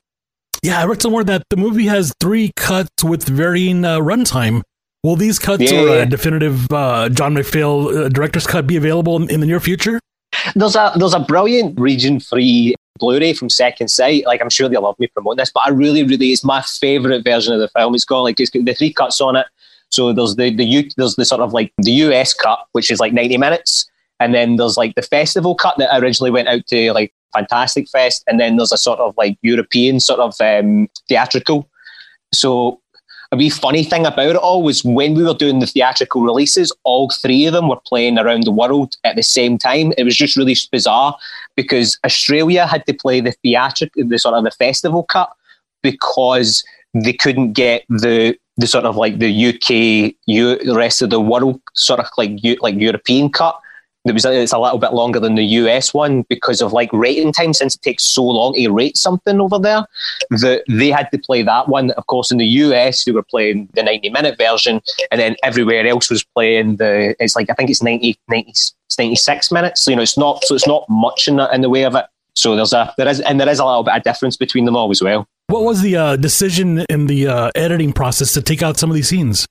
Yeah, 0.63 0.81
I 0.81 0.85
read 0.85 1.01
somewhere 1.01 1.23
that 1.23 1.43
the 1.49 1.55
movie 1.55 1.85
has 1.85 2.13
three 2.19 2.51
cuts 2.57 3.03
with 3.03 3.25
varying 3.25 3.85
uh, 3.85 3.99
runtime. 3.99 4.63
Will 5.03 5.15
these 5.15 5.37
cuts 5.37 5.71
Yeah, 5.71 5.79
or 5.79 5.87
a 5.89 5.95
yeah. 5.99 6.05
definitive 6.05 6.69
uh, 6.73 7.09
John 7.09 7.35
McPhail 7.35 8.05
uh, 8.05 8.09
director's 8.09 8.47
cut 8.47 8.65
be 8.65 8.75
available 8.75 9.15
in, 9.21 9.29
in 9.29 9.39
the 9.39 9.45
near 9.45 9.59
future? 9.59 9.99
There's 10.55 10.75
a 10.75 10.91
there's 10.95 11.13
a 11.13 11.19
brilliant 11.19 11.79
region 11.79 12.19
free 12.19 12.75
Blu-ray 12.99 13.33
from 13.33 13.49
Second 13.49 13.87
Sight. 13.89 14.25
Like 14.25 14.41
I'm 14.41 14.49
sure 14.49 14.69
they 14.69 14.77
love 14.77 14.99
me 14.99 15.07
promoting 15.07 15.37
this, 15.37 15.51
but 15.51 15.63
I 15.65 15.69
really, 15.69 16.03
really 16.03 16.31
it's 16.31 16.43
my 16.43 16.61
favourite 16.61 17.23
version 17.23 17.53
of 17.53 17.59
the 17.59 17.69
film. 17.69 17.95
It's 17.95 18.05
got 18.05 18.21
like 18.21 18.39
it's 18.39 18.49
got 18.49 18.65
the 18.65 18.73
three 18.73 18.93
cuts 18.93 19.19
on 19.21 19.35
it. 19.35 19.47
So 19.89 20.13
there's 20.13 20.35
the 20.35 20.55
the 20.55 20.65
U, 20.65 20.89
there's 20.97 21.15
the 21.15 21.25
sort 21.25 21.41
of 21.41 21.53
like 21.53 21.71
the 21.79 21.91
US 21.91 22.33
cut, 22.33 22.59
which 22.73 22.91
is 22.91 22.99
like 22.99 23.13
90 23.13 23.37
minutes, 23.37 23.89
and 24.19 24.33
then 24.33 24.57
there's 24.57 24.77
like 24.77 24.95
the 24.95 25.01
festival 25.01 25.55
cut 25.55 25.77
that 25.77 25.95
originally 25.99 26.31
went 26.31 26.47
out 26.47 26.65
to 26.67 26.93
like 26.93 27.13
Fantastic 27.33 27.89
Fest, 27.89 28.23
and 28.27 28.39
then 28.39 28.57
there's 28.57 28.71
a 28.71 28.77
sort 28.77 28.99
of 28.99 29.15
like 29.17 29.37
European 29.41 29.99
sort 29.99 30.19
of 30.19 30.35
um, 30.39 30.87
theatrical. 31.07 31.67
So 32.33 32.79
a 33.33 33.35
wee 33.35 33.49
funny 33.49 33.83
thing 33.83 34.05
about 34.05 34.29
it 34.29 34.35
all 34.35 34.61
was 34.61 34.83
when 34.83 35.15
we 35.15 35.23
were 35.23 35.33
doing 35.33 35.57
the 35.57 35.65
theatrical 35.65 36.21
releases, 36.21 36.71
all 36.83 37.09
three 37.09 37.47
of 37.47 37.53
them 37.53 37.67
were 37.67 37.81
playing 37.83 38.19
around 38.19 38.43
the 38.43 38.51
world 38.51 38.95
at 39.03 39.15
the 39.15 39.23
same 39.23 39.57
time. 39.57 39.91
It 39.97 40.03
was 40.03 40.15
just 40.15 40.37
really 40.37 40.55
bizarre 40.71 41.17
because 41.55 41.97
Australia 42.05 42.67
had 42.67 42.85
to 42.85 42.93
play 42.93 43.21
the 43.21 43.31
theatrical, 43.31 44.07
the 44.07 44.19
sort 44.19 44.35
of 44.35 44.43
the 44.43 44.51
festival 44.51 45.01
cut 45.01 45.33
because 45.81 46.63
they 46.93 47.13
couldn't 47.13 47.53
get 47.53 47.83
the 47.89 48.37
the 48.57 48.67
sort 48.67 48.85
of 48.85 48.97
like 48.97 49.17
the 49.17 49.47
UK, 49.47 50.13
U, 50.27 50.55
the 50.59 50.75
rest 50.75 51.01
of 51.01 51.09
the 51.09 51.19
world 51.19 51.59
sort 51.73 51.99
of 51.99 52.05
like 52.19 52.37
like 52.61 52.75
European 52.75 53.31
cut. 53.31 53.59
It 54.05 54.13
was 54.13 54.25
it's 54.25 54.51
a 54.51 54.59
little 54.59 54.79
bit 54.79 54.93
longer 54.93 55.19
than 55.19 55.35
the 55.35 55.43
US 55.43 55.93
one 55.93 56.23
because 56.23 56.61
of 56.61 56.73
like 56.73 56.91
rating 56.91 57.31
time 57.31 57.53
since 57.53 57.75
it 57.75 57.81
takes 57.81 58.03
so 58.03 58.23
long 58.23 58.53
to 58.53 58.69
rate 58.69 58.97
something 58.97 59.39
over 59.39 59.57
there. 59.57 59.85
That 60.29 60.63
they 60.67 60.89
had 60.89 61.09
to 61.11 61.17
play 61.17 61.41
that 61.43 61.69
one. 61.69 61.91
Of 61.91 62.07
course, 62.07 62.31
in 62.31 62.37
the 62.37 62.45
US, 62.45 63.05
they 63.05 63.11
were 63.11 63.23
playing 63.23 63.69
the 63.73 63.83
90 63.83 64.09
minute 64.09 64.37
version, 64.37 64.81
and 65.11 65.21
then 65.21 65.35
everywhere 65.43 65.87
else 65.87 66.09
was 66.09 66.23
playing 66.23 66.77
the. 66.77 67.15
It's 67.19 67.35
like 67.35 67.49
I 67.49 67.53
think 67.53 67.69
it's 67.69 67.83
90, 67.83 68.17
90 68.27 68.53
96 68.97 69.51
minutes. 69.51 69.81
So, 69.81 69.91
you 69.91 69.97
know, 69.97 70.03
it's 70.03 70.17
not 70.17 70.43
so 70.43 70.55
it's 70.55 70.67
not 70.67 70.85
much 70.89 71.27
in 71.27 71.37
the, 71.37 71.53
in 71.53 71.61
the 71.61 71.69
way 71.69 71.83
of 71.83 71.95
it. 71.95 72.05
So 72.35 72.55
there's 72.55 72.73
a 72.73 72.93
there 72.97 73.07
is 73.07 73.19
and 73.21 73.39
there 73.39 73.49
is 73.49 73.59
a 73.59 73.65
little 73.65 73.83
bit 73.83 73.95
of 73.95 74.03
difference 74.03 74.37
between 74.37 74.65
them 74.65 74.75
all 74.75 74.89
as 74.91 75.01
well. 75.01 75.27
What 75.47 75.63
was 75.63 75.81
the 75.81 75.95
uh, 75.95 76.15
decision 76.15 76.85
in 76.89 77.07
the 77.07 77.27
uh, 77.27 77.51
editing 77.55 77.93
process 77.93 78.33
to 78.33 78.41
take 78.41 78.63
out 78.63 78.77
some 78.77 78.89
of 78.89 78.95
these 78.95 79.07
scenes? 79.07 79.45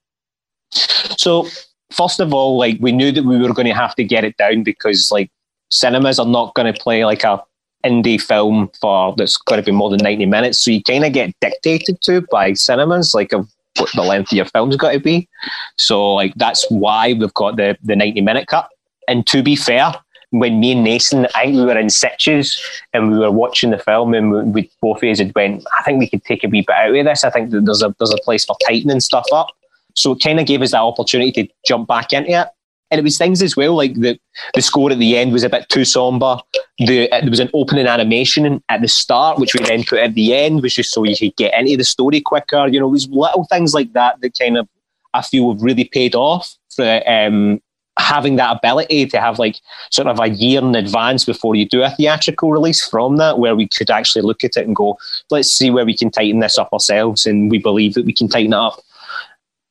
So 1.17 1.47
first 1.93 2.19
of 2.19 2.33
all, 2.33 2.57
like 2.57 2.77
we 2.79 2.91
knew 2.91 3.11
that 3.11 3.23
we 3.23 3.37
were 3.37 3.53
going 3.53 3.67
to 3.67 3.73
have 3.73 3.95
to 3.95 4.03
get 4.03 4.23
it 4.23 4.35
down 4.37 4.63
because 4.63 5.11
like 5.11 5.29
cinemas 5.69 6.19
are 6.19 6.25
not 6.25 6.53
going 6.55 6.71
to 6.71 6.79
play 6.79 7.05
like 7.05 7.23
a 7.23 7.41
indie 7.85 8.21
film 8.21 8.69
for 8.79 9.13
that's 9.17 9.37
going 9.37 9.61
to 9.61 9.65
be 9.65 9.71
more 9.71 9.89
than 9.89 9.99
90 9.99 10.25
minutes. 10.25 10.59
So 10.59 10.71
you 10.71 10.81
kind 10.83 11.05
of 11.05 11.13
get 11.13 11.33
dictated 11.41 12.01
to 12.03 12.21
by 12.31 12.53
cinemas, 12.53 13.13
like 13.13 13.33
of 13.33 13.49
what 13.77 13.91
the 13.93 14.03
length 14.03 14.31
of 14.31 14.37
your 14.37 14.45
film's 14.45 14.75
got 14.75 14.91
to 14.91 14.99
be. 14.99 15.27
So 15.77 16.13
like 16.13 16.33
that's 16.35 16.69
why 16.69 17.13
we've 17.13 17.33
got 17.33 17.57
the 17.57 17.77
the 17.83 17.95
90 17.95 18.21
minute 18.21 18.47
cut. 18.47 18.69
And 19.07 19.27
to 19.27 19.43
be 19.43 19.55
fair, 19.55 19.93
when 20.29 20.59
me 20.59 20.71
and 20.71 20.83
Nathan, 20.83 21.27
I 21.35 21.45
think 21.45 21.57
we 21.57 21.65
were 21.65 21.77
in 21.77 21.89
situs 21.89 22.59
and 22.93 23.11
we 23.11 23.19
were 23.19 23.31
watching 23.31 23.69
the 23.69 23.77
film 23.77 24.13
and 24.13 24.31
we, 24.31 24.41
we 24.43 24.71
both 24.81 25.03
of 25.03 25.09
us 25.09 25.19
had 25.19 25.35
went, 25.35 25.63
I 25.77 25.83
think 25.83 25.99
we 25.99 26.09
could 26.09 26.23
take 26.23 26.43
a 26.43 26.47
wee 26.47 26.61
bit 26.61 26.75
out 26.75 26.95
of 26.95 27.05
this. 27.05 27.23
I 27.23 27.29
think 27.29 27.51
that 27.51 27.65
there's 27.65 27.83
a 27.83 27.93
there's 27.99 28.13
a 28.13 28.17
place 28.17 28.45
for 28.45 28.55
tightening 28.65 28.99
stuff 28.99 29.25
up. 29.31 29.49
So 29.93 30.13
it 30.13 30.23
kind 30.23 30.39
of 30.39 30.45
gave 30.45 30.61
us 30.61 30.71
that 30.71 30.81
opportunity 30.81 31.31
to 31.31 31.53
jump 31.65 31.87
back 31.87 32.13
into 32.13 32.31
it. 32.31 32.47
And 32.91 32.99
it 32.99 33.03
was 33.03 33.17
things 33.17 33.41
as 33.41 33.55
well, 33.55 33.73
like 33.73 33.95
the, 33.95 34.19
the 34.53 34.61
score 34.61 34.91
at 34.91 34.99
the 34.99 35.17
end 35.17 35.33
was 35.33 35.43
a 35.43 35.49
bit 35.49 35.67
too 35.69 35.83
somber. 35.83 36.37
The, 36.77 37.07
there 37.09 37.29
was 37.29 37.39
an 37.39 37.49
opening 37.55 37.87
animation 37.87 38.63
at 38.69 38.81
the 38.81 38.87
start, 38.87 39.39
which 39.39 39.55
we 39.55 39.65
then 39.65 39.83
put 39.83 39.97
at 39.97 40.13
the 40.13 40.35
end, 40.35 40.61
was 40.61 40.75
just 40.75 40.91
so 40.91 41.03
you 41.03 41.17
could 41.17 41.35
get 41.35 41.59
into 41.59 41.75
the 41.75 41.85
story 41.85 42.21
quicker. 42.21 42.67
You 42.67 42.79
know, 42.79 42.87
it 42.87 42.91
was 42.91 43.09
little 43.09 43.45
things 43.45 43.73
like 43.73 43.93
that 43.93 44.21
that 44.21 44.37
kind 44.37 44.57
of, 44.57 44.67
I 45.15 45.23
feel, 45.23 45.53
have 45.53 45.63
really 45.63 45.85
paid 45.85 46.13
off 46.13 46.55
for 46.75 47.01
um, 47.09 47.59
having 47.97 48.35
that 48.35 48.57
ability 48.57 49.07
to 49.07 49.19
have 49.19 49.39
like 49.39 49.59
sort 49.89 50.07
of 50.07 50.19
a 50.19 50.29
year 50.29 50.61
in 50.61 50.75
advance 50.75 51.25
before 51.25 51.55
you 51.55 51.67
do 51.67 51.81
a 51.81 51.89
theatrical 51.89 52.51
release 52.51 52.87
from 52.87 53.17
that, 53.17 53.39
where 53.39 53.55
we 53.55 53.67
could 53.67 53.89
actually 53.89 54.21
look 54.21 54.43
at 54.43 54.55
it 54.55 54.67
and 54.67 54.75
go, 54.75 54.99
let's 55.31 55.51
see 55.51 55.71
where 55.71 55.85
we 55.85 55.97
can 55.97 56.11
tighten 56.11 56.41
this 56.41 56.59
up 56.59 56.71
ourselves. 56.71 57.25
And 57.25 57.49
we 57.49 57.57
believe 57.57 57.95
that 57.95 58.05
we 58.05 58.13
can 58.13 58.27
tighten 58.27 58.53
it 58.53 58.57
up. 58.57 58.79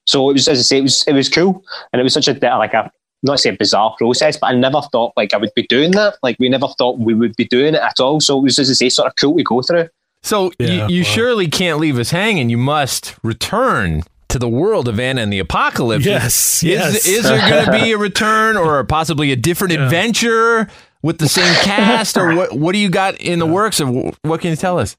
So 0.07 0.29
it 0.31 0.35
was, 0.35 0.49
as 0.49 0.59
I 0.59 0.63
say, 0.63 0.79
it 0.79 0.83
was 0.83 1.05
it 1.07 1.13
was 1.13 1.29
cool, 1.29 1.65
and 1.93 2.01
it 2.01 2.03
was 2.03 2.15
such 2.15 2.29
a 2.29 2.33
like 2.57 2.75
a 2.75 2.91
not 3.23 3.39
say 3.39 3.51
a 3.51 3.57
bizarre 3.57 3.95
process, 3.99 4.37
but 4.37 4.49
I 4.49 4.55
never 4.55 4.81
thought 4.91 5.13
like 5.17 5.33
I 5.33 5.37
would 5.37 5.55
be 5.55 5.63
doing 5.69 5.93
that. 5.93 6.15
Like 6.23 6.37
we 6.41 6.49
never 6.49 6.67
thought 6.69 6.99
we 6.99 7.15
would 7.15 7.37
be 7.37 7.45
doing 7.45 7.75
it 7.75 7.81
at 7.81 8.01
all. 8.01 8.21
So 8.21 8.39
it 8.39 8.43
was, 8.43 8.59
as 8.59 8.69
I 8.71 8.73
say, 8.75 8.89
sort 8.89 9.09
of 9.09 9.17
cool 9.17 9.37
to 9.37 9.45
go 9.45 9.63
through. 9.63 9.89
So 10.23 10.53
Yeah, 10.59 10.89
you, 10.89 10.97
you 10.97 11.03
well. 11.03 11.13
surely 11.13 11.49
can't 11.49 11.79
leave 11.79 11.99
us 11.99 12.11
hanging. 12.11 12.49
You 12.51 12.59
must 12.59 13.15
return 13.23 14.03
to 14.29 14.39
the 14.39 14.49
world 14.49 14.89
of 14.89 14.99
Anna 14.99 15.21
and 15.23 15.33
the 15.33 15.39
Apocalypse. 15.39 16.05
Yes, 16.05 16.63
Is, 16.63 16.63
yes. 16.65 17.07
is 17.07 17.23
there 17.25 17.49
going 17.49 17.67
to 17.67 17.73
be 17.85 17.93
a 17.93 17.99
return 17.99 18.57
or 18.57 18.83
possibly 18.85 19.31
a 19.31 19.37
different 19.37 19.73
adventure 19.79 20.69
with 21.03 21.19
the 21.19 21.29
same 21.29 21.55
cast, 21.63 22.17
or 22.17 22.35
what? 22.35 22.53
What 22.57 22.73
do 22.73 22.79
you 22.79 22.89
got 22.89 23.21
in 23.21 23.39
the 23.39 23.47
works? 23.47 23.79
Of 23.79 23.89
what 24.23 24.41
can 24.41 24.51
you 24.51 24.57
tell 24.57 24.79
us? 24.79 24.97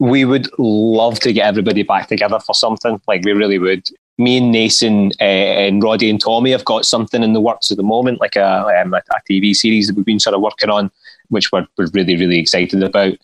we 0.00 0.24
would 0.24 0.48
love 0.58 1.20
to 1.20 1.32
get 1.32 1.46
everybody 1.46 1.84
back 1.84 2.08
together 2.08 2.40
for 2.40 2.52
something. 2.54 3.00
Like 3.06 3.24
we 3.24 3.32
really 3.32 3.58
would. 3.58 3.88
Me 4.18 4.38
and 4.38 4.52
Nathan 4.52 5.10
uh, 5.20 5.24
and 5.24 5.82
Roddy 5.82 6.08
and 6.08 6.20
Tommy 6.20 6.52
have 6.52 6.64
got 6.64 6.84
something 6.84 7.22
in 7.22 7.32
the 7.32 7.40
works 7.40 7.70
at 7.70 7.76
the 7.76 7.82
moment, 7.82 8.20
like 8.20 8.36
a, 8.36 8.80
um, 8.80 8.94
a, 8.94 9.02
TV 9.28 9.54
series 9.54 9.86
that 9.86 9.96
we've 9.96 10.04
been 10.04 10.20
sort 10.20 10.34
of 10.34 10.40
working 10.40 10.70
on, 10.70 10.90
which 11.30 11.50
we're, 11.50 11.66
we're 11.76 11.88
really, 11.94 12.16
really 12.16 12.38
excited 12.38 12.80
about. 12.82 13.14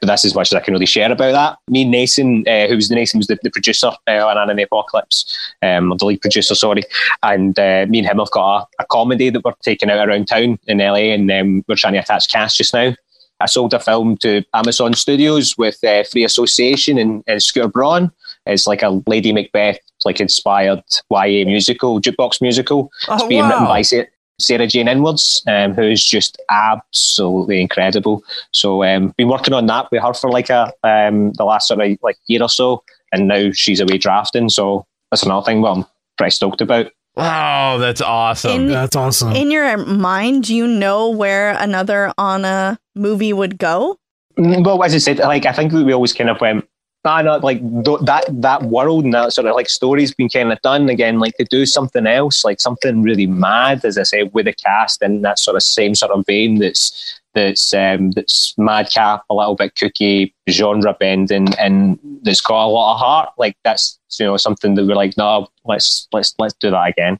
But 0.00 0.06
that's 0.06 0.24
as 0.24 0.34
much 0.34 0.52
as 0.52 0.56
I 0.56 0.60
can 0.60 0.74
really 0.74 0.86
share 0.86 1.12
about 1.12 1.32
that. 1.32 1.58
Me 1.70 1.82
and 1.82 1.90
Nathan, 1.92 2.44
uh, 2.48 2.66
who 2.66 2.76
was 2.76 2.88
the 2.88 2.96
Nathan 2.96 3.18
was 3.18 3.28
the, 3.28 3.38
the 3.42 3.50
producer 3.50 3.92
uh, 4.08 4.26
on 4.26 4.56
the 4.56 4.62
Apocalypse, 4.62 5.38
um, 5.62 5.94
the 5.96 6.04
lead 6.04 6.20
producer, 6.20 6.54
sorry. 6.56 6.82
And 7.22 7.56
uh, 7.58 7.86
me 7.88 7.98
and 7.98 8.08
him 8.08 8.18
have 8.18 8.30
got 8.32 8.62
a, 8.78 8.82
a 8.82 8.86
comedy 8.86 9.30
that 9.30 9.44
we're 9.44 9.52
taking 9.62 9.90
out 9.90 10.08
around 10.08 10.26
town 10.26 10.58
in 10.66 10.78
LA, 10.78 11.14
and 11.14 11.30
um, 11.30 11.64
we're 11.68 11.76
trying 11.76 11.92
to 11.94 12.00
attach 12.00 12.28
cast 12.28 12.58
just 12.58 12.74
now. 12.74 12.94
I 13.40 13.46
sold 13.46 13.72
a 13.72 13.80
film 13.80 14.16
to 14.18 14.44
Amazon 14.52 14.92
Studios 14.94 15.56
with 15.56 15.82
uh, 15.82 16.04
Free 16.04 16.24
Association 16.24 16.98
and, 16.98 17.24
and 17.26 17.42
Scooter 17.42 17.68
Braun, 17.68 18.12
It's 18.46 18.66
like 18.66 18.82
a 18.82 19.02
Lady 19.06 19.32
Macbeth, 19.32 19.78
like 20.04 20.20
inspired 20.20 20.82
YA 21.10 21.44
musical, 21.44 22.00
jukebox 22.00 22.40
musical. 22.40 22.90
It's 23.08 23.22
Oh, 23.22 23.28
being 23.28 23.46
written 23.46 23.64
by 23.64 23.82
Sarah, 23.82 24.06
Sarah 24.40 24.66
Jane 24.66 24.88
Inwards, 24.88 25.42
um, 25.46 25.74
who's 25.74 26.02
just 26.04 26.40
absolutely 26.50 27.60
incredible. 27.60 28.22
So, 28.52 28.82
um, 28.84 29.14
been 29.16 29.28
working 29.28 29.54
on 29.54 29.66
that 29.66 29.90
with 29.90 30.02
her 30.02 30.14
for 30.14 30.30
like 30.30 30.50
a 30.50 30.72
um, 30.84 31.32
the 31.32 31.44
last 31.44 31.68
sort 31.68 31.80
of 31.80 31.98
like 32.02 32.16
year 32.26 32.42
or 32.42 32.48
so, 32.48 32.82
and 33.12 33.28
now 33.28 33.50
she's 33.52 33.80
away 33.80 33.98
drafting. 33.98 34.48
So 34.48 34.86
that's 35.10 35.22
another 35.22 35.44
thing. 35.44 35.60
Well, 35.60 35.74
I'm 35.74 35.84
pretty 36.16 36.30
stoked 36.30 36.60
about. 36.60 36.90
Wow, 37.16 37.78
that's 37.78 38.00
awesome. 38.00 38.52
In- 38.52 38.68
That's 38.68 38.94
awesome. 38.96 39.32
In 39.34 39.50
your 39.50 39.76
mind, 39.78 40.44
do 40.44 40.54
you 40.54 40.66
know 40.66 41.10
where 41.10 41.50
another 41.58 42.12
Anna 42.16 42.78
movie 42.94 43.32
would 43.32 43.58
go? 43.58 43.98
Mm, 44.38 44.64
Well, 44.64 44.82
as 44.84 44.94
I 44.94 44.98
said, 44.98 45.18
like 45.18 45.44
I 45.44 45.52
think 45.52 45.72
we 45.72 45.92
always 45.92 46.12
kind 46.12 46.30
of 46.30 46.40
went. 46.40 46.66
I 47.04 47.22
know, 47.22 47.38
like 47.38 47.60
th- 47.84 48.00
that 48.02 48.24
that 48.28 48.64
world 48.64 49.04
and 49.04 49.14
that 49.14 49.32
sort 49.32 49.46
of 49.46 49.54
like 49.54 49.70
story's 49.70 50.12
been 50.12 50.28
kind 50.28 50.52
of 50.52 50.60
done 50.60 50.88
again. 50.90 51.18
Like 51.18 51.36
to 51.38 51.44
do 51.44 51.64
something 51.64 52.06
else, 52.06 52.44
like 52.44 52.60
something 52.60 53.02
really 53.02 53.26
mad, 53.26 53.84
as 53.84 53.96
I 53.96 54.02
say, 54.02 54.24
with 54.24 54.44
the 54.44 54.52
cast 54.52 55.02
in 55.02 55.22
that 55.22 55.38
sort 55.38 55.56
of 55.56 55.62
same 55.62 55.94
sort 55.94 56.12
of 56.12 56.26
vein. 56.26 56.58
That's 56.58 57.20
that's 57.34 57.72
um, 57.72 58.10
that's 58.10 58.54
madcap, 58.58 59.24
a 59.30 59.34
little 59.34 59.54
bit 59.54 59.74
kooky, 59.76 60.34
genre 60.50 60.94
bending, 60.94 61.54
and 61.54 61.98
that's 62.22 62.42
got 62.42 62.66
a 62.66 62.68
lot 62.68 62.94
of 62.94 63.00
heart. 63.00 63.30
Like 63.38 63.56
that's 63.64 63.98
you 64.18 64.26
know 64.26 64.36
something 64.36 64.74
that 64.74 64.84
we're 64.84 64.94
like, 64.94 65.16
no, 65.16 65.48
let's 65.64 66.06
let's 66.12 66.34
let's 66.38 66.54
do 66.54 66.70
that 66.70 66.88
again. 66.88 67.18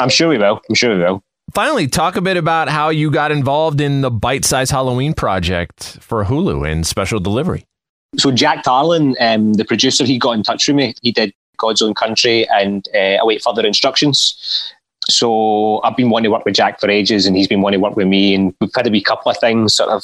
I'm 0.00 0.10
sure 0.10 0.28
we 0.28 0.38
will. 0.38 0.60
I'm 0.68 0.74
sure 0.74 0.94
we 0.94 1.02
will. 1.02 1.22
Finally, 1.54 1.86
talk 1.86 2.16
a 2.16 2.20
bit 2.20 2.36
about 2.36 2.68
how 2.68 2.88
you 2.88 3.10
got 3.10 3.30
involved 3.30 3.80
in 3.80 4.00
the 4.00 4.10
Bite 4.10 4.44
Size 4.44 4.70
Halloween 4.70 5.14
project 5.14 5.98
for 6.00 6.24
Hulu 6.24 6.70
and 6.70 6.86
special 6.86 7.20
delivery. 7.20 7.64
So 8.18 8.30
Jack 8.30 8.62
Tarling, 8.62 9.16
um, 9.20 9.54
the 9.54 9.64
producer, 9.64 10.04
he 10.04 10.18
got 10.18 10.32
in 10.32 10.42
touch 10.42 10.68
with 10.68 10.76
me. 10.76 10.94
He 11.02 11.12
did 11.12 11.32
God's 11.56 11.82
Own 11.82 11.94
Country 11.94 12.48
and 12.48 12.86
uh, 12.94 13.18
Await 13.20 13.42
Further 13.42 13.66
Instructions. 13.66 14.72
So 15.08 15.82
I've 15.82 15.96
been 15.96 16.10
wanting 16.10 16.24
to 16.24 16.30
work 16.30 16.44
with 16.44 16.54
Jack 16.54 16.80
for 16.80 16.88
ages, 16.88 17.26
and 17.26 17.36
he's 17.36 17.48
been 17.48 17.60
wanting 17.60 17.80
to 17.80 17.84
work 17.84 17.96
with 17.96 18.06
me, 18.06 18.34
and 18.34 18.54
we've 18.60 18.70
had 18.74 18.86
a 18.86 18.90
wee 18.90 19.02
couple 19.02 19.30
of 19.30 19.38
things 19.38 19.74
sort 19.74 19.90
of 19.90 20.02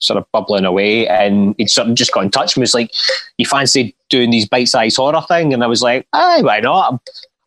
sort 0.00 0.16
of 0.16 0.24
bubbling 0.32 0.64
away, 0.64 1.06
and 1.06 1.54
he 1.58 1.66
sort 1.66 1.88
of 1.88 1.94
just 1.94 2.12
got 2.12 2.24
in 2.24 2.30
touch 2.30 2.56
and 2.56 2.62
was 2.62 2.74
like, 2.74 2.92
"You 3.38 3.46
fancy 3.46 3.94
doing 4.08 4.30
these 4.30 4.48
bite-sized 4.48 4.96
horror 4.96 5.22
thing?" 5.28 5.54
And 5.54 5.62
I 5.62 5.66
was 5.66 5.82
like, 5.82 6.06
"Aye, 6.12 6.42
why 6.42 6.60
not? 6.60 6.92
I'm, 6.92 7.00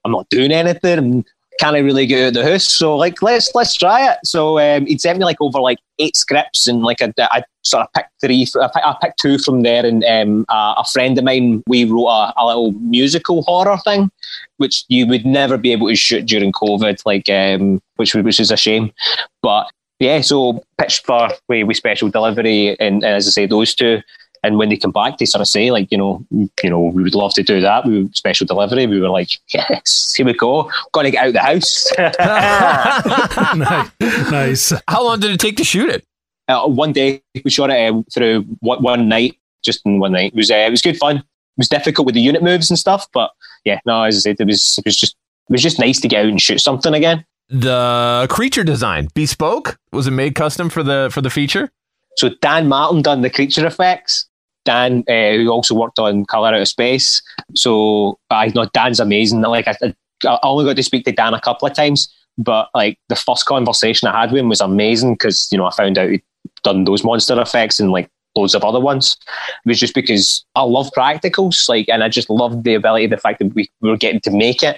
I'm 0.05 0.11
not 0.11 0.29
doing 0.29 0.51
anything." 0.51 0.97
And, 0.97 1.25
can't 1.59 1.75
I 1.75 1.79
really 1.79 2.05
get 2.05 2.21
out 2.21 2.27
of 2.29 2.33
the 2.33 2.51
house? 2.51 2.67
So 2.67 2.95
like, 2.95 3.21
let's 3.21 3.53
let's 3.55 3.75
try 3.75 4.11
it. 4.11 4.17
So 4.23 4.59
um, 4.59 4.85
he'd 4.85 5.01
sent 5.01 5.19
me 5.19 5.25
like 5.25 5.41
over 5.41 5.59
like 5.59 5.79
eight 5.99 6.15
scripts, 6.15 6.67
and 6.67 6.81
like 6.81 7.01
I, 7.01 7.13
I 7.19 7.43
sort 7.63 7.85
of 7.85 7.93
picked 7.93 8.09
three. 8.21 8.47
I 8.59 8.67
picked, 8.67 8.85
I 8.85 8.95
picked 9.01 9.19
two 9.19 9.37
from 9.37 9.61
there, 9.61 9.85
and 9.85 10.03
um, 10.03 10.45
a, 10.49 10.75
a 10.77 10.85
friend 10.85 11.17
of 11.17 11.23
mine 11.23 11.63
we 11.67 11.85
wrote 11.85 12.07
a, 12.07 12.33
a 12.37 12.45
little 12.45 12.71
musical 12.73 13.43
horror 13.43 13.77
thing, 13.83 14.11
which 14.57 14.85
you 14.87 15.07
would 15.07 15.25
never 15.25 15.57
be 15.57 15.71
able 15.71 15.87
to 15.87 15.95
shoot 15.95 16.25
during 16.25 16.51
COVID, 16.51 17.01
like 17.05 17.29
um, 17.29 17.81
which 17.95 18.15
which 18.15 18.39
is 18.39 18.51
a 18.51 18.57
shame. 18.57 18.91
But 19.41 19.67
yeah, 19.99 20.21
so 20.21 20.63
pitched 20.77 21.05
for 21.05 21.29
we 21.47 21.63
we 21.63 21.73
special 21.73 22.09
delivery, 22.09 22.69
and, 22.79 23.03
and 23.03 23.05
as 23.05 23.27
I 23.27 23.31
say, 23.31 23.45
those 23.45 23.75
two. 23.75 24.01
And 24.43 24.57
when 24.57 24.69
they 24.69 24.77
come 24.77 24.91
back, 24.91 25.17
they 25.17 25.25
sort 25.25 25.41
of 25.41 25.47
say, 25.47 25.71
like, 25.71 25.89
you 25.89 25.97
know, 25.97 26.23
you 26.31 26.69
know, 26.69 26.81
we 26.81 27.01
would 27.01 27.15
love 27.15 27.33
to 27.35 27.43
do 27.43 27.61
that. 27.61 27.85
We 27.85 28.03
would 28.03 28.15
special 28.15 28.45
delivery. 28.45 28.85
We 28.87 28.99
were 28.99 29.09
like, 29.09 29.39
yes, 29.53 30.13
here 30.15 30.25
we 30.25 30.33
go. 30.33 30.69
Got 30.91 31.03
to 31.03 31.11
get 31.11 31.21
out 31.21 31.27
of 31.27 31.33
the 31.33 31.39
house. 31.39 31.91
nice. 34.31 34.73
How 34.87 35.03
long 35.03 35.21
did 35.21 35.31
it 35.31 35.39
take 35.39 35.57
to 35.57 35.63
shoot 35.63 35.89
it? 35.89 36.05
Uh, 36.47 36.67
one 36.67 36.91
day 36.91 37.21
we 37.43 37.49
shot 37.49 37.69
it 37.69 37.93
uh, 37.93 38.01
through 38.13 38.41
one, 38.59 38.83
one 38.83 39.07
night, 39.07 39.37
just 39.63 39.85
in 39.85 39.99
one 39.99 40.11
night. 40.11 40.33
It 40.33 40.35
was 40.35 40.51
uh, 40.51 40.55
it 40.55 40.71
was 40.71 40.81
good 40.81 40.97
fun. 40.97 41.17
It 41.17 41.23
was 41.57 41.69
difficult 41.69 42.05
with 42.05 42.15
the 42.15 42.21
unit 42.21 42.43
moves 42.43 42.69
and 42.69 42.77
stuff, 42.77 43.07
but 43.13 43.31
yeah, 43.63 43.79
no, 43.85 44.03
as 44.03 44.17
I 44.17 44.19
said, 44.19 44.35
it 44.39 44.47
was 44.47 44.77
it 44.77 44.85
was 44.85 44.97
just 44.97 45.15
it 45.49 45.51
was 45.51 45.61
just 45.61 45.79
nice 45.79 45.99
to 46.01 46.07
get 46.07 46.25
out 46.25 46.29
and 46.29 46.41
shoot 46.41 46.59
something 46.59 46.93
again. 46.93 47.25
The 47.49 48.27
creature 48.29 48.63
design 48.63 49.09
bespoke 49.13 49.77
was 49.91 50.07
it 50.07 50.11
made 50.11 50.35
custom 50.35 50.69
for 50.69 50.83
the 50.83 51.09
for 51.13 51.21
the 51.21 51.29
feature? 51.29 51.71
So 52.17 52.29
Dan 52.41 52.67
Martin 52.67 53.01
done 53.01 53.21
the 53.21 53.29
creature 53.29 53.65
effects. 53.65 54.27
Dan, 54.65 55.03
uh, 55.07 55.33
who 55.33 55.49
also 55.49 55.75
worked 55.75 55.99
on 55.99 56.25
Color 56.25 56.49
Out 56.49 56.61
of 56.61 56.67
Space. 56.67 57.21
So 57.55 58.19
I 58.29 58.47
know 58.47 58.69
Dan's 58.73 58.99
amazing. 58.99 59.41
Like 59.41 59.67
I, 59.67 59.75
I 60.25 60.39
only 60.43 60.65
got 60.65 60.75
to 60.75 60.83
speak 60.83 61.05
to 61.05 61.11
Dan 61.11 61.33
a 61.33 61.41
couple 61.41 61.67
of 61.67 61.73
times, 61.73 62.13
but 62.37 62.69
like 62.73 62.97
the 63.09 63.15
first 63.15 63.45
conversation 63.45 64.07
I 64.07 64.21
had 64.21 64.31
with 64.31 64.39
him 64.39 64.49
was 64.49 64.61
amazing 64.61 65.13
because 65.13 65.47
you 65.51 65.57
know 65.57 65.65
I 65.65 65.71
found 65.71 65.97
out 65.97 66.09
he'd 66.09 66.23
done 66.63 66.85
those 66.85 67.03
monster 67.03 67.39
effects 67.39 67.79
and 67.79 67.91
like 67.91 68.09
loads 68.35 68.55
of 68.55 68.63
other 68.63 68.79
ones. 68.79 69.17
It 69.65 69.69
was 69.69 69.79
just 69.79 69.93
because 69.93 70.43
I 70.55 70.63
love 70.63 70.89
practicals, 70.97 71.69
like, 71.69 71.87
and 71.89 72.03
I 72.03 72.09
just 72.09 72.29
loved 72.29 72.63
the 72.63 72.73
ability, 72.73 73.07
the 73.07 73.17
fact 73.17 73.39
that 73.39 73.53
we 73.53 73.69
were 73.81 73.97
getting 73.97 74.21
to 74.21 74.31
make 74.31 74.63
it. 74.63 74.77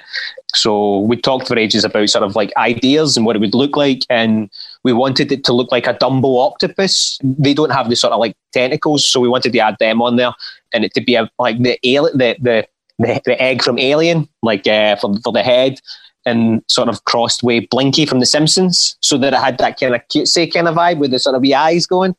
So 0.54 1.00
we 1.00 1.18
talked 1.18 1.48
for 1.48 1.58
ages 1.58 1.84
about 1.84 2.10
sort 2.10 2.24
of 2.24 2.36
like 2.36 2.52
ideas 2.58 3.18
and 3.18 3.26
what 3.26 3.36
it 3.36 3.40
would 3.40 3.54
look 3.54 3.78
like, 3.78 4.02
and 4.10 4.50
we 4.86 4.94
wanted 4.94 5.32
it 5.32 5.44
to 5.46 5.52
look 5.52 5.72
like 5.72 5.88
a 5.88 5.96
Dumbo 5.96 6.46
octopus. 6.46 7.20
They 7.24 7.56
don't 7.56 7.72
have 7.72 7.90
the 7.90 7.96
sort 7.96 8.14
of 8.14 8.20
like 8.20 8.38
tentacles, 8.54 9.06
so 9.06 9.20
we 9.20 9.28
wanted 9.28 9.52
to 9.52 9.60
add 9.60 9.78
them 9.80 10.02
on 10.02 10.16
there, 10.16 10.32
and 10.72 10.86
it 10.86 10.94
to 10.94 11.02
be 11.02 11.16
a, 11.16 11.30
like 11.40 11.58
the 11.58 11.78
the, 11.82 12.38
the 12.40 12.68
the 13.00 13.22
the 13.26 13.42
egg 13.42 13.64
from 13.64 13.80
Alien, 13.80 14.30
like 14.44 14.68
uh, 14.68 14.96
for 14.96 15.18
for 15.24 15.34
the 15.34 15.44
head. 15.44 15.82
And 16.28 16.64
sort 16.68 16.90
of 16.90 17.06
crossed 17.06 17.44
way 17.44 17.60
Blinky 17.60 18.08
from 18.08 18.20
The 18.20 18.26
Simpsons, 18.26 18.98
so 19.00 19.16
that 19.20 19.36
it 19.36 19.40
had 19.40 19.60
that 19.60 19.80
kind 19.80 19.94
of 19.94 20.02
cutesy 20.08 20.52
kind 20.52 20.68
of 20.68 20.74
vibe 20.74 20.98
with 20.98 21.12
the 21.12 21.20
sort 21.20 21.36
of 21.36 21.44
wee 21.44 21.54
eyes 21.54 21.86
going 21.86 22.16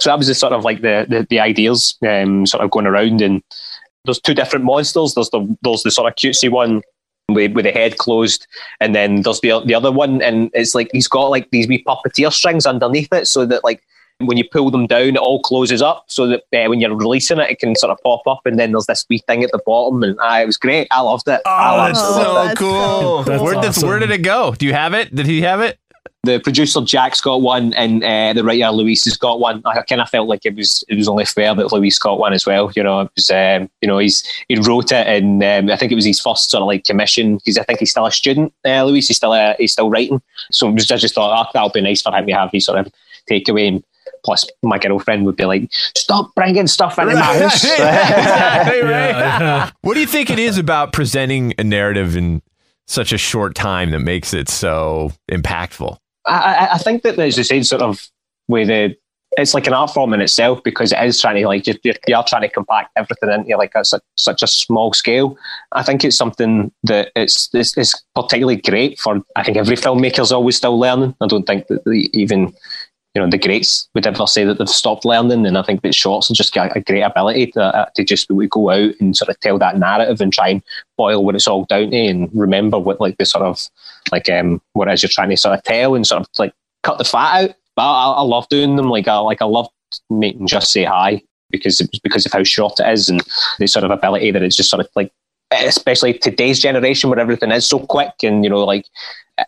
so 0.00 0.10
that 0.10 0.18
was 0.18 0.26
the 0.26 0.34
sort 0.34 0.52
of 0.52 0.64
like 0.64 0.80
the 0.80 1.06
the, 1.08 1.26
the 1.30 1.40
ideas 1.40 1.96
um, 2.06 2.46
sort 2.46 2.64
of 2.64 2.70
going 2.70 2.86
around 2.86 3.20
and 3.20 3.42
there's 4.04 4.20
two 4.20 4.34
different 4.34 4.64
monsters 4.64 5.14
there's 5.14 5.30
the 5.30 5.56
there's 5.62 5.82
the 5.82 5.90
sort 5.90 6.10
of 6.10 6.16
cutesy 6.16 6.50
one 6.50 6.82
with, 7.30 7.52
with 7.52 7.64
the 7.64 7.72
head 7.72 7.96
closed 7.98 8.46
and 8.80 8.94
then 8.94 9.22
there's 9.22 9.40
the 9.40 9.60
the 9.64 9.74
other 9.74 9.90
one 9.90 10.20
and 10.20 10.50
it's 10.52 10.74
like 10.74 10.88
he's 10.92 11.08
got 11.08 11.28
like 11.28 11.50
these 11.50 11.66
wee 11.66 11.82
puppeteer 11.84 12.30
strings 12.32 12.66
underneath 12.66 13.12
it 13.12 13.26
so 13.26 13.46
that 13.46 13.64
like 13.64 13.82
when 14.18 14.36
you 14.36 14.44
pull 14.48 14.70
them 14.70 14.86
down 14.86 15.08
it 15.08 15.16
all 15.16 15.40
closes 15.40 15.80
up 15.82 16.04
so 16.06 16.26
that 16.26 16.42
uh, 16.52 16.68
when 16.68 16.80
you're 16.80 16.94
releasing 16.94 17.38
it 17.38 17.50
it 17.50 17.58
can 17.58 17.74
sort 17.76 17.90
of 17.90 17.98
pop 18.04 18.20
up 18.26 18.40
and 18.44 18.58
then 18.58 18.72
there's 18.72 18.86
this 18.86 19.06
wee 19.08 19.18
thing 19.26 19.42
at 19.42 19.50
the 19.52 19.60
bottom 19.64 20.02
and 20.02 20.18
uh, 20.20 20.38
it 20.42 20.46
was 20.46 20.58
great 20.58 20.86
I 20.90 21.00
loved 21.00 21.26
it 21.26 21.40
I 21.46 21.72
Oh, 21.72 21.76
loved 21.78 21.94
that's 21.96 22.00
it. 22.00 22.12
so 22.12 22.34
Loved 22.34 22.52
it. 22.52 22.58
cool. 22.58 23.22
That's 23.24 23.42
where, 23.42 23.54
did, 23.54 23.64
awesome. 23.70 23.88
where 23.88 23.98
did 23.98 24.10
it 24.10 24.22
go? 24.22 24.54
Do 24.56 24.66
you 24.66 24.74
have 24.74 24.92
it? 24.94 25.14
Did 25.14 25.26
he 25.26 25.40
have 25.42 25.60
it? 25.62 25.78
The 26.24 26.40
producer 26.40 26.80
Jack's 26.80 27.20
got 27.20 27.42
one, 27.42 27.72
and 27.74 28.02
uh, 28.02 28.32
the 28.32 28.44
writer 28.44 28.70
Luis 28.70 29.04
has 29.04 29.16
got 29.16 29.40
one. 29.40 29.62
I 29.64 29.82
kind 29.82 30.00
of 30.00 30.08
felt 30.08 30.28
like 30.28 30.44
it 30.44 30.56
was 30.56 30.82
it 30.88 30.96
was 30.96 31.08
only 31.08 31.24
fair 31.24 31.54
that 31.54 31.72
Luis 31.72 31.98
got 31.98 32.18
one 32.18 32.32
as 32.32 32.46
well. 32.46 32.72
You 32.74 32.82
know, 32.82 33.00
it 33.02 33.10
was 33.14 33.30
um, 33.30 33.70
you 33.80 33.88
know 33.88 33.98
he's 33.98 34.24
he 34.48 34.56
wrote 34.56 34.92
it, 34.92 35.06
and 35.06 35.42
um, 35.42 35.70
I 35.70 35.76
think 35.76 35.92
it 35.92 35.96
was 35.96 36.04
his 36.04 36.20
first 36.20 36.50
sort 36.50 36.62
of 36.62 36.66
like 36.66 36.84
commission 36.84 37.36
because 37.36 37.58
I 37.58 37.64
think 37.64 37.80
he's 37.80 37.90
still 37.90 38.06
a 38.06 38.12
student. 38.12 38.52
Uh, 38.64 38.84
Luis, 38.84 39.08
he's 39.08 39.16
still 39.16 39.32
uh, 39.32 39.54
he's 39.58 39.72
still 39.72 39.90
writing, 39.90 40.22
so 40.50 40.70
was, 40.70 40.90
I 40.90 40.96
just 40.96 41.14
thought 41.14 41.46
oh, 41.46 41.50
that'll 41.52 41.70
be 41.70 41.80
nice 41.80 42.02
for 42.02 42.14
him 42.14 42.26
to 42.26 42.32
have 42.32 42.50
his 42.52 42.66
sort 42.66 42.78
of 42.78 42.92
takeaway. 43.30 43.68
And 43.68 43.84
plus, 44.24 44.46
my 44.62 44.78
girlfriend 44.78 45.26
would 45.26 45.36
be 45.36 45.44
like, 45.44 45.70
"Stop 45.96 46.34
bringing 46.34 46.66
stuff 46.66 46.98
into 46.98 47.14
my 47.14 47.20
house." 47.20 47.64
Exactly, 47.74 48.80
right? 48.82 49.10
Yeah, 49.14 49.40
yeah. 49.40 49.70
What 49.82 49.94
do 49.94 50.00
you 50.00 50.06
think 50.06 50.30
it 50.30 50.38
is 50.38 50.58
about 50.58 50.92
presenting 50.92 51.54
a 51.58 51.64
narrative 51.64 52.16
in 52.16 52.42
such 52.86 53.12
a 53.12 53.18
short 53.18 53.54
time 53.54 53.90
that 53.90 54.00
makes 54.00 54.34
it 54.34 54.48
so 54.48 55.12
impactful? 55.30 55.98
I, 56.26 56.68
I- 56.72 56.78
think 56.78 57.02
that 57.02 57.16
there's 57.16 57.36
the 57.36 57.44
same 57.44 57.64
sort 57.64 57.82
of 57.82 58.08
way 58.48 58.64
the 58.64 58.96
it's 59.36 59.52
like 59.52 59.66
an 59.66 59.72
art 59.72 59.90
form 59.90 60.14
in 60.14 60.20
itself 60.20 60.62
because 60.62 60.92
it 60.92 61.02
is 61.02 61.20
trying 61.20 61.34
to 61.42 61.46
like 61.48 61.66
you're, 61.66 61.76
you 62.06 62.16
are 62.16 62.24
trying 62.24 62.42
to 62.42 62.48
compact 62.48 62.90
everything 62.96 63.30
into 63.30 63.56
like 63.56 63.72
a, 63.74 63.84
such, 63.84 64.02
such 64.16 64.42
a 64.44 64.46
small 64.46 64.92
scale. 64.92 65.36
I 65.72 65.82
think 65.82 66.04
it's 66.04 66.16
something 66.16 66.70
that 66.84 67.10
it's, 67.16 67.50
it's 67.52 67.76
it's 67.76 68.00
particularly 68.14 68.60
great 68.60 69.00
for. 69.00 69.20
I 69.34 69.42
think 69.42 69.56
every 69.56 69.76
filmmaker's 69.76 70.30
always 70.30 70.56
still 70.56 70.78
learning. 70.78 71.16
I 71.20 71.26
don't 71.26 71.46
think 71.46 71.66
that 71.66 71.82
even 72.12 72.54
you 73.14 73.22
know 73.22 73.30
the 73.30 73.38
greats 73.38 73.88
would 73.94 74.06
ever 74.06 74.26
say 74.26 74.44
that 74.44 74.58
they've 74.58 74.68
stopped 74.68 75.04
learning. 75.04 75.46
And 75.46 75.56
I 75.56 75.62
think 75.62 75.82
that 75.82 75.94
shorts 75.94 76.28
just 76.28 76.52
got 76.52 76.76
a 76.76 76.80
great 76.80 77.02
ability 77.02 77.48
to, 77.52 77.62
uh, 77.62 77.86
to 77.94 78.04
just 78.04 78.28
go 78.28 78.70
out 78.70 78.94
and 79.00 79.16
sort 79.16 79.28
of 79.28 79.38
tell 79.40 79.58
that 79.58 79.78
narrative 79.78 80.20
and 80.20 80.32
try 80.32 80.48
and 80.48 80.62
boil 80.96 81.24
what 81.24 81.36
it's 81.36 81.46
all 81.46 81.64
down 81.64 81.90
to 81.90 81.96
and 81.96 82.28
remember 82.34 82.78
what 82.78 83.00
like 83.00 83.16
the 83.18 83.24
sort 83.24 83.44
of 83.44 83.68
like 84.10 84.28
um 84.28 84.60
what 84.72 84.88
it 84.88 84.94
is 84.94 85.02
you're 85.02 85.10
trying 85.10 85.30
to 85.30 85.36
sort 85.36 85.56
of 85.56 85.62
tell 85.62 85.94
and 85.94 86.06
sort 86.06 86.22
of 86.22 86.28
like 86.38 86.52
cut 86.82 86.98
the 86.98 87.04
fat 87.04 87.44
out. 87.44 87.56
But 87.76 87.82
I, 87.82 88.12
I 88.12 88.22
love 88.22 88.48
doing 88.48 88.76
them. 88.76 88.88
Like 88.88 89.06
I 89.06 89.18
like 89.18 89.40
I 89.40 89.46
love 89.46 89.68
making 90.10 90.48
just 90.48 90.72
say 90.72 90.84
hi 90.84 91.22
because 91.50 91.80
because 92.02 92.26
of 92.26 92.32
how 92.32 92.42
short 92.42 92.80
it 92.80 92.92
is 92.92 93.08
and 93.08 93.22
the 93.60 93.68
sort 93.68 93.84
of 93.84 93.92
ability 93.92 94.32
that 94.32 94.42
it's 94.42 94.56
just 94.56 94.70
sort 94.70 94.80
of 94.80 94.88
like 94.96 95.12
especially 95.50 96.14
today's 96.14 96.60
generation 96.60 97.10
where 97.10 97.18
everything 97.18 97.50
is 97.50 97.66
so 97.66 97.78
quick 97.78 98.12
and 98.22 98.44
you 98.44 98.50
know 98.50 98.64
like 98.64 98.86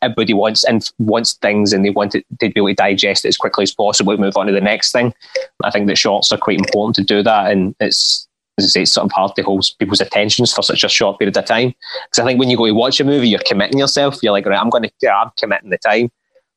everybody 0.03 0.35
wants 0.35 0.65
and 0.65 0.91
wants 0.99 1.35
things 1.35 1.73
and 1.73 1.85
they 1.85 1.91
want 1.91 2.15
it 2.15 2.25
to 2.41 2.49
be 2.49 2.53
able 2.57 2.69
to 2.69 2.75
digest 2.75 3.25
it 3.25 3.29
as 3.29 3.37
quickly 3.37 3.63
as 3.63 3.75
possible 3.75 4.17
move 4.17 4.37
on 4.37 4.47
to 4.47 4.53
the 4.53 4.61
next 4.61 4.93
thing. 4.93 5.15
I 5.63 5.71
think 5.71 5.87
that 5.87 5.99
shorts 5.99 6.33
are 6.33 6.39
quite 6.39 6.59
important 6.59 6.97
to 6.97 7.05
do 7.05 7.23
that 7.23 7.51
and 7.51 7.75
it's 7.81 8.27
as 8.59 8.65
I 8.65 8.69
say, 8.69 8.83
it's 8.83 8.93
sort 8.93 9.05
of 9.05 9.13
hard 9.13 9.35
to 9.37 9.43
hold 9.43 9.67
people's 9.79 10.01
attentions 10.01 10.53
for 10.53 10.63
such 10.63 10.83
a 10.83 10.89
short 10.89 11.19
period 11.19 11.37
of 11.37 11.45
time. 11.45 11.75
Because 12.07 12.23
I 12.23 12.25
think 12.25 12.41
when 12.41 12.49
you 12.49 12.57
go 12.57 12.67
to 12.67 12.73
watch 12.73 12.99
a 13.01 13.05
movie, 13.05 13.29
you're 13.29 13.41
committing 13.41 13.79
yourself. 13.79 14.19
You're 14.23 14.33
like, 14.33 14.47
right, 14.47 14.59
I'm 14.59 14.71
going 14.71 14.85
to, 14.85 14.91
yeah, 15.03 15.21
I'm 15.21 15.31
committing 15.37 15.69
the 15.69 15.77
time. 15.77 16.11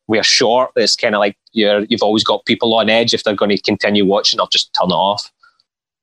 We're 0.07 0.23
short. 0.23 0.71
It's 0.77 0.95
kind 0.95 1.13
of 1.13 1.19
like 1.19 1.37
you're, 1.51 1.81
you've 1.89 2.01
always 2.01 2.23
got 2.23 2.45
people 2.45 2.73
on 2.75 2.89
edge 2.89 3.13
if 3.13 3.23
they're 3.23 3.35
going 3.35 3.55
to 3.55 3.61
continue 3.61 4.05
watching 4.05 4.39
or 4.39 4.47
just 4.49 4.73
turn 4.73 4.91
it 4.91 4.93
off. 4.93 5.29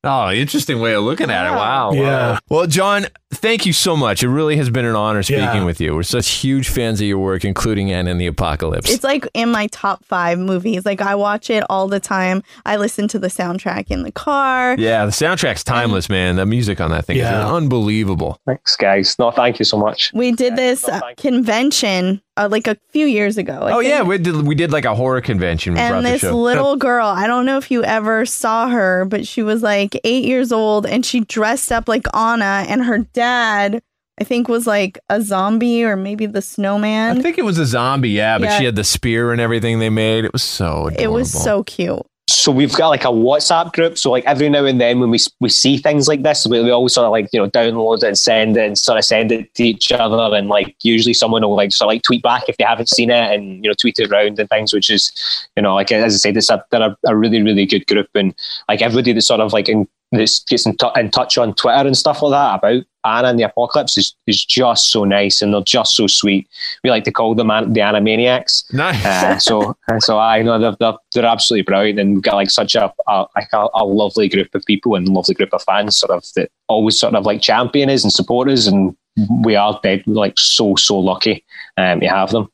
Oh, 0.06 0.30
interesting 0.30 0.80
way 0.80 0.94
of 0.94 1.02
looking 1.04 1.30
at 1.30 1.46
it. 1.46 1.50
Wow. 1.54 1.92
Yeah. 1.92 2.02
wow. 2.32 2.38
Well, 2.48 2.66
John, 2.66 3.06
thank 3.32 3.66
you 3.66 3.72
so 3.72 3.96
much. 3.96 4.22
It 4.22 4.28
really 4.28 4.56
has 4.56 4.70
been 4.70 4.84
an 4.84 4.94
honor 4.94 5.22
speaking 5.22 5.42
Yeah. 5.42 5.64
with 5.64 5.80
you. 5.80 5.94
We're 5.94 6.02
such 6.04 6.28
huge 6.28 6.68
fans 6.68 7.00
of 7.00 7.06
your 7.06 7.18
work, 7.18 7.44
including 7.44 7.90
Anna 7.92 8.10
and 8.12 8.20
the 8.20 8.26
Apocalypse. 8.26 8.90
It's 8.90 9.02
like 9.04 9.26
in 9.34 9.50
my 9.50 9.66
top 9.68 10.04
five 10.04 10.38
movies. 10.38 10.86
Like 10.86 11.00
I 11.00 11.14
watch 11.16 11.50
it 11.50 11.64
all 11.68 11.88
the 11.88 12.00
time. 12.00 12.42
I 12.64 12.76
listen 12.76 13.08
to 13.08 13.18
the 13.18 13.28
soundtrack 13.28 13.90
in 13.90 14.02
the 14.04 14.12
car. 14.12 14.76
yeah, 14.78 15.04
the 15.04 15.10
soundtrack's 15.12 15.64
timeless, 15.64 16.08
man. 16.08 16.36
The 16.36 16.46
music 16.46 16.80
on 16.80 16.90
that 16.92 17.04
thing 17.06 17.16
Yeah. 17.16 17.44
is 17.46 17.50
unbelievable. 17.52 18.38
Thanks, 18.46 18.76
guys. 18.76 19.18
No, 19.18 19.30
thank 19.30 19.58
you 19.58 19.64
so 19.64 19.76
much. 19.76 20.12
We 20.14 20.32
did 20.32 20.56
this 20.56 20.88
uh, 20.88 21.00
convention 21.16 22.20
uh, 22.36 22.48
like 22.50 22.66
a 22.66 22.76
few 22.90 23.06
years 23.06 23.38
ago. 23.38 23.52
I 23.62 23.72
oh 23.72 23.78
think. 23.80 23.88
yeah, 23.90 24.02
we 24.02 24.18
did 24.18 24.42
we 24.46 24.54
did 24.54 24.70
like 24.70 24.84
a 24.84 24.94
horror 24.94 25.20
convention. 25.20 25.72
We 25.74 25.78
brought 25.80 25.92
and 25.92 26.06
the 26.06 26.10
this 26.10 26.20
show. 26.20 26.36
little 26.36 26.76
girl, 26.76 27.06
I 27.06 27.26
don't 27.26 27.46
know 27.46 27.56
if 27.56 27.70
you 27.70 27.82
ever 27.82 28.26
saw 28.26 28.68
her, 28.68 29.04
but 29.06 29.26
she 29.26 29.42
was 29.42 29.62
like 29.62 29.95
eight 30.04 30.24
years 30.24 30.52
old 30.52 30.86
and 30.86 31.04
she 31.04 31.20
dressed 31.20 31.70
up 31.72 31.88
like 31.88 32.06
Anna, 32.14 32.64
and 32.68 32.84
her 32.84 32.98
dad, 32.98 33.82
I 34.20 34.24
think, 34.24 34.48
was 34.48 34.66
like 34.66 34.98
a 35.10 35.20
zombie 35.20 35.84
or 35.84 35.96
maybe 35.96 36.26
the 36.26 36.42
snowman. 36.42 37.18
I 37.18 37.22
think 37.22 37.38
it 37.38 37.44
was 37.44 37.58
a 37.58 37.66
zombie, 37.66 38.10
yeah, 38.10 38.38
but 38.38 38.46
Yeah. 38.46 38.58
she 38.58 38.64
had 38.64 38.76
the 38.76 38.84
spear 38.84 39.32
and 39.32 39.40
everything 39.40 39.78
they 39.78 39.90
made. 39.90 40.24
It 40.24 40.32
was 40.32 40.42
so 40.42 40.86
adorable. 40.88 41.00
it 41.02 41.08
was 41.08 41.30
so 41.32 41.62
cute. 41.64 42.02
So 42.46 42.52
we've 42.52 42.72
got 42.72 42.90
like 42.90 43.02
a 43.02 43.08
WhatsApp 43.08 43.72
group. 43.72 43.98
So 43.98 44.12
like 44.12 44.24
every 44.24 44.48
now 44.48 44.64
and 44.64 44.80
then 44.80 45.00
when 45.00 45.10
we 45.10 45.18
we 45.40 45.48
see 45.48 45.78
things 45.78 46.06
like 46.06 46.22
this, 46.22 46.46
we, 46.46 46.62
we 46.62 46.70
always 46.70 46.92
sort 46.92 47.04
of 47.04 47.10
like 47.10 47.28
you 47.32 47.40
know 47.40 47.50
download 47.50 48.04
it 48.04 48.04
and 48.04 48.16
send 48.16 48.56
it 48.56 48.64
and 48.64 48.78
sort 48.78 48.98
of 48.98 49.04
send 49.04 49.32
it 49.32 49.52
to 49.54 49.64
each 49.64 49.90
other. 49.90 50.36
And 50.36 50.48
like 50.48 50.76
usually 50.84 51.12
someone 51.12 51.42
will 51.42 51.56
like 51.56 51.72
sort 51.72 51.86
of 51.86 51.94
like 51.94 52.02
tweet 52.02 52.22
back 52.22 52.48
if 52.48 52.56
they 52.56 52.62
haven't 52.62 52.88
seen 52.88 53.10
it 53.10 53.34
and 53.34 53.64
you 53.64 53.68
know 53.68 53.74
tweet 53.74 53.98
it 53.98 54.12
around 54.12 54.38
and 54.38 54.48
things, 54.48 54.72
which 54.72 54.90
is 54.90 55.10
you 55.56 55.62
know 55.64 55.74
like 55.74 55.90
as 55.90 56.14
I 56.14 56.18
said, 56.18 56.36
it's 56.36 56.48
a 56.48 56.64
they're 56.70 56.82
a, 56.82 56.96
a 57.06 57.16
really 57.16 57.42
really 57.42 57.66
good 57.66 57.84
group 57.88 58.10
and 58.14 58.32
like 58.68 58.80
everybody 58.80 59.12
that's 59.12 59.26
sort 59.26 59.40
of 59.40 59.52
like 59.52 59.68
in 59.68 59.88
that 60.12 60.40
gets 60.48 60.66
in, 60.66 60.76
t- 60.76 60.86
in 60.96 61.10
touch 61.10 61.36
on 61.36 61.54
Twitter 61.54 61.86
and 61.86 61.96
stuff 61.96 62.22
like 62.22 62.30
that 62.30 62.58
about 62.58 62.84
Anna 63.04 63.28
and 63.28 63.38
the 63.38 63.44
Apocalypse 63.44 63.98
is, 63.98 64.14
is 64.26 64.44
just 64.44 64.90
so 64.90 65.04
nice 65.04 65.42
and 65.42 65.52
they're 65.52 65.62
just 65.62 65.94
so 65.94 66.06
sweet. 66.06 66.48
We 66.82 66.90
like 66.90 67.04
to 67.04 67.12
call 67.12 67.34
them 67.34 67.50
an- 67.50 67.72
the 67.72 67.80
Animaniacs. 67.80 68.64
Nice. 68.72 69.04
Uh, 69.04 69.38
so 69.38 69.76
so 69.98 70.18
I 70.18 70.42
know 70.42 70.58
they're, 70.58 70.76
they're 70.78 70.98
they're 71.14 71.26
absolutely 71.26 71.62
brilliant 71.62 71.98
and 71.98 72.14
we've 72.14 72.22
got 72.22 72.34
like 72.34 72.50
such 72.50 72.74
a, 72.74 72.92
a 73.06 73.26
like 73.34 73.48
a, 73.52 73.68
a 73.74 73.84
lovely 73.84 74.28
group 74.28 74.54
of 74.54 74.64
people 74.64 74.94
and 74.94 75.08
lovely 75.08 75.34
group 75.34 75.52
of 75.52 75.62
fans 75.62 75.96
sort 75.96 76.10
of 76.10 76.24
that 76.34 76.50
always 76.68 76.98
sort 76.98 77.14
of 77.14 77.24
like 77.24 77.40
champion 77.40 77.90
us 77.90 78.02
and 78.02 78.12
support 78.12 78.48
us 78.48 78.66
and 78.66 78.96
we 79.42 79.56
are 79.56 79.78
dead 79.82 80.02
like 80.06 80.34
so 80.36 80.76
so 80.76 80.98
lucky 80.98 81.44
um, 81.76 82.00
to 82.00 82.06
have 82.06 82.30
them. 82.30 82.48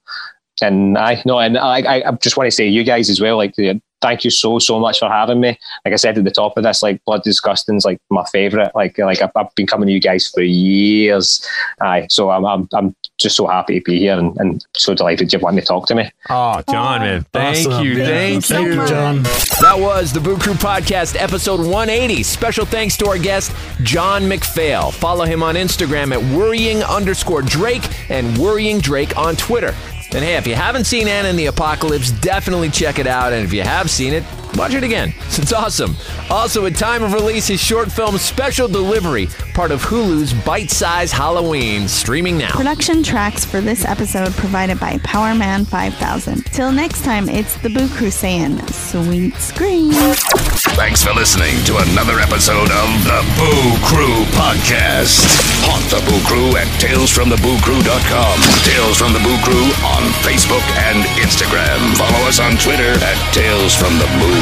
And 0.61 0.97
I 0.97 1.21
no, 1.25 1.39
and 1.41 1.59
I, 1.59 1.81
I 1.81 2.09
I 2.09 2.13
just 2.13 2.37
want 2.37 2.47
to 2.47 2.53
say 2.53 2.69
you 2.69 2.85
guys 2.85 3.11
as 3.11 3.21
well. 3.21 3.37
Like, 3.37 3.57
the, 3.57 3.81
thank 4.03 4.25
you 4.25 4.31
so 4.31 4.59
so 4.59 4.79
much 4.79 4.99
for 4.99 5.09
having 5.09 5.41
me. 5.41 5.59
Like 5.85 5.95
I 5.95 5.97
said 5.97 6.19
at 6.19 6.25
the 6.25 6.31
top 6.31 6.57
of 6.57 6.65
this, 6.65 6.83
like 6.83 7.03
Bloody 7.05 7.23
Disgusting's 7.25 7.85
like 7.85 7.99
my 8.11 8.25
favorite. 8.33 8.73
Like 8.75 8.99
like 8.99 9.23
I've, 9.23 9.31
I've 9.35 9.55
been 9.55 9.67
coming 9.67 9.87
to 9.87 9.93
you 9.93 10.01
guys 10.01 10.29
for 10.29 10.43
years. 10.43 11.47
Aye, 11.81 12.07
so 12.11 12.31
I'm 12.31 12.45
I'm, 12.45 12.69
I'm 12.73 12.95
just 13.19 13.37
so 13.37 13.47
happy 13.47 13.79
to 13.79 13.85
be 13.85 13.99
here 14.01 14.19
and, 14.19 14.37
and 14.39 14.67
so 14.75 14.95
delighted 14.95 15.33
you 15.33 15.39
want 15.39 15.57
to 15.57 15.63
talk 15.65 15.87
to 15.87 15.95
me. 15.95 16.11
Oh, 16.29 16.61
John, 16.71 17.01
man. 17.01 17.25
Thank 17.33 17.67
Awesome. 17.69 17.85
you. 17.87 18.05
Thank 18.05 18.45
Thank, 18.45 18.67
you 18.67 18.81
you. 18.81 18.89
John. 18.89 19.23
That 19.61 19.77
was 19.79 20.13
the 20.13 20.21
Boo 20.21 20.37
Crew 20.39 20.55
Podcast, 20.55 21.17
episode 21.21 21.61
180. 21.61 22.23
Special 22.25 22.67
thanks 22.67 22.97
to 22.97 23.07
our 23.07 23.19
guest, 23.19 23.55
John 23.83 24.23
McPhail. 24.23 24.93
Follow 24.93 25.25
him 25.25 25.43
on 25.43 25.55
Instagram 25.55 26.13
at 26.13 26.37
worrying 26.37 26.83
underscore 26.83 27.43
Drake 27.43 27.83
and 28.11 28.37
worrying 28.39 28.81
Drake 28.81 29.17
on 29.17 29.37
Twitter. 29.37 29.75
And 30.15 30.23
hey, 30.23 30.37
if 30.37 30.47
you 30.47 30.55
haven't 30.55 30.85
seen 30.85 31.09
Anna 31.09 31.29
and 31.29 31.39
the 31.39 31.47
Apocalypse, 31.47 32.11
definitely 32.11 32.69
check 32.69 32.99
it 32.99 33.07
out. 33.07 33.33
And 33.33 33.45
if 33.45 33.53
you 33.53 33.63
have 33.63 33.91
seen 33.91 34.13
it, 34.13 34.25
watch 34.57 34.75
it 34.75 34.85
again. 34.85 35.15
It's 35.43 35.53
awesome. 35.53 35.97
Also, 36.31 36.67
at 36.67 36.77
time 36.77 37.03
of 37.03 37.15
release, 37.15 37.49
his 37.49 37.59
short 37.59 37.91
film 37.91 38.17
Special 38.19 38.69
Delivery, 38.69 39.27
part 39.55 39.73
of 39.73 39.83
Hulu's 39.83 40.33
Bite 40.33 40.71
Size 40.71 41.11
Halloween, 41.11 41.89
streaming 41.89 42.39
now. 42.39 42.53
Production 42.53 43.03
tracks 43.03 43.45
for 43.45 43.61
this 43.61 43.85
episode 43.85 44.31
provided 44.35 44.79
by 44.79 44.99
Powerman 44.99 45.67
5000. 45.67 46.45
Till 46.53 46.71
next 46.71 47.03
time, 47.03 47.29
it's 47.29 47.57
the 47.63 47.71
Boo 47.71 47.89
Crew 47.89 48.11
saying, 48.11 48.61
sweet 48.69 49.35
screams. 49.37 49.97
Thanks 50.79 51.03
for 51.03 51.13
listening 51.13 51.57
to 51.65 51.79
another 51.91 52.21
episode 52.21 52.71
of 52.71 52.89
the 53.09 53.21
Boo 53.35 53.73
Crew 53.83 54.23
Podcast. 54.39 55.27
Haunt 55.67 55.85
the 55.91 55.99
Boo 56.07 56.21
Crew 56.29 56.55
at 56.61 56.69
talesfromthebooCrew.com. 56.79 58.37
Tales 58.63 58.97
from 59.01 59.13
the 59.13 59.23
Boo 59.27 59.39
Crew 59.43 59.67
on 59.83 60.03
Facebook 60.23 60.63
and 60.87 61.03
Instagram. 61.19 61.81
Follow 61.97 62.29
us 62.29 62.39
on 62.39 62.53
Twitter 62.63 62.95
at 63.03 63.19
Tales 63.35 63.75
from 63.75 63.99
the 63.99 64.07
Boo. 64.21 64.42